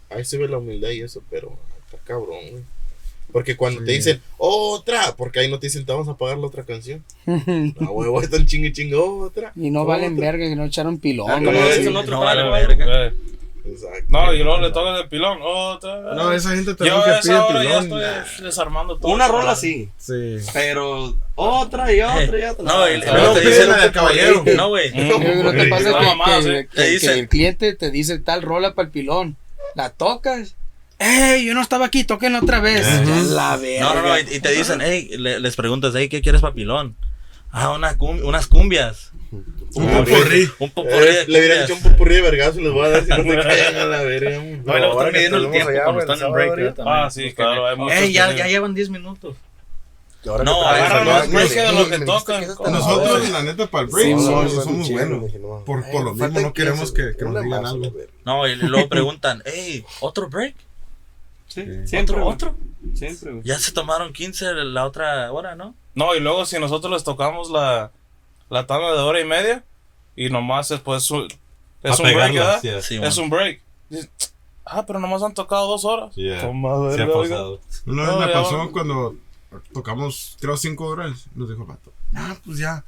[0.09, 2.63] Ahí se ve la humildad y eso, pero está cabrón, güey.
[3.33, 3.85] Porque cuando Sí.
[3.87, 7.03] te dicen, otra, porque ahí no te dicen, te vamos a pagar la otra canción.
[7.25, 9.51] A huevo, están chingue chingue, otra.
[9.55, 11.29] y no valen verga que no echaron pilón.
[11.29, 11.51] Ah, ¿no?
[11.73, 11.89] sí.
[11.91, 12.53] No trago, vale algo.
[12.53, 13.07] verga.
[13.07, 13.13] Eh,
[13.65, 14.05] Exacto.
[14.09, 15.37] No, y luego le tocan el pilón.
[15.41, 16.13] Otra.
[16.15, 18.01] No, esa gente Yo también a que esa pide hora ya pilón.
[18.03, 19.11] estoy desarmando todo.
[19.13, 20.35] Una rola sí, Sí.
[20.51, 22.65] pero otra y otra y otra.
[22.65, 24.43] No, y- Ah, luego No, te dicen- la del caballero.
[24.57, 24.91] No, güey.
[25.09, 29.37] Yo creo que pasa La que, el cliente te dice tal rola para el pilón.
[29.75, 30.55] La tocas.
[31.03, 31.45] ¡Ey!
[31.45, 32.85] Yo no estaba aquí, toquenla otra vez.
[32.85, 33.81] Ya la verga.
[33.81, 34.17] No, no, no.
[34.19, 36.95] Y, y te dicen, hey, le- les preguntas, hey, ¿qué quieres papilón?
[37.51, 39.11] Ah, una cum- unas cumbias.
[39.31, 40.49] Un Ah, popurrí.
[40.59, 41.63] Un popurrí de Eh, le cumbias.
[41.69, 43.85] hecho un popurrí de vergazo y les voy a dar si no se caen a
[43.85, 44.29] la verga.
[44.37, 46.75] No, y luego ahora están que midiendo el tiempo allá, cuando están en break.
[46.85, 47.65] Ah, sí, claro.
[47.89, 49.35] Hay ya, ya llevan 10 minutos.
[50.25, 52.45] Ahora No, acá, más break de lo que tocan.
[52.71, 55.33] Nosotros, la neta, para el break, Sí, somos, buenos.
[55.33, 57.91] no, Por- por lo mismo no queremos 15, que- que nos digan algo.
[58.23, 60.55] No, y luego preguntan, hey, ¿otro break?
[61.53, 62.27] Sí, siempre, ¿Otro?
[62.27, 62.55] ¿Otro?
[62.95, 63.43] Siempre, güey.
[63.43, 65.75] Ya se tomaron 15 la otra hora, ¿no?
[65.95, 67.91] No, y luego si nosotros les tocamos la,
[68.49, 69.63] la tanda de hora y media
[70.15, 71.27] y nomás después su-
[71.83, 72.59] es A un break, ¿verdad?
[72.81, 73.25] sí, Es man.
[73.25, 73.61] un break.
[74.65, 76.15] Ah, pero nomás han tocado dos horas.
[76.15, 76.41] Yeah.
[76.41, 77.59] Toma, Sí ha pasado.
[77.85, 78.71] Una vez No, me pasó vamos.
[78.71, 79.15] cuando
[79.73, 81.25] tocamos, creo, cinco horas.
[81.35, 82.83] Nos dijo el vato, ah, pues ya,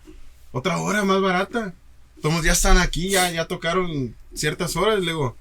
[0.52, 1.74] otra hora más barata.
[2.22, 5.00] Todos ya están aquí, ya, ya tocaron ciertas horas.
[5.00, 5.36] Le digo,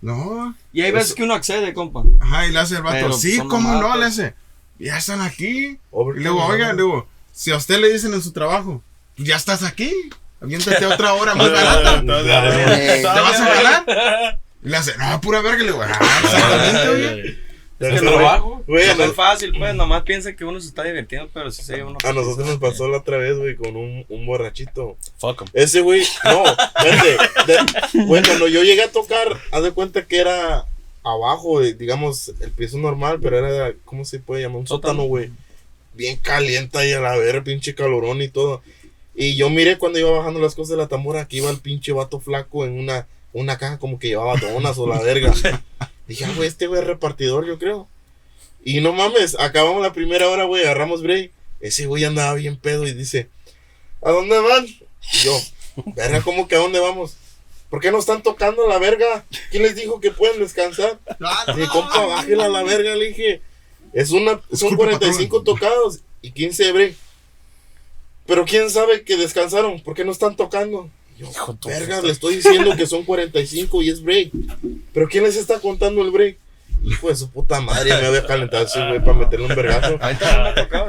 [0.00, 0.54] no.
[0.72, 2.02] Y hay veces que uno accede, compa.
[2.20, 3.96] Ajá, y le hace el vato, Pero sí, ¿cómo no?
[3.96, 4.34] Le hace,
[4.78, 5.78] ya están aquí.
[5.90, 8.82] Overtime, Y luego, oiga, le digo, si a usted le dicen en su trabajo,
[9.16, 9.92] "Pues ya estás aquí,
[10.40, 12.00] aviéntate otra hora más barata.
[12.00, 14.40] ¿Te vas a ganar?
[14.62, 15.58] Y le hace, no, pura verga.
[15.58, 16.88] Le digo, ah, exactamente,
[17.22, 17.38] oye.
[17.80, 18.62] Es que no- trabajo.
[18.66, 19.74] Güey, No a, es fácil, pues.
[19.74, 21.98] Nomás piensa que uno se está divirtiendo, pero si se lleva uno.
[22.04, 24.96] a nosotros nos pasó la otra vez, güey, con un, un borrachito.
[25.18, 25.48] Fuck 'em.
[25.54, 30.66] Ese güey, no, de- Güey, cuando yo llegué a tocar, haz de cuenta que era
[31.02, 34.58] abajo, digamos, el piso normal, pero era, ¿cómo se puede llamar?
[34.58, 35.30] Un sótano, güey.
[35.94, 38.62] Bien caliente ahí a la ver, pinche calorón y todo.
[39.14, 41.92] Y yo miré cuando iba bajando las cosas de la tambora que iba el pinche
[41.92, 45.32] vato flaco en una, una caja como que llevaba donas o la verga.
[46.10, 47.86] Dije, ah, güey, este güey es repartidor, yo creo.
[48.64, 51.30] Y no mames, acabamos la primera hora, güey, agarramos break.
[51.60, 53.28] Ese güey andaba bien pedo y dice,
[54.02, 54.66] ¿a dónde van?
[54.66, 55.40] Y yo,
[55.94, 57.14] verga, ¿cómo que a dónde vamos?
[57.68, 59.24] ¿Por qué no están tocando la verga?
[59.52, 60.98] ¿Quién les dijo que pueden descansar?
[61.56, 63.40] Mi compa, bájela a la verga, le dije.
[63.92, 66.96] Es una, son Disculpe, 45 tocados y 15 de break.
[68.26, 70.90] Pero quién sabe que descansaron, ¿por qué no están tocando?
[71.28, 74.30] Hijo verga, le estoy diciendo que son 45 y es break.
[74.92, 76.38] Pero ¿quién les está contando el break?
[76.82, 79.98] Hijo de su puta madre, me había calentado ese güey para meterle un vergazo.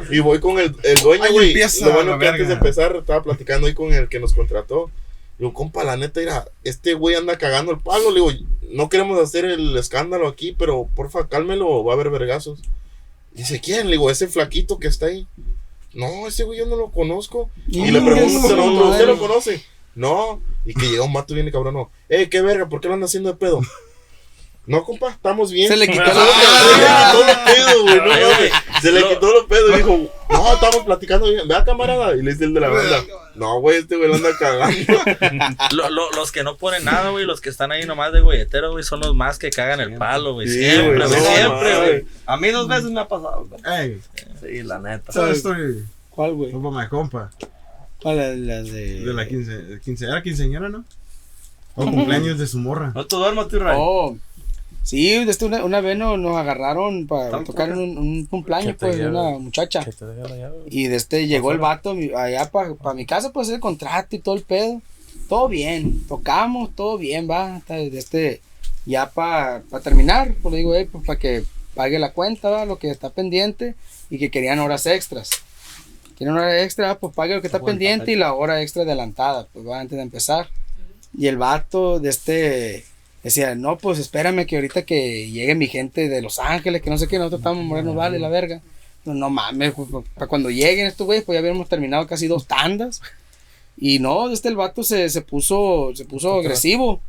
[0.09, 1.53] Y voy con el, el dueño, güey.
[1.81, 4.89] Lo bueno que antes de empezar estaba platicando ahí con el que nos contrató.
[5.37, 8.09] Digo, compa, la neta, mira, este güey anda cagando el palo.
[8.11, 8.31] Le digo,
[8.69, 12.61] no queremos hacer el escándalo aquí, pero porfa, cálmelo, va a haber vergazos.
[13.33, 13.87] Dice, ¿quién?
[13.87, 15.27] Le digo, ese flaquito que está ahí.
[15.93, 17.49] No, ese güey yo no lo conozco.
[17.67, 19.63] Y le pregunto su a otro, ¿usted lo conoce?
[19.95, 20.41] No.
[20.65, 21.73] Y que llega un mato bien cabrón.
[21.73, 21.91] No.
[22.09, 23.61] Eh, qué verga, ¿por qué lo anda haciendo de pedo?
[24.67, 25.67] No, compa, estamos bien.
[25.67, 27.97] Se le quitó Se la le quitó los pedos, güey.
[27.97, 28.79] No.
[28.81, 29.75] Se le quitó los pedos.
[29.75, 29.97] Dijo,
[30.29, 31.47] no, estamos platicando bien.
[31.47, 32.15] Vea, camarada.
[32.15, 33.03] Y le dice el de la banda.
[33.33, 34.75] No, güey, este güey lo anda cagando.
[35.71, 38.71] Lo- lo- los que no ponen nada, güey, los que están ahí nomás de golletero,
[38.71, 40.47] güey, son los más que cagan el palo, güey.
[40.47, 42.05] Sí, siempre, güey, no, siempre, güey.
[42.27, 43.61] A mí dos veces me ha pasado, güey.
[43.65, 44.01] Ey,
[44.41, 45.09] Sí, la neta.
[45.11, 46.53] esa story, ¿Cuál, güey?
[46.53, 47.31] mi compa.
[48.01, 48.99] ¿Cuál es la de.?
[49.01, 50.83] De la quince, quince, era quinceañera, ¿no?
[51.75, 52.91] O cumpleaños de su morra.
[52.95, 53.77] No te duermas, tú, Ray.
[53.79, 54.17] Oh.
[54.83, 58.85] Sí, este, una, una vez nos, nos agarraron para tocar un, un cumpleaños, ¿Qué te
[58.87, 59.85] pues, de una muchacha.
[60.69, 64.19] Y de este llegó el vato mi- allá para mi casa, pues el contrato y
[64.19, 64.81] todo el pedo.
[65.29, 67.57] Todo bien, tocamos, todo bien, va.
[67.57, 68.41] hasta De este,
[68.85, 71.43] ya para terminar, pues le digo, eh, pues para que
[71.75, 73.75] pague la cuenta, va, lo que está pendiente
[74.09, 75.29] y que querían horas extras.
[76.21, 79.67] Quieren horas extras, pues pague lo que está pendiente y la hora extra adelantada, pues
[79.67, 80.49] va, antes de empezar.
[81.17, 82.85] Y el vato de este
[83.23, 86.99] decía, no, pues espérame que ahorita que llegue mi gente de Los Ángeles, que no
[86.99, 88.61] sé qué, nosotros estamos morenos, vale, la verga.
[89.03, 92.45] No, no mames, pues, para cuando lleguen estos güeyes, pues ya habíamos terminado casi dos
[92.45, 93.01] tandas.
[93.75, 97.01] Y no, este el vato se, se puso, se puso agresivo.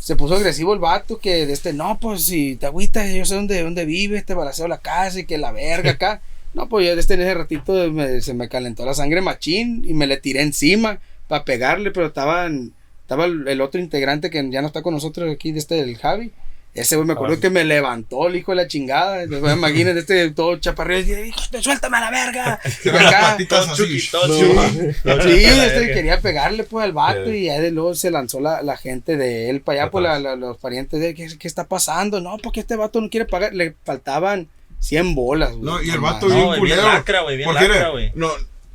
[0.00, 3.34] Se puso agresivo el vato que de este, no, pues si te agüitas, yo sé
[3.34, 6.22] dónde, dónde vives, te balaceo la casa y que la verga acá.
[6.54, 9.92] No, pues yo este en ese ratito me- se me calentó la sangre machín y
[9.92, 10.98] me le tiré encima
[11.28, 15.30] para pegarle, pero estaban, estaba el, el otro integrante que ya no está con nosotros
[15.32, 16.30] aquí, de este, el Javi.
[16.74, 19.22] Ese güey me acuerdo que me levantó el hijo de la chingada.
[19.22, 21.12] Imagínate este todo chaparrillo.
[21.12, 22.60] y dije, "Hijo de- suéltame a la verga.
[22.84, 24.00] Y Con las acá, patitas así.
[24.00, 24.10] Sí,
[25.44, 29.16] este quería pegarle pues al vato y ya de luego se lanzó la, la gente
[29.16, 32.20] de él para allá, pues la- la- los parientes de él, ¿qué, qué está pasando?
[32.20, 34.48] No, porque este vato no quiere pagar, le faltaban
[34.84, 35.50] 100 bolas.
[35.52, 35.62] güey.
[35.62, 36.92] No, y el vato No, bien güey, bien culero.
[36.94, 38.12] lacra, güey, bien Porque, lacra, güey.
[38.14, 38.28] no,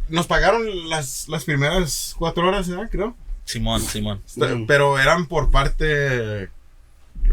[0.09, 2.89] nos pagaron las, las primeras cuatro horas, ¿verdad?
[2.91, 3.15] Creo.
[3.45, 4.21] Simón, Simón.
[4.35, 4.65] Mm.
[4.65, 6.49] Pero eran por parte.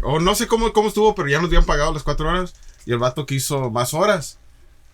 [0.03, 2.53] O no sé cómo, cómo estuvo, pero ya nos habían pagado las cuatro horas.
[2.85, 4.37] Y el vato quiso más horas.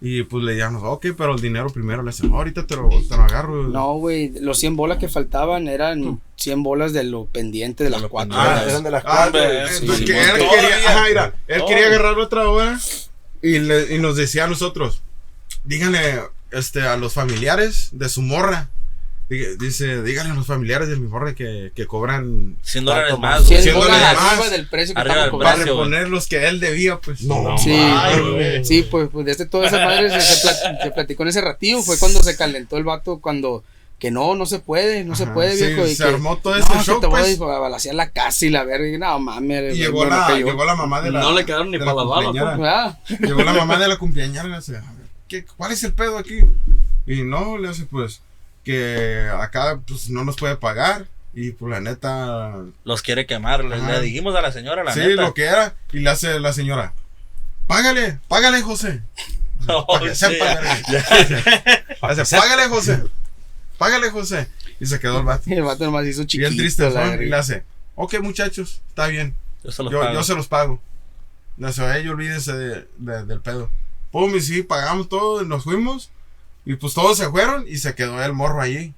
[0.06, 2.04] Y pues le dijimos, ok, pero el dinero primero.
[2.04, 3.64] Le decimos, ahorita te lo, te lo agarro.
[3.70, 8.02] No, güey, los 100 bolas que faltaban eran 100 bolas de lo pendiente de las
[8.04, 8.68] 4 Ah, horas.
[8.68, 9.42] eran de las Ah, cuatro.
[9.44, 12.78] entonces, sí, que sí, él quería, ajá, mira, él quería agarrar otra hora
[13.44, 15.02] y, le- y nos decía a nosotros,
[15.64, 16.22] díganle
[16.52, 18.70] este, a los familiares de su morra,
[19.60, 23.48] dice, díganle a los familiares de mi morra que, que cobran 100 dólares más, más.
[23.48, 23.62] güey.
[23.62, 24.52] 100 100 bolas dólares arriba más.
[24.52, 25.40] del precio que del cobrando.
[25.40, 27.22] para reponer los que él debía, pues.
[27.24, 28.66] No, Sí, Ay, güey.
[28.66, 31.82] sí, pues, pues desde toda esa madre se, se plat- se platicó en ese ratillo,
[31.82, 33.64] fue cuando se calentó el vato, cuando
[34.04, 35.88] que no, no se puede, no se puede, sí, viejo.
[35.88, 37.40] y se que, armó todo no, ese que show, te voy pues.
[37.40, 39.76] a balasear la casa y la verga, y no mames.
[39.76, 41.22] Y llegó bueno, la, llegó la mamá de la.
[41.22, 42.58] No le quedaron ni para la bala, cumpleañera.
[42.58, 43.00] ¿verdad?
[43.22, 44.60] Llegó la mamá de la cumpleañera
[45.30, 46.40] ¿qué, ¿cuál es el pedo aquí?
[47.08, 48.22] Y no, le hace pues
[48.66, 53.64] que acá pues no nos puede pagar y pues la neta, Los quiere quemar.
[53.64, 55.22] Le, dijimos a la señora, la sí, neta.
[55.22, 55.76] lo que era.
[55.94, 56.92] Y le hace la señora,
[57.68, 59.02] págale, págale José.
[59.66, 60.26] Oh, sí,
[62.02, 63.02] págale José,
[63.84, 64.48] págale José.
[64.80, 65.44] Y se quedó el vato.
[65.50, 66.50] Y el vato nomás hizo chiquito.
[66.50, 67.22] Bien triste, la ¿no?
[67.22, 67.64] Y le hace,
[67.96, 69.36] ok muchachos, está bien.
[69.64, 70.14] Yo se los Yo, pago.
[70.14, 70.82] yo se los pago.
[71.58, 73.70] No sé, ellos olvídense de- de- del pedo.
[74.12, 76.12] Pum, y sí, pagamos todo, y nos fuimos.
[76.66, 78.94] Y pues todos se fueron y se quedó el morro allí.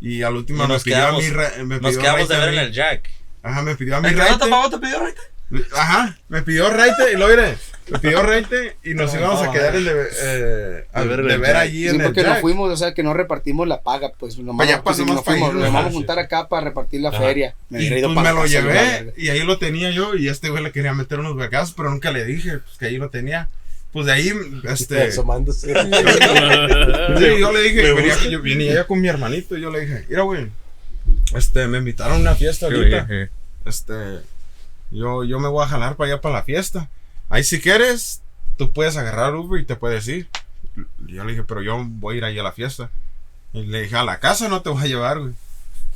[0.00, 1.30] Y al último Y me nos pidió quedamos- a mí.
[1.30, 3.10] re- me Nos pidió quedamos de ver en el Jack.
[3.42, 4.46] Ajá, me pidió a mí ¿El te raite.
[4.48, 5.00] pagó te pidió?
[5.76, 7.56] Ajá, me pidió raite y lo iré.
[7.90, 9.90] Me pidió raite y nos íbamos a quedar en de,
[10.22, 12.40] eh, a- De ver de el ver allí Sí, en el porque no Jack.
[12.40, 15.72] fuimos, o sea, que no repartimos la paga, pues nomás, Vaya, pues, nos fuimos, nos
[15.72, 17.18] vamos a juntar acá para repartir la Ajá.
[17.20, 17.54] feria.
[17.70, 20.62] Me Y pues para me lo llevé y ahí lo tenía yo y este güey
[20.62, 23.48] le quería meter unos vergazos, pero nunca le dije pues, que ahí lo tenía.
[23.92, 24.32] Pues de ahí,
[24.64, 25.02] este...
[25.08, 25.72] Asomándose.
[27.18, 30.04] Sí, yo le dije, venía, yo venía ya con mi hermanito y yo le dije,
[30.08, 30.48] mira, güey,
[31.34, 33.06] este, me invitaron a una fiesta ahorita.
[33.64, 33.94] Este,
[34.90, 36.88] yo, yo me voy a jalar para allá para la fiesta.
[37.28, 38.22] Ahí si quieres,
[38.56, 40.28] tú puedes agarrar Uber y te puedes ir.
[41.06, 42.90] Yo le dije, pero yo voy a ir ahí a la fiesta.
[43.52, 45.18] Y le dije, a la casa no te voy a llevar.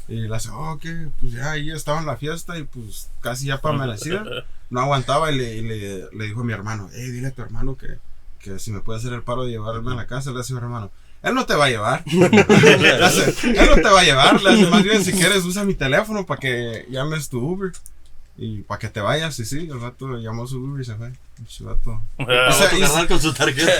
[0.08, 0.78] Y le hace, oh,
[1.20, 4.24] pues ya ahí estaba en la fiesta y pues casi ya para amanecida.
[4.68, 7.76] No aguantaba y le, y le, dijo a mi hermano, hey, dile a tu hermano
[7.76, 7.98] que,
[8.38, 10.32] que si me puede hacer el paro de llevarme a la casa.
[10.32, 10.90] Le hace a mi hermano,
[11.22, 12.02] él no te va a llevar.
[12.06, 14.42] Él no te va a llevar.
[14.42, 17.72] Le hace, más bien si quieres usa mi teléfono para que llames tu Uber.
[18.36, 21.12] Y para que te vayas, y sí, el rato llamó su Uber y se fue.
[21.36, 22.00] Pinche vato.
[22.18, 22.70] O sea,
[23.02, 23.70] y- con su tarjeta.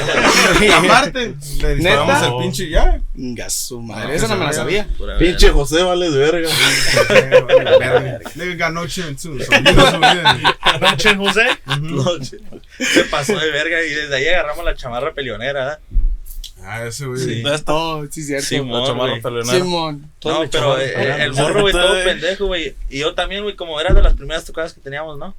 [0.61, 2.27] y aparte, le disparamos ¿Neta?
[2.27, 3.01] el pinche ya.
[3.17, 4.87] Inga su madre, No, esa no me la sabía.
[4.99, 6.49] Pura Pinche José vale de verga.
[8.35, 9.39] Nigga got no chin too.
[9.43, 10.81] So you know who it is.
[10.81, 12.41] Noche, José.
[12.79, 15.75] Se pasó de verga y desde ahí agarramos la chamarra peleonera.
[15.75, 15.79] ¿eh?
[16.65, 17.19] Ah, ese güey.
[17.21, 17.43] Sí.
[17.67, 18.47] Oh, sí, cierto.
[18.47, 19.23] Simón, La chamarra güey.
[19.23, 19.59] peleonera.
[19.59, 20.11] Simón.
[20.25, 22.75] No, pero eh, el morro, güey, todo pendejo, güey.
[22.91, 25.35] Y yo también, güey, como era de las primeras tocadas que teníamos, ¿no?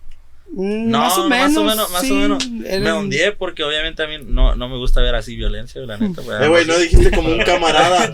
[0.56, 1.50] Mm, No, más o menos.
[1.50, 2.50] más o menos, más sí, o menos.
[2.50, 6.22] Me hundí porque obviamente a mí no, no me gusta ver así violencia, la neta.
[6.44, 8.06] Eh, güey, no dijiste como un camarada.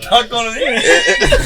[0.62, 0.82] Eh,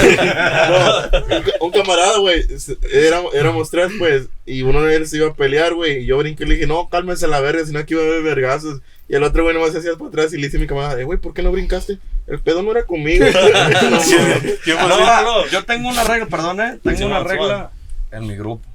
[0.01, 0.27] eh,
[1.19, 2.45] no, un, un camarada, güey.
[2.93, 4.29] Éramos, éramos tres, pues.
[4.47, 6.03] Y uno de ellos se iba a pelear, güey.
[6.03, 8.07] Y yo brinqué y le dije, no, cálmese la verga, si no aquí va a
[8.07, 8.81] haber vergazos.
[9.09, 11.03] Y el otro güey nomás se hacía para atrás y le dice a mi camarada,
[11.03, 11.99] güey, ¿por qué no brincaste?
[12.27, 13.25] El pedo no era conmigo.
[13.91, 14.17] No, Sí,
[15.53, 17.71] yo tengo una regla, perdón, eh, tengo Sí, una regla
[18.13, 18.67] en mi grupo.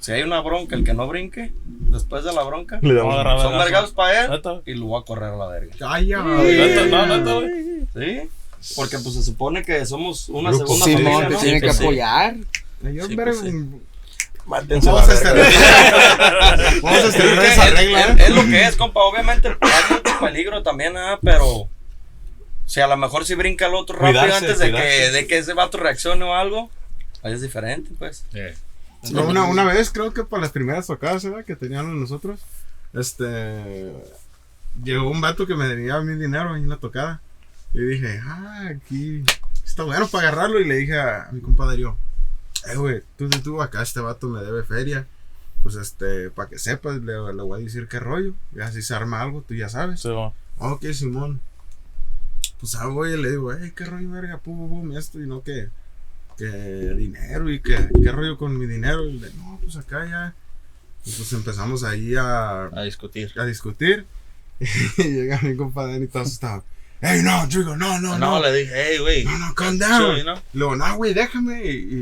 [0.00, 3.58] Si hay una bronca, el que no brinque, después de la bronca, Le damos- son
[3.58, 4.60] vergados para él Neta.
[4.66, 5.74] y lo voy a correr a la verga.
[7.06, 7.80] Neta, güey.
[7.94, 8.28] ¿Sí?
[8.76, 10.66] Porque pues se supone que somos una Grupo.
[10.74, 11.40] segunda Simón, familia, te ¿no?
[11.40, 11.82] tiene que pues sí.
[11.84, 12.36] apoyar.
[12.84, 13.50] Ay, yo, Sí, pues, sí.
[14.46, 15.46] Mátense Vamos a estrenar.
[16.82, 18.24] Vamos a Es, estrenar que esa es- regla, es- ¿eh?
[18.26, 19.00] es lo que es, compa.
[19.00, 21.18] Obviamente hay mucho peligro también, ¿ah?
[21.22, 21.68] pero
[22.66, 25.38] si a lo mejor si brinca el otro rápido Cuidarse, antes de que, de que
[25.38, 26.70] ese vato reaccione o algo,
[27.22, 28.24] ahí es diferente, pues.
[29.12, 31.44] No, una, una vez creo que para las primeras tocadas ¿verdad?
[31.44, 32.40] que teníamos nosotros,
[32.92, 33.92] este
[34.84, 37.20] llegó un vato que me debía mi dinero en la tocada.
[37.72, 39.22] Y dije, ah, aquí
[39.64, 40.58] está bueno para agarrarlo.
[40.60, 41.96] Y le dije a mi compadre, yo,
[42.66, 45.06] eh, güey, tú, tú, tú, acá este vato me debe feria.
[45.62, 48.34] Pues este, para que sepas, le, le voy a decir qué rollo.
[48.54, 50.00] Y así se arma algo, tú ya sabes.
[50.00, 50.30] Sí, güey.
[50.58, 51.40] Ok, Simón.
[52.58, 55.42] Pues ah, güey, le digo, hey, qué rollo, verga, pum, pum, pum, esto y no
[55.42, 55.68] que.
[56.36, 56.46] que
[56.94, 59.04] dinero y que, qué rollo con mi dinero.
[59.04, 60.34] Y le, no, pues acá ya.
[61.04, 63.32] Y pues empezamos ahí a, A discutir.
[63.38, 64.06] a discutir.
[64.98, 66.64] Y llega mi compadre y todo asustado.
[67.02, 68.42] Hey, no, yo digo, no, no, No, no.
[68.42, 69.24] le dije, hey, güey.
[69.24, 70.16] No, no, calm down.
[70.16, 70.76] you know?
[70.76, 71.64] No, güey, déjame.
[71.64, 71.98] Y, y-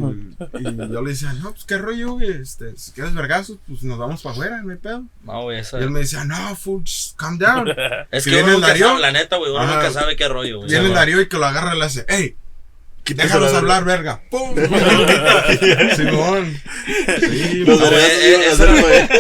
[0.59, 0.63] y
[0.93, 2.31] yo le decía, no, pues qué rollo, güey.
[2.31, 5.05] Este, si quieres vergazos, pues nos vamos para afuera, no hay pedo.
[5.25, 7.69] No, güey, eso Y él me decía, no, fool, just calm down.
[8.11, 9.75] Es que uno nunca Darío- sabe, la neta, güey, uno Ajá.
[9.77, 10.69] nunca sabe qué rollo, güey.
[10.71, 12.37] Viene Darío y que lo agarra y le hace, hey,
[13.15, 14.21] déjanos la hablar, verga.
[14.31, 14.55] ¡Pum!
[15.97, 16.61] Simón.
[17.21, 18.71] Sí, Los No, güey, vergazos eh, iban a eso hacer,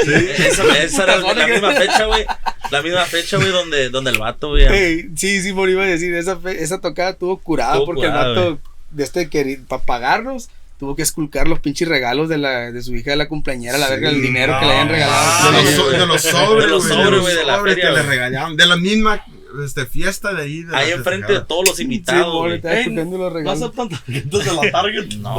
[0.09, 0.49] era-.
[0.49, 2.27] Esa, esa era la misma fecha, güey.
[2.71, 4.65] La misma fecha, güey, donde, donde el vato, güey.
[4.67, 8.07] Ey, sí, sí, me iba a decir, esa, fe- esa tocada tuvo curada Tuvo porque
[8.07, 8.59] curada, el vato,
[8.91, 10.49] de este que para pagarnos,
[10.79, 13.87] tuvo que esculcar los pinches regalos de, la, de su hija de la cumpleañera, la
[13.87, 15.51] Sí, verga, el dinero que no, le hayan regalado.
[15.53, 15.99] De los, Sí, so- güey.
[15.99, 18.57] de los sobres, De los güey, sobres, güey, de la sobres feria, que le regañaban.
[18.57, 19.25] De la misma
[19.65, 20.63] este, fiesta de ahí.
[20.63, 23.63] De la Ahí enfrente de todos los Sí, invitados, estaba Ey, los No regalos.
[23.63, 25.09] aceptan tarjetas de la Target.
[25.19, 25.37] No,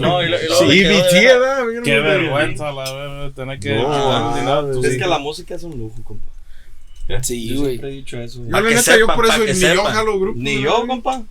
[0.00, 1.62] no, y lo- y luego Sí, mi tía.
[1.70, 6.02] Bien, Qué vergüenza, la verdad, tener que No, Es que la música es un lujo,
[6.04, 6.26] compa.
[7.22, 7.70] Sí, Yo güey.
[7.72, 8.42] siempre he dicho eso.
[8.44, 10.42] Yo, la neta, por eso ni yo jalo grupos.
[10.42, 11.22] Ni yo, compa.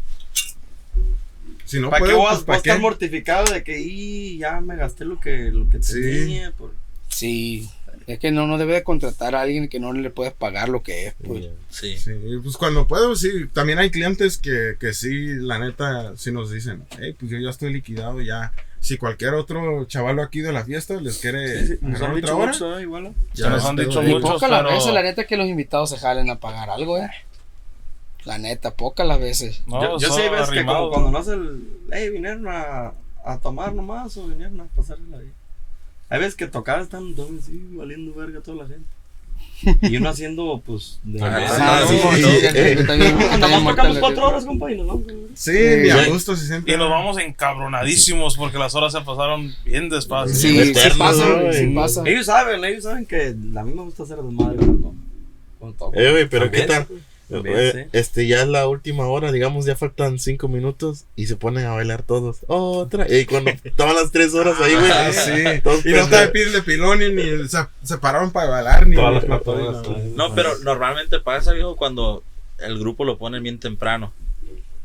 [1.65, 4.76] Si no ¿Para qué a, pues, a ¿para estar mortificado de que y ya me
[4.76, 5.93] gasté lo que, lo que Sí.
[6.01, 6.51] tenía?
[6.51, 6.72] Por...
[7.07, 7.68] Sí,
[8.07, 10.84] es que no, no debe de contratar a alguien que no le puedes pagar lo
[10.84, 11.45] que es, pues.
[11.69, 11.97] Sí.
[11.97, 12.11] Sí,
[12.41, 13.47] pues cuando puedo, sí.
[13.53, 17.49] También hay clientes que, que sí, la neta, sí nos dicen, hey, pues yo ya
[17.49, 18.51] estoy liquidado, ya.
[18.80, 22.38] Si cualquier otro chavalo aquí de la fiesta les quiere Nos agarrar han otra dicho
[22.38, 22.81] hora, mucho, ¿eh?
[22.81, 23.13] igual.
[23.34, 24.19] ya nos han pedo dicho mucho.
[24.34, 27.09] pocas las pero- veces, la neta, que los invitados se jalen a pagar algo, eh.
[28.25, 29.63] La neta, pocas las veces.
[29.67, 31.63] No, yo, yo sí hay veces que como cuando no hace el...
[31.91, 32.93] Hey, vinieron a,
[33.25, 35.31] a tomar nomás o vinieron a pasársela ahí.
[36.14, 38.85] Hay veces que tocar están todos así, valiendo verga a toda la gente.
[39.90, 40.99] Y uno haciendo, pues...
[41.03, 42.85] De Ah, sí, sí, sí, Eh,
[43.40, 45.06] tocamos cuatro horas, compa, y nos vamos.
[45.34, 46.11] Sí, ni a Sí.
[46.11, 46.72] gusto, si siempre.
[46.72, 50.35] Y nos vamos encabronadísimos porque las horas se pasaron bien despacio.
[50.35, 51.76] Sí, pasa, ¿no?
[51.76, 52.03] pasa.
[52.06, 54.94] Ellos saben, ellos saben que a mí me gusta hacer desmadre cuando,
[55.57, 55.99] cuando toco.
[55.99, 56.85] Eh, güey, pero ¿qué tal?
[57.45, 57.89] Eh, sí.
[57.93, 61.72] Este, ya es la última hora, digamos, ya faltan cinco minutos y se ponen a
[61.73, 62.39] bailar todos.
[62.47, 63.05] Otra.
[63.10, 64.91] Y cuando estaban las tres horas ahí, güey.
[64.91, 65.61] Ah, sí.
[65.64, 68.95] todos Y no te piden de pilón ni, ni se, se pararon para bailar ni
[68.95, 69.97] Todas las no.
[70.15, 72.23] No, pero normalmente pasa, viejo, cuando
[72.60, 74.14] el grupo lo pone bien temprano.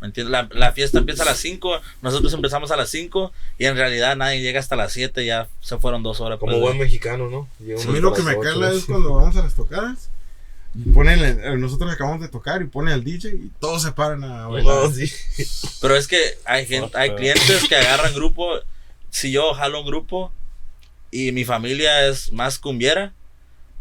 [0.01, 0.31] ¿Me entiendes?
[0.31, 4.17] La, la fiesta empieza a las 5, nosotros empezamos a las 5 y en realidad
[4.17, 6.39] nadie llega hasta las 7, ya se fueron dos horas.
[6.39, 7.49] Como pues, buen mexicano, ¿no?
[7.59, 8.61] Llega A mí lo que me las cae ocho.
[8.61, 10.11] la es cuando vamos a las tocadas.
[10.75, 14.25] Y Ponen, el- nosotros acabamos de tocar y pone al DJ y todos se paran
[14.25, 14.85] a bailar.
[14.85, 15.11] No, sí.
[15.81, 18.61] Pero es que hay gente, hay clientes que agarran grupo.
[19.11, 20.33] Si yo jalo un grupo
[21.11, 23.13] y mi familia es más cumbiera,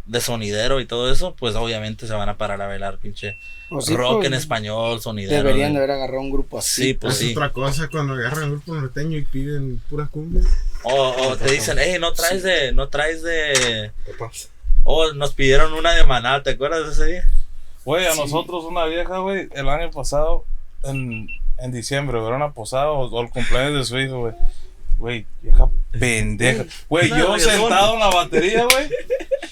[0.08, 3.38] de sonidero y todo eso, pues obviamente se van a parar a bailar pinche
[3.82, 5.44] sí, rock pues, en español, sonidero.
[5.44, 6.84] Deberían de haber agarrado un grupo así.
[6.84, 7.32] Sí, pues es sí.
[7.34, 10.42] otra cosa cuando agarran el grupo norteño y piden pura cumbia.
[10.84, 13.92] O, o te dicen, hey, no traes de, no traes de.
[14.06, 14.48] ¿Qué pasa?
[14.90, 17.30] Oh, nos pidieron una de maná, ¿te acuerdas de ese día?
[17.84, 20.46] Güey, a nosotros una vieja, güey, el año pasado,
[20.84, 21.28] en,
[21.58, 24.34] en diciembre, güey, era una posada o, o el cumpleaños de su hijo, güey.
[24.98, 26.64] Güey, vieja pendeja.
[26.88, 27.40] Güey, yo reggaetón.
[27.60, 28.90] sentado en la batería, güey.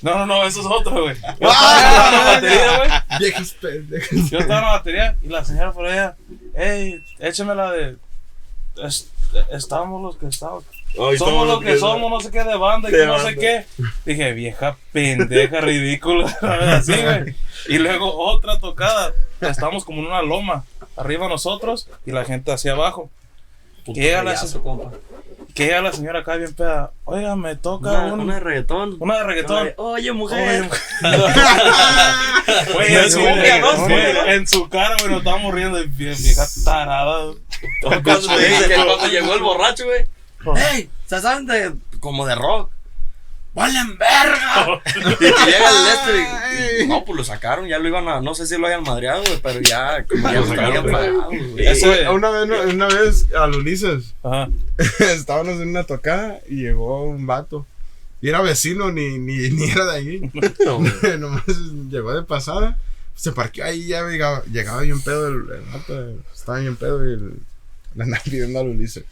[0.02, 1.16] No, no, no, eso es otro, güey.
[1.16, 3.20] Yo estaba sentado en la batería, güey.
[3.20, 4.30] Viejas pendejas.
[4.32, 6.16] Yo estaba en la batería y la señora por allá,
[6.56, 7.98] hey, échame la de.
[8.84, 9.10] es-
[9.52, 10.64] estamos los que estamos.
[11.00, 13.36] Ay, somos lo que somos, no sé qué de banda y De que no sé
[13.36, 13.66] qué.
[14.06, 16.26] Dije, vieja pendeja, ridícula.
[16.78, 17.36] Así, güey.
[17.68, 19.14] Y luego otra tocada.
[19.42, 20.64] Estamos como en una loma.
[20.98, 23.10] Arriba nosotros y la gente hacia abajo.
[23.86, 24.92] Puto Llega la, payaso, compa.
[25.54, 26.92] que llega la señora acá bien peda.
[27.04, 28.96] Oiga, me toca Una, un- una de reggaetón.
[29.00, 29.74] una de reggaetón.
[29.78, 30.70] Oye, mujer.
[32.74, 35.80] Güey, en, su, en su cara, güey, nos estábamos riendo.
[35.88, 37.34] Vieja tarada.
[37.82, 40.06] Que cuando llegó el borracho, güey.
[40.56, 40.90] ¡Ey!
[41.06, 41.74] ¿Se saben de.
[42.00, 42.72] como de rock?
[43.54, 44.82] ¡Valen verga!
[44.96, 46.88] y llega el Lester y.
[46.88, 48.20] No, pues lo sacaron, ya lo iban a.
[48.20, 50.06] No sé si lo hayan madreado, güey, pero ya.
[50.06, 51.66] Como ya lo güey.
[51.66, 54.50] Ese- Una vez, una vez al Ulises Ajá.
[55.00, 57.66] estábamos en una tocada y llegó un vato.
[58.22, 60.32] Y era vecino, ni, ni, ni era de ahí.
[61.20, 61.44] Nomás
[61.90, 62.78] llegó de pasada.
[63.16, 66.10] Se parqueó ahí, ya llegaba, llegaba bien pedo el, el vato.
[66.34, 67.18] Estaba bien pedo y
[67.96, 69.06] le andaba pidiendo al Ulises.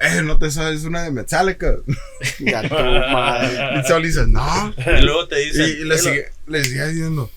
[0.00, 1.76] Eh, no te sabes una de Metallica.
[2.38, 3.48] Ya tu madre.
[3.74, 4.74] Y dice Ulises, no.
[4.98, 7.30] Y luego te Y, dicen, y le, "Eh, sigue, le sigue diciendo,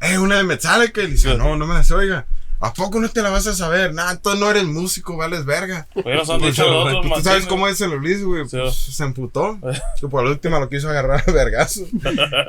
[0.00, 1.00] eh, una de Metallica.
[1.02, 2.26] Y le dice, no, no me la sé, oiga.
[2.60, 3.92] ¿A poco no te la vas a saber?
[3.92, 5.88] Nah, tú no eres músico, vales verga.
[5.96, 8.48] Nos han dicho los otros ¿Tú sabes cómo es el Ulises, güey?
[8.48, 8.56] Sí.
[8.56, 9.58] Pues, se emputó.
[10.00, 11.80] Y por la última lo quiso agarrar a vergazo.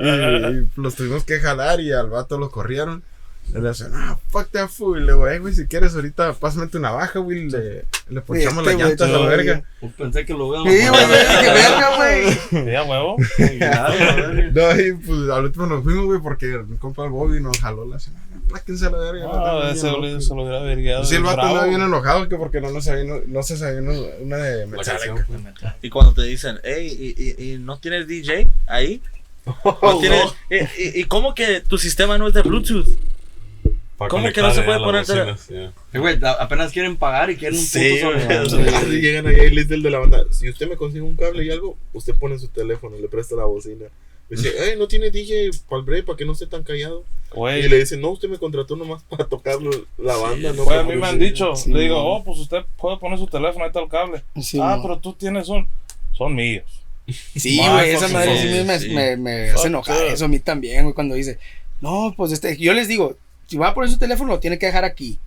[0.00, 3.02] Y, y los tuvimos que jalar y al vato lo corrieron.
[3.52, 4.98] Le hacen, ah, fuck that fool.
[5.00, 7.48] Y le digo, eh, güey, si quieres ahorita pásame tu navaja, güey.
[7.48, 9.62] Le, le ponchamos Este las llantas a la verga.
[9.80, 10.64] Pues pensé que lo vean.
[10.64, 12.72] Sí, güey, dije, verga, güey.
[12.72, 13.16] Ya, huevo.
[14.52, 17.84] No, y pues al último nos fuimos, güey, porque mi compa el Bobby nos jaló
[17.86, 18.24] la semana.
[18.48, 19.26] Pláquense a la verga.
[19.32, 21.04] Ah, no, ese no, güey no, se lo hubiera vergueado.
[21.04, 23.80] Sí, el vato andaba bien enojado que porque no, nos sabía, no, no se sabía
[23.80, 25.26] una, una de Metallica.
[25.82, 29.00] Y cuando te dicen, hey, ¿y, y, y no tienes DJ ahí?
[29.82, 32.86] ¿No tienes, y, y- y cómo que tu sistema no es de Bluetooth?
[34.04, 35.06] Para ¿Cómo que no se puede poner.
[35.50, 38.58] Eh, güey, apenas quieren pagar y quieren un Sí, puto
[38.90, 41.42] llegan ahí y le dice el de la banda, si usted me consigue un cable
[41.42, 43.86] y algo, usted pone su teléfono le presta la bocina.
[44.28, 47.04] Dice, hey, no tiene DJ para el break, para que no esté tan callado.
[47.34, 49.56] Güey, Y le dice, no, usted me contrató nomás para tocar
[49.96, 50.52] la banda.
[50.52, 53.18] no güey, a mí me han dicho, Sí, le digo, oh, pues usted puede poner
[53.18, 54.22] su teléfono, ahí está el cable.
[54.38, 54.82] Sí, ah, man.
[54.82, 55.66] pero tú tienes un.
[56.12, 56.64] Son míos.
[57.06, 58.88] Sí, güey, esa madre sí, sí me, sí.
[58.90, 61.38] me, me hace enojar eso a mí también, güey, cuando dice,
[61.80, 64.66] no, pues este, yo les digo, si va a poner su teléfono lo tiene que
[64.66, 65.18] dejar aquí.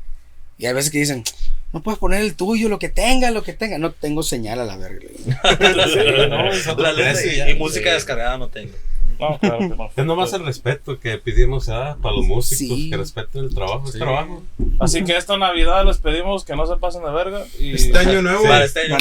[0.58, 1.24] Y hay veces que dicen,
[1.72, 3.78] no puedes poner el tuyo, lo que tenga, lo que tenga.
[3.78, 5.00] No tengo señal a la verga.
[5.10, 6.28] digo.
[6.28, 7.50] No, La letra y, ya.
[7.50, 8.74] y música descargada no tengo.
[9.20, 9.90] No, claro que no.
[9.96, 11.98] Es nomás el respeto que pedimos ¿ah?
[12.02, 12.90] para los músicos, Sí.
[12.90, 14.44] que respeten el trabajo, es trabajo.
[14.80, 17.42] Así que esta Navidad les pedimos que no se pasen de verga.
[17.60, 18.98] Y Este año nuevo, Para este año.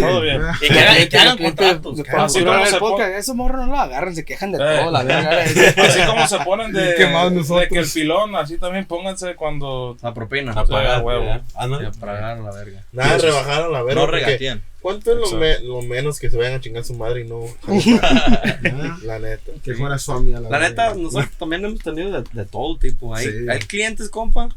[0.00, 0.42] Todo bien.
[0.42, 2.00] Ah, Y que hagan, que hagan contratos.
[2.16, 4.78] Así como el se pon- podcast, Esos morros no lo agarran, se quejan de Eh.
[4.80, 5.42] todo, la verga.
[5.42, 9.96] Así como se ponen de, que el pilón, así también pónganse cuando.
[10.02, 10.52] La propina.
[10.52, 11.30] A pagar, huevo.
[11.54, 12.84] Ah, a pagar la verga.
[12.92, 14.00] Nada, rebajaron la verga.
[14.00, 14.62] No porque regateen.
[14.86, 15.40] ¿Cuánto es lo, Exacto.
[15.40, 17.40] me- lo menos que se vayan a chingar su madre y no?
[19.02, 19.50] la neta.
[19.64, 23.12] Que fuera Swami a la La neta, nosotros también hemos tenido de, de todo tipo.
[23.12, 23.32] Hay, Sí.
[23.50, 24.48] hay clientes, compa,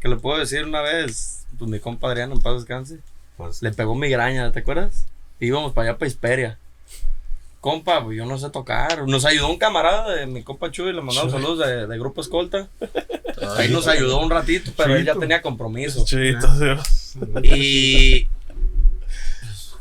[0.00, 2.98] que le puedo decir una vez, pues mi compa Adrián, en paz descanse,
[3.36, 5.06] Pues, le pegó migraña, ¿te acuerdas?
[5.38, 6.58] Íbamos para allá, para Hisperia.
[7.60, 9.06] Compa, pues yo no sé tocar.
[9.06, 12.66] Nos ayudó un camarada de mi compa Chuy, le mandamos saludos de, de Grupo Escolta.
[13.56, 16.04] Ahí nos ayudó un ratito, pero él ya tenía compromiso.
[16.04, 17.14] Chivitos, Dios.
[17.44, 18.26] Y.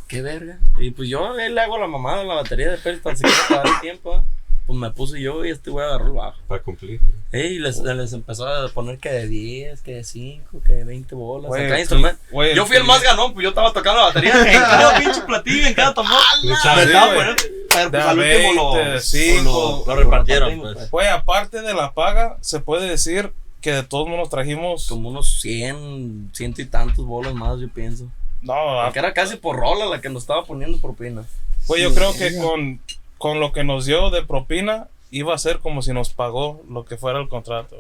[0.10, 0.60] pues, Qué verga.
[0.80, 3.38] Y pues yo eh, le hago la mamada a la batería de Pérez tan siquiera
[3.48, 4.16] para el tiempo.
[4.16, 4.22] ¿eh?
[4.66, 6.38] Pues me puse yo y este güey agarró el bajo.
[6.48, 7.02] para cumplir.
[7.32, 10.84] Ey, y les, les empezó a poner que de 10, que de 5, que de
[10.84, 11.48] 20 bolas.
[11.48, 12.20] Güey, acá el instrumento.
[12.30, 15.22] güey, Yo fui el más ganón, pues yo estaba tocando la batería en cada pinche
[15.22, 16.20] platillo, en cada tambor.
[16.44, 17.42] Me Sí, estaba poniendo.
[17.70, 18.74] Pero pues a al último lo.
[18.74, 20.92] 20, cinco, lo repartieron, repartimos, pues.
[20.92, 23.32] Güey, aparte de la paga, se puede decir
[23.62, 24.88] que de todos modos trajimos.
[24.88, 28.08] Como unos 100, ciento y tantos bolas más, yo pienso.
[28.42, 28.54] No,
[28.84, 31.24] Porque era casi por rola la que nos estaba poniendo propina.
[31.68, 32.80] Güey, yo creo que con,
[33.18, 36.86] con lo que nos dio de propina iba a ser como si nos pagó lo
[36.86, 37.76] que fuera el contrato.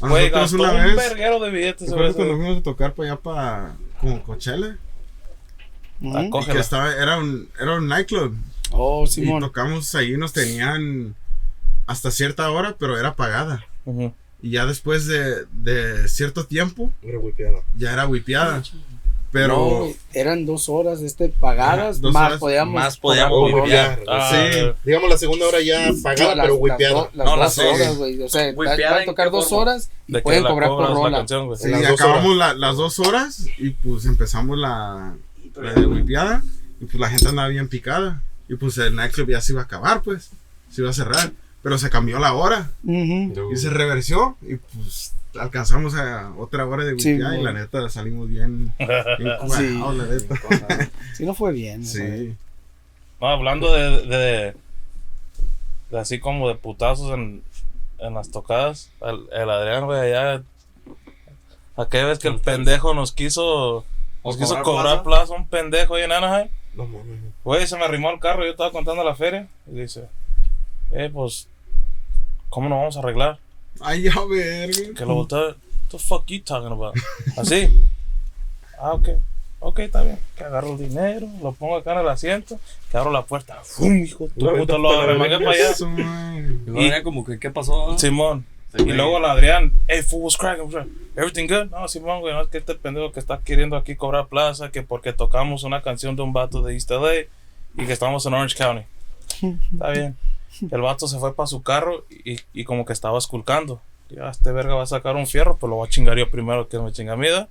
[0.00, 1.88] Güey, gastó una un vez, verguero de billetes.
[1.88, 4.76] ¿te güey, acuerdas cuando fuimos a tocar para allá para como Coachella?
[6.14, 8.36] Ah, Y que estaba, era un, era un nightclub.
[8.72, 9.40] Oh, Y Simón.
[9.40, 11.14] tocamos ahí, nos tenían
[11.86, 13.64] hasta cierta hora, pero era pagada.
[13.84, 14.12] Ujú.
[14.40, 17.58] Y ya después de, de cierto tiempo, Era wipeada.
[17.76, 18.62] ya era wipeada.
[19.32, 23.50] Pero No, güey, eran dos horas este, pagadas, Ajá, dos más horas, podíamos, más podíamos.
[24.06, 24.60] Ah, Sí.
[24.84, 26.94] Digamos la segunda hora ya pagada, las- pero las wipeada.
[26.94, 27.64] do- Las No, dos las dos.
[27.64, 28.22] horas, güey.
[28.22, 29.62] O sea, van a ¿en tocar dos forma?
[29.72, 31.18] horas y pueden la cobrar por la rola.
[31.18, 31.58] canción, güey.
[31.58, 35.14] sí, las acabamos la- las dos horas y pues empezamos la,
[35.56, 36.42] la de wipeada.
[36.80, 38.22] Y pues la gente andaba bien picada.
[38.48, 40.30] Y pues el nightclub ya se iba a acabar, pues.
[40.70, 41.32] Se iba a cerrar.
[41.62, 42.70] Pero se cambió la hora.
[42.84, 44.36] Y se reversió.
[44.42, 48.74] Y pues alcanzamos a otra hora de Sí, y la neta salimos bien.
[48.78, 48.88] bien
[49.48, 49.78] Sí.
[49.78, 50.90] cuajados, la neta.
[51.14, 51.84] Sí, no fue bien.
[51.86, 52.34] Sí.
[53.20, 54.54] No, hablando de, de,
[55.90, 57.42] de así como de putazos en,
[57.98, 60.42] en las tocadas, el, el Adrián, güey, allá.
[61.76, 63.84] Aquella vez que el pendejo nos quiso,
[64.24, 66.48] nos quiso cobrar cobrar plaza, un pendejo ahí en Anaheim.
[66.74, 66.88] No.
[67.44, 69.46] Güey, se me arrimó el carro, yo estaba contando la feria.
[69.70, 70.04] Y dice,
[70.90, 71.48] eh, pues,
[72.52, 73.38] ¿cómo nos vamos a arreglar?
[73.80, 74.94] Ay, ya verga.
[74.94, 75.56] Que lo volteé, what
[75.90, 76.94] the fuck you talking about?
[77.38, 77.88] Así.
[78.78, 79.08] Ah, ok.
[79.60, 80.18] Ok, está bien.
[80.36, 82.58] Que agarro el dinero, lo pongo acá en el asiento,
[82.90, 83.58] que abro la puerta.
[83.62, 84.28] ¡Fum, hijo!
[84.38, 85.52] Tu puta, lo para la arremangué verga.
[85.52, 86.42] para allá.
[86.66, 87.96] Y luego era como que, ¿qué pasó?
[87.98, 88.44] Simón.
[88.76, 90.68] Sí, Y luego el Adrián, hey, fool, what's cracking?
[91.16, 91.70] Everything good?
[91.70, 94.82] No, Simón, güey, no es que este pendejo que está queriendo aquí cobrar plaza, que
[94.82, 97.28] porque tocamos una canción de un vato de East LA
[97.76, 98.84] y que estamos en Orange County.
[99.72, 100.16] Está bien.
[100.70, 103.80] El vato se fue para su carro y, y como que estaba esculcando.
[104.10, 106.68] Ya, este verga va a sacar un fierro, pues lo voy a chingar yo primero
[106.68, 107.48] que me chinga mida.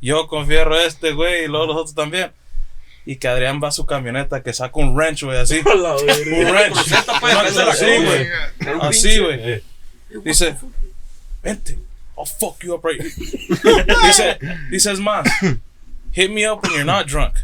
[0.00, 2.30] Yo con fierro este, güey, y luego los otros también.
[3.06, 5.58] Y que Adrián va a su camioneta, que saca un wrench, güey, así.
[5.64, 6.74] Un wrench.
[7.20, 8.28] Pues, Así, güey.
[8.80, 9.52] Así, pinche- güey.
[9.52, 9.62] Eh,
[10.24, 10.56] Dice,
[11.42, 11.78] vente,
[12.16, 13.02] I'll fuck you up right
[14.06, 14.38] Dice,
[14.70, 15.26] dice, es más,
[16.12, 17.34] hit me up when you're not drunk.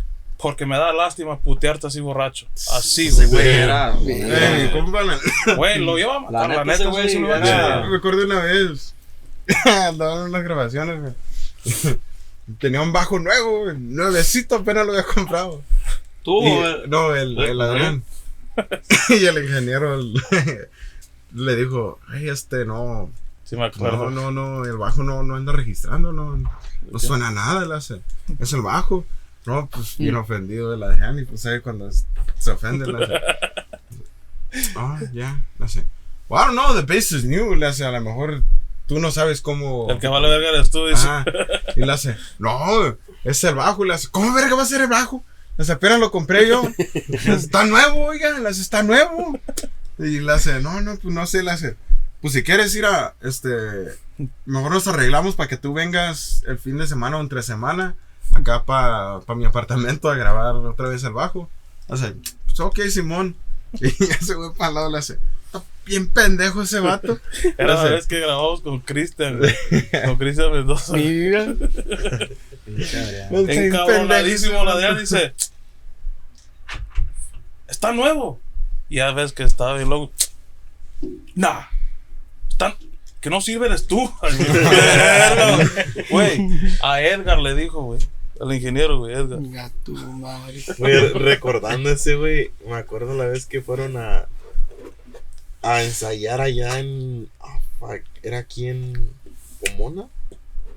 [0.43, 2.47] Porque me da lástima putearte así borracho.
[2.75, 3.27] Así, güey.
[3.29, 3.95] güey era.
[4.07, 5.19] Eh, compa, la-
[5.57, 8.95] Güey, lo iba a matar, la neta, güey a me acuerdo una vez.
[9.65, 11.97] Andaba en unas grabaciones, güey.
[12.59, 13.79] Tenía un bajo nuevo, güey.
[13.79, 15.63] Nuevecito, apenas lo había comprado.
[16.23, 18.03] Tú, Y- eh, no, el, el Adrián.
[19.11, 20.15] y el ingeniero el-
[21.35, 23.11] le dijo, ay, este, no,
[23.45, 24.11] Sí, me acuerdo.
[24.11, 27.73] no, no, no, el bajo no, no anda registrando, no, no suena a nada, él
[27.73, 28.01] hace,
[28.39, 29.05] es el bajo.
[29.47, 32.07] No, pues bien ofendido el Adrián y pues ahí cuando es-
[32.39, 33.15] se ofende, le hace,
[34.77, 35.85] ah, ya, le hace,
[36.29, 38.43] well, no, the bass is new, le hace, a lo mejor
[38.87, 39.89] tú no sabes cómo...
[39.91, 41.07] El que vale verga eres tú, dice.
[41.77, 43.85] Y le hace, no, es el bajo.
[43.85, 45.23] Y le hace, ¿cómo verga va a ser el bajo?
[45.57, 46.63] Le hace, apenas lo compré yo.
[47.27, 49.39] Está nuevo, oiga, le hace, está nuevo.
[49.99, 51.77] Y le hace, no, no, pues no sé, le hace,
[52.21, 53.49] pues si quieres ir a, este,
[54.45, 57.95] mejor nos arreglamos para que tú vengas el fin de semana o entre semana
[58.35, 61.49] acá para mi apartamento a grabar otra vez el bajo.
[61.89, 62.15] Le hace,
[62.47, 63.37] pues ok, Simón.
[63.81, 67.21] Y ya se fue para el lado, le hace, está bien pendejo ese vato.
[67.59, 69.41] Era la vez que grabamos con Cristian.
[70.07, 70.93] Con Cristian Mendoza.
[70.95, 71.55] Mira.
[73.29, 75.35] Encabronadísimo la de él dice:
[77.69, 78.41] Está nuevo.
[78.89, 80.13] Y ya ves que estaba bien loco.
[81.37, 81.63] Nah.
[82.49, 82.77] Está-
[83.21, 84.11] que no sirve eres tú.
[86.11, 86.49] Güey,
[86.83, 88.01] a Edgar le dijo, güey.
[88.41, 89.71] Al ingeniero, güey, Edgar.
[89.85, 90.65] Tu madre.
[90.79, 94.27] Güey, recordando ese, güey, me acuerdo la vez que fueron a,
[95.63, 97.29] a ensayar allá en.
[97.41, 99.11] ah, fuck, ¿Era aquí en
[99.77, 100.09] Pomona?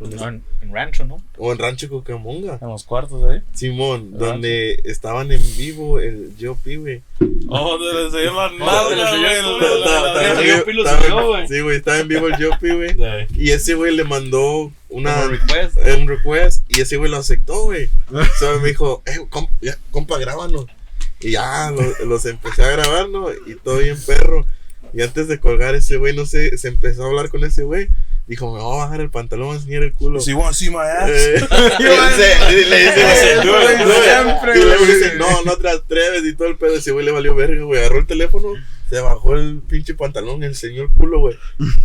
[0.03, 1.21] ¿Dónde no, en, en rancho, ¿no?
[1.37, 2.59] O en Rancho Cucamonga.
[2.61, 3.41] En los cuartos ahí.
[3.53, 7.01] Simón, donde estaban en vivo el Jopi, güey.
[7.49, 7.93] Oh, donde
[10.33, 11.47] nalga, enseñó güey.
[11.47, 12.95] Sí, güey, estaba en vivo el Jopi, güey.
[13.37, 15.77] Y ese güey le mandó una, Como request.
[15.97, 17.89] un request y ese güey lo aceptó, güey.
[18.39, 20.65] So me dijo, eh, compa, ya, compa, grábanos.
[21.19, 23.31] Y ya lo- los empecé a grabar, ¿no?
[23.31, 24.45] Y todo bien perro.
[24.93, 27.89] Y antes de colgar ese güey, no sé, se empezó a hablar con ese güey.
[28.25, 30.21] Dijo, me voy a bajar el pantalón, voy a enseñar el culo.
[30.21, 31.09] Si want to see my ass.
[31.09, 31.35] Eh,
[31.79, 33.01] y le dice,
[33.43, 34.87] güey.
[34.87, 36.75] dice, no, no te atreves y todo el pedo.
[36.75, 37.79] Ese güey le valió verga, güey.
[37.79, 38.53] Agarró el teléfono,
[38.93, 41.35] se bajó el pinche pantalón, enseñó el culo, güey.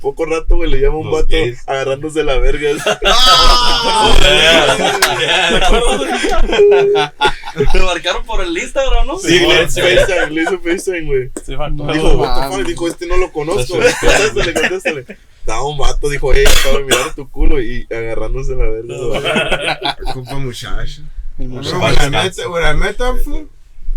[0.02, 1.66] Poco rato, güey, le llama un Los vato gays.
[1.66, 2.68] agarrándose la verga.
[7.72, 9.18] Lo marcaron por el Instagram, ¿no?
[9.18, 11.30] Sí, le hizo FaceTime, le hizo FaceTime, güey.
[11.46, 11.62] Dijo,
[12.18, 12.66] what the fuck?
[12.66, 13.74] Dijo, este no lo conozco.
[13.78, 15.06] Contéstale, contéstale.
[15.40, 19.96] Estaba un vato, dijo, hey, acabo de mirar tu culo y agarrándose la verga.
[20.14, 21.00] No, muchacho.
[21.38, 23.46] güey, la neta, güey, la neta, fue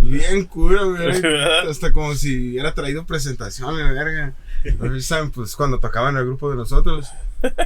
[0.01, 1.21] bien cura, güey.
[1.69, 4.33] Hasta como si hubiera traído presentaciones, verga.
[5.01, 5.31] ¿saben?
[5.31, 7.07] Pues cuando tocaban el grupo de nosotros,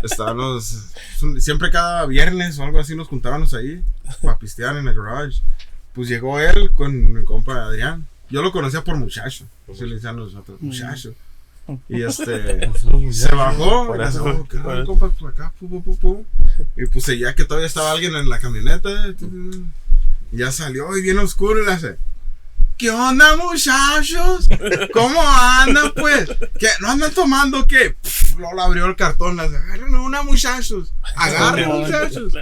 [0.04, 0.94] estábamos.
[1.40, 3.84] Siempre cada viernes o algo así nos juntábamos ahí
[4.22, 5.42] para pistear en el garage.
[5.94, 8.08] Pues llegó él con mi compa Adrián.
[8.30, 9.46] Yo lo conocía por muchacho.
[9.72, 11.14] Así le decían nosotros, muchacho.
[11.90, 12.72] Y este.
[13.12, 13.88] se bajó.
[13.88, 15.10] Por y "Oh, ¿qué compa?
[15.10, 16.26] Por acá, pu, pu, pu, pu".
[16.76, 18.90] Y pues ya que todavía estaba alguien en la camioneta.
[20.32, 21.98] y Ya salió y bien oscuro y le hace.
[22.78, 24.50] ¿Qué onda, muchachos?
[24.92, 26.30] ¿Cómo andan, pues?
[26.60, 26.68] ¿Qué?
[26.82, 27.96] ¿No andan tomando qué?
[28.38, 30.94] Le abrió el cartón, hace, agarren una, muchachos.
[31.16, 32.34] Agarren, muchachos.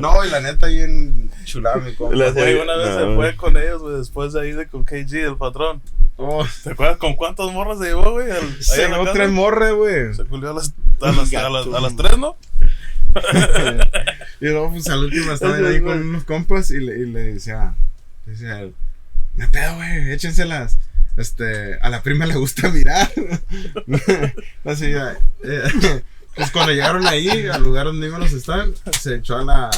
[0.00, 2.14] No, y la neta, bien chulada, mi compa.
[2.14, 5.36] Una vez No, se fue con ellos, güey, después de ahí de con KG, el
[5.36, 5.82] patrón.
[6.16, 8.28] Oh, ¿Te acuerdas con cuántas morras se llevó, güey?
[8.60, 10.14] Se llevó tres morras, güey.
[10.14, 12.36] Se culió a las, a las, a las, a las tres, ¿no?
[14.40, 17.34] Y luego, pues al último estaba Eso ahí con unos compas y le, y le
[17.34, 17.74] decía,
[18.26, 18.68] le decía,
[19.34, 20.78] no hay pedo, güey, échenselas.
[21.16, 23.10] Este, a la prima le gusta mirar.
[24.64, 26.02] Así, ya, eh,
[26.34, 28.68] pues cuando llegaron ahí, al lugar donde íbamos a estar,
[28.98, 29.70] se echó a la,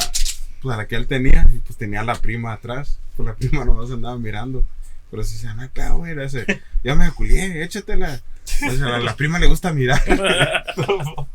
[0.61, 2.99] pues a la que él tenía, y pues tenía a la prima atrás.
[3.17, 4.65] Pues la prima nomás andaba mirando.
[5.11, 6.45] Pero sí decía, no hay pedo, güey, dice,
[6.83, 8.21] ya me culié, échatela.
[8.67, 10.01] O sea, a la prima le gusta mirar.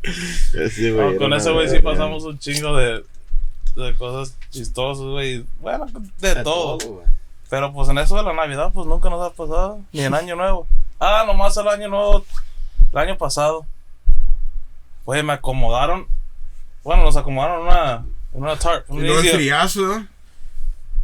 [0.71, 3.03] Sí, güey, No, era con ese güey sí pasamos un chingo de,
[3.75, 5.45] de cosas chistosas, güey.
[5.59, 5.85] Bueno,
[6.19, 6.77] de, todo.
[6.77, 7.07] güey.
[7.51, 9.81] Pero pues en eso de la Navidad, pues nunca nos ha pasado.
[9.91, 10.67] Ni en Año Nuevo.
[11.01, 12.23] Ah, nomás el Año Nuevo,
[12.93, 13.65] el año pasado.
[15.03, 16.07] Güey, me acomodaron.
[16.81, 18.85] Bueno, nos acomodaron en una, una tarp.
[18.89, 18.93] Y
[19.81, 20.09] un.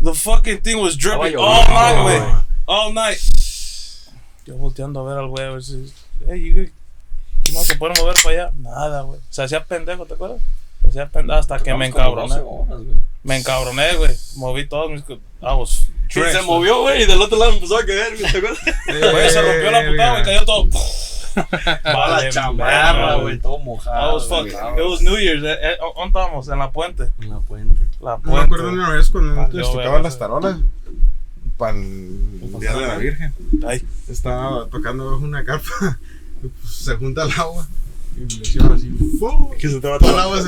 [0.01, 2.21] The fucking thing was dripping all night, güey.
[2.65, 3.19] All night.
[4.45, 5.93] Yo volteando a ver al güey a ver si.
[6.27, 8.51] Hey, you, no se puede mover para allá.
[8.55, 9.19] Nada, güey.
[9.29, 10.41] Se hacía pendejo, ¿te acuerdas?
[10.87, 12.35] Se hacía pendejo hasta que me encabroné.
[12.35, 12.97] 12 horas, güey.
[13.23, 14.15] Me encabroné, güey.
[14.35, 15.01] Moví todos mis.
[15.01, 18.59] I was Y se movió, güey, y del otro lado empezó a caer, ¿te acuerdas?
[19.11, 20.23] Güey, se rompió la putada, güey.
[20.23, 20.67] Cayó todo.
[21.83, 24.15] Toda la chamarra, güey, todo I mojado.
[24.15, 24.49] was güey.
[24.51, 24.79] fucking.
[24.79, 25.43] It was New Year's.
[25.43, 26.47] Eh, eh, ¿Dónde estábamos?
[26.47, 27.09] En la puente.
[27.21, 27.79] En la puente.
[28.01, 28.43] La No me puente.
[28.45, 30.19] acuerdo una vez cuando les tocaba verga, las sí.
[30.19, 30.57] tarolas
[31.57, 33.33] para el Día de la Virgen.
[33.67, 35.69] Ay, Estaba tocando bajo una carpa,
[36.41, 37.67] pues, se junta el agua
[38.17, 38.89] Y le hicieron así.
[39.19, 39.51] ¡fu!
[39.59, 40.39] Que se te va a el agua.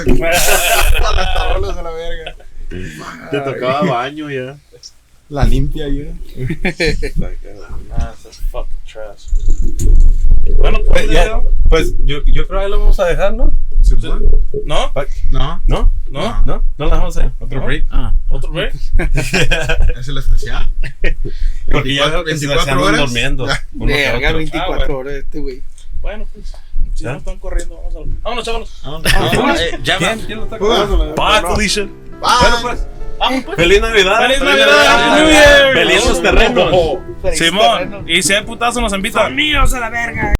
[0.99, 2.35] Para las tarolas a la verga.
[3.31, 4.57] Te tocaba baño ya.
[5.29, 6.11] La limpia ya.
[7.91, 9.27] Ah, that's fucking trash.
[10.57, 11.39] Bueno, pues Pues, ya, ya.
[11.69, 13.51] pues yo, yo creo que ahí lo vamos a dejar, ¿no?
[14.65, 14.91] ¿No?
[14.91, 14.91] No,
[15.31, 15.61] ¿No?
[15.67, 15.91] ¿No?
[16.09, 16.63] ¿No?
[16.77, 17.31] ¿No la dejamos ahí?
[17.39, 17.65] ¿Otro No.
[17.65, 17.85] break?
[17.91, 18.13] Ah.
[18.29, 18.73] ¿Otro break?
[19.99, 20.71] es el especial.
[21.71, 22.99] Porque ya veo que se 24 andan horas.
[23.01, 23.43] durmiendo.
[23.75, 24.37] uno que Verga, otro.
[24.37, 25.61] 24 Ah, horas este güey.
[26.01, 26.53] Bueno, pues.
[26.93, 27.13] Si ¿Ya?
[27.13, 27.99] no están corriendo, vamos a.
[28.23, 28.81] Vámonos, chavos.
[28.83, 29.01] Ah,
[29.57, 29.99] eh, ya va.
[29.99, 30.19] ¿Quién?
[30.25, 30.83] ¿Quién lo está Juega.
[30.83, 31.15] acabando?
[31.15, 31.87] Bye, Felicia.
[32.19, 32.87] Bueno, pues.
[33.55, 34.19] ¡Feliz Navidad!
[34.21, 35.73] ¡Feliz Navidad!
[35.73, 36.99] ¡Feliz los terrenos!
[37.33, 39.35] Simón, y si hay putazos nos invitan.
[39.35, 40.35] Míos a la verga.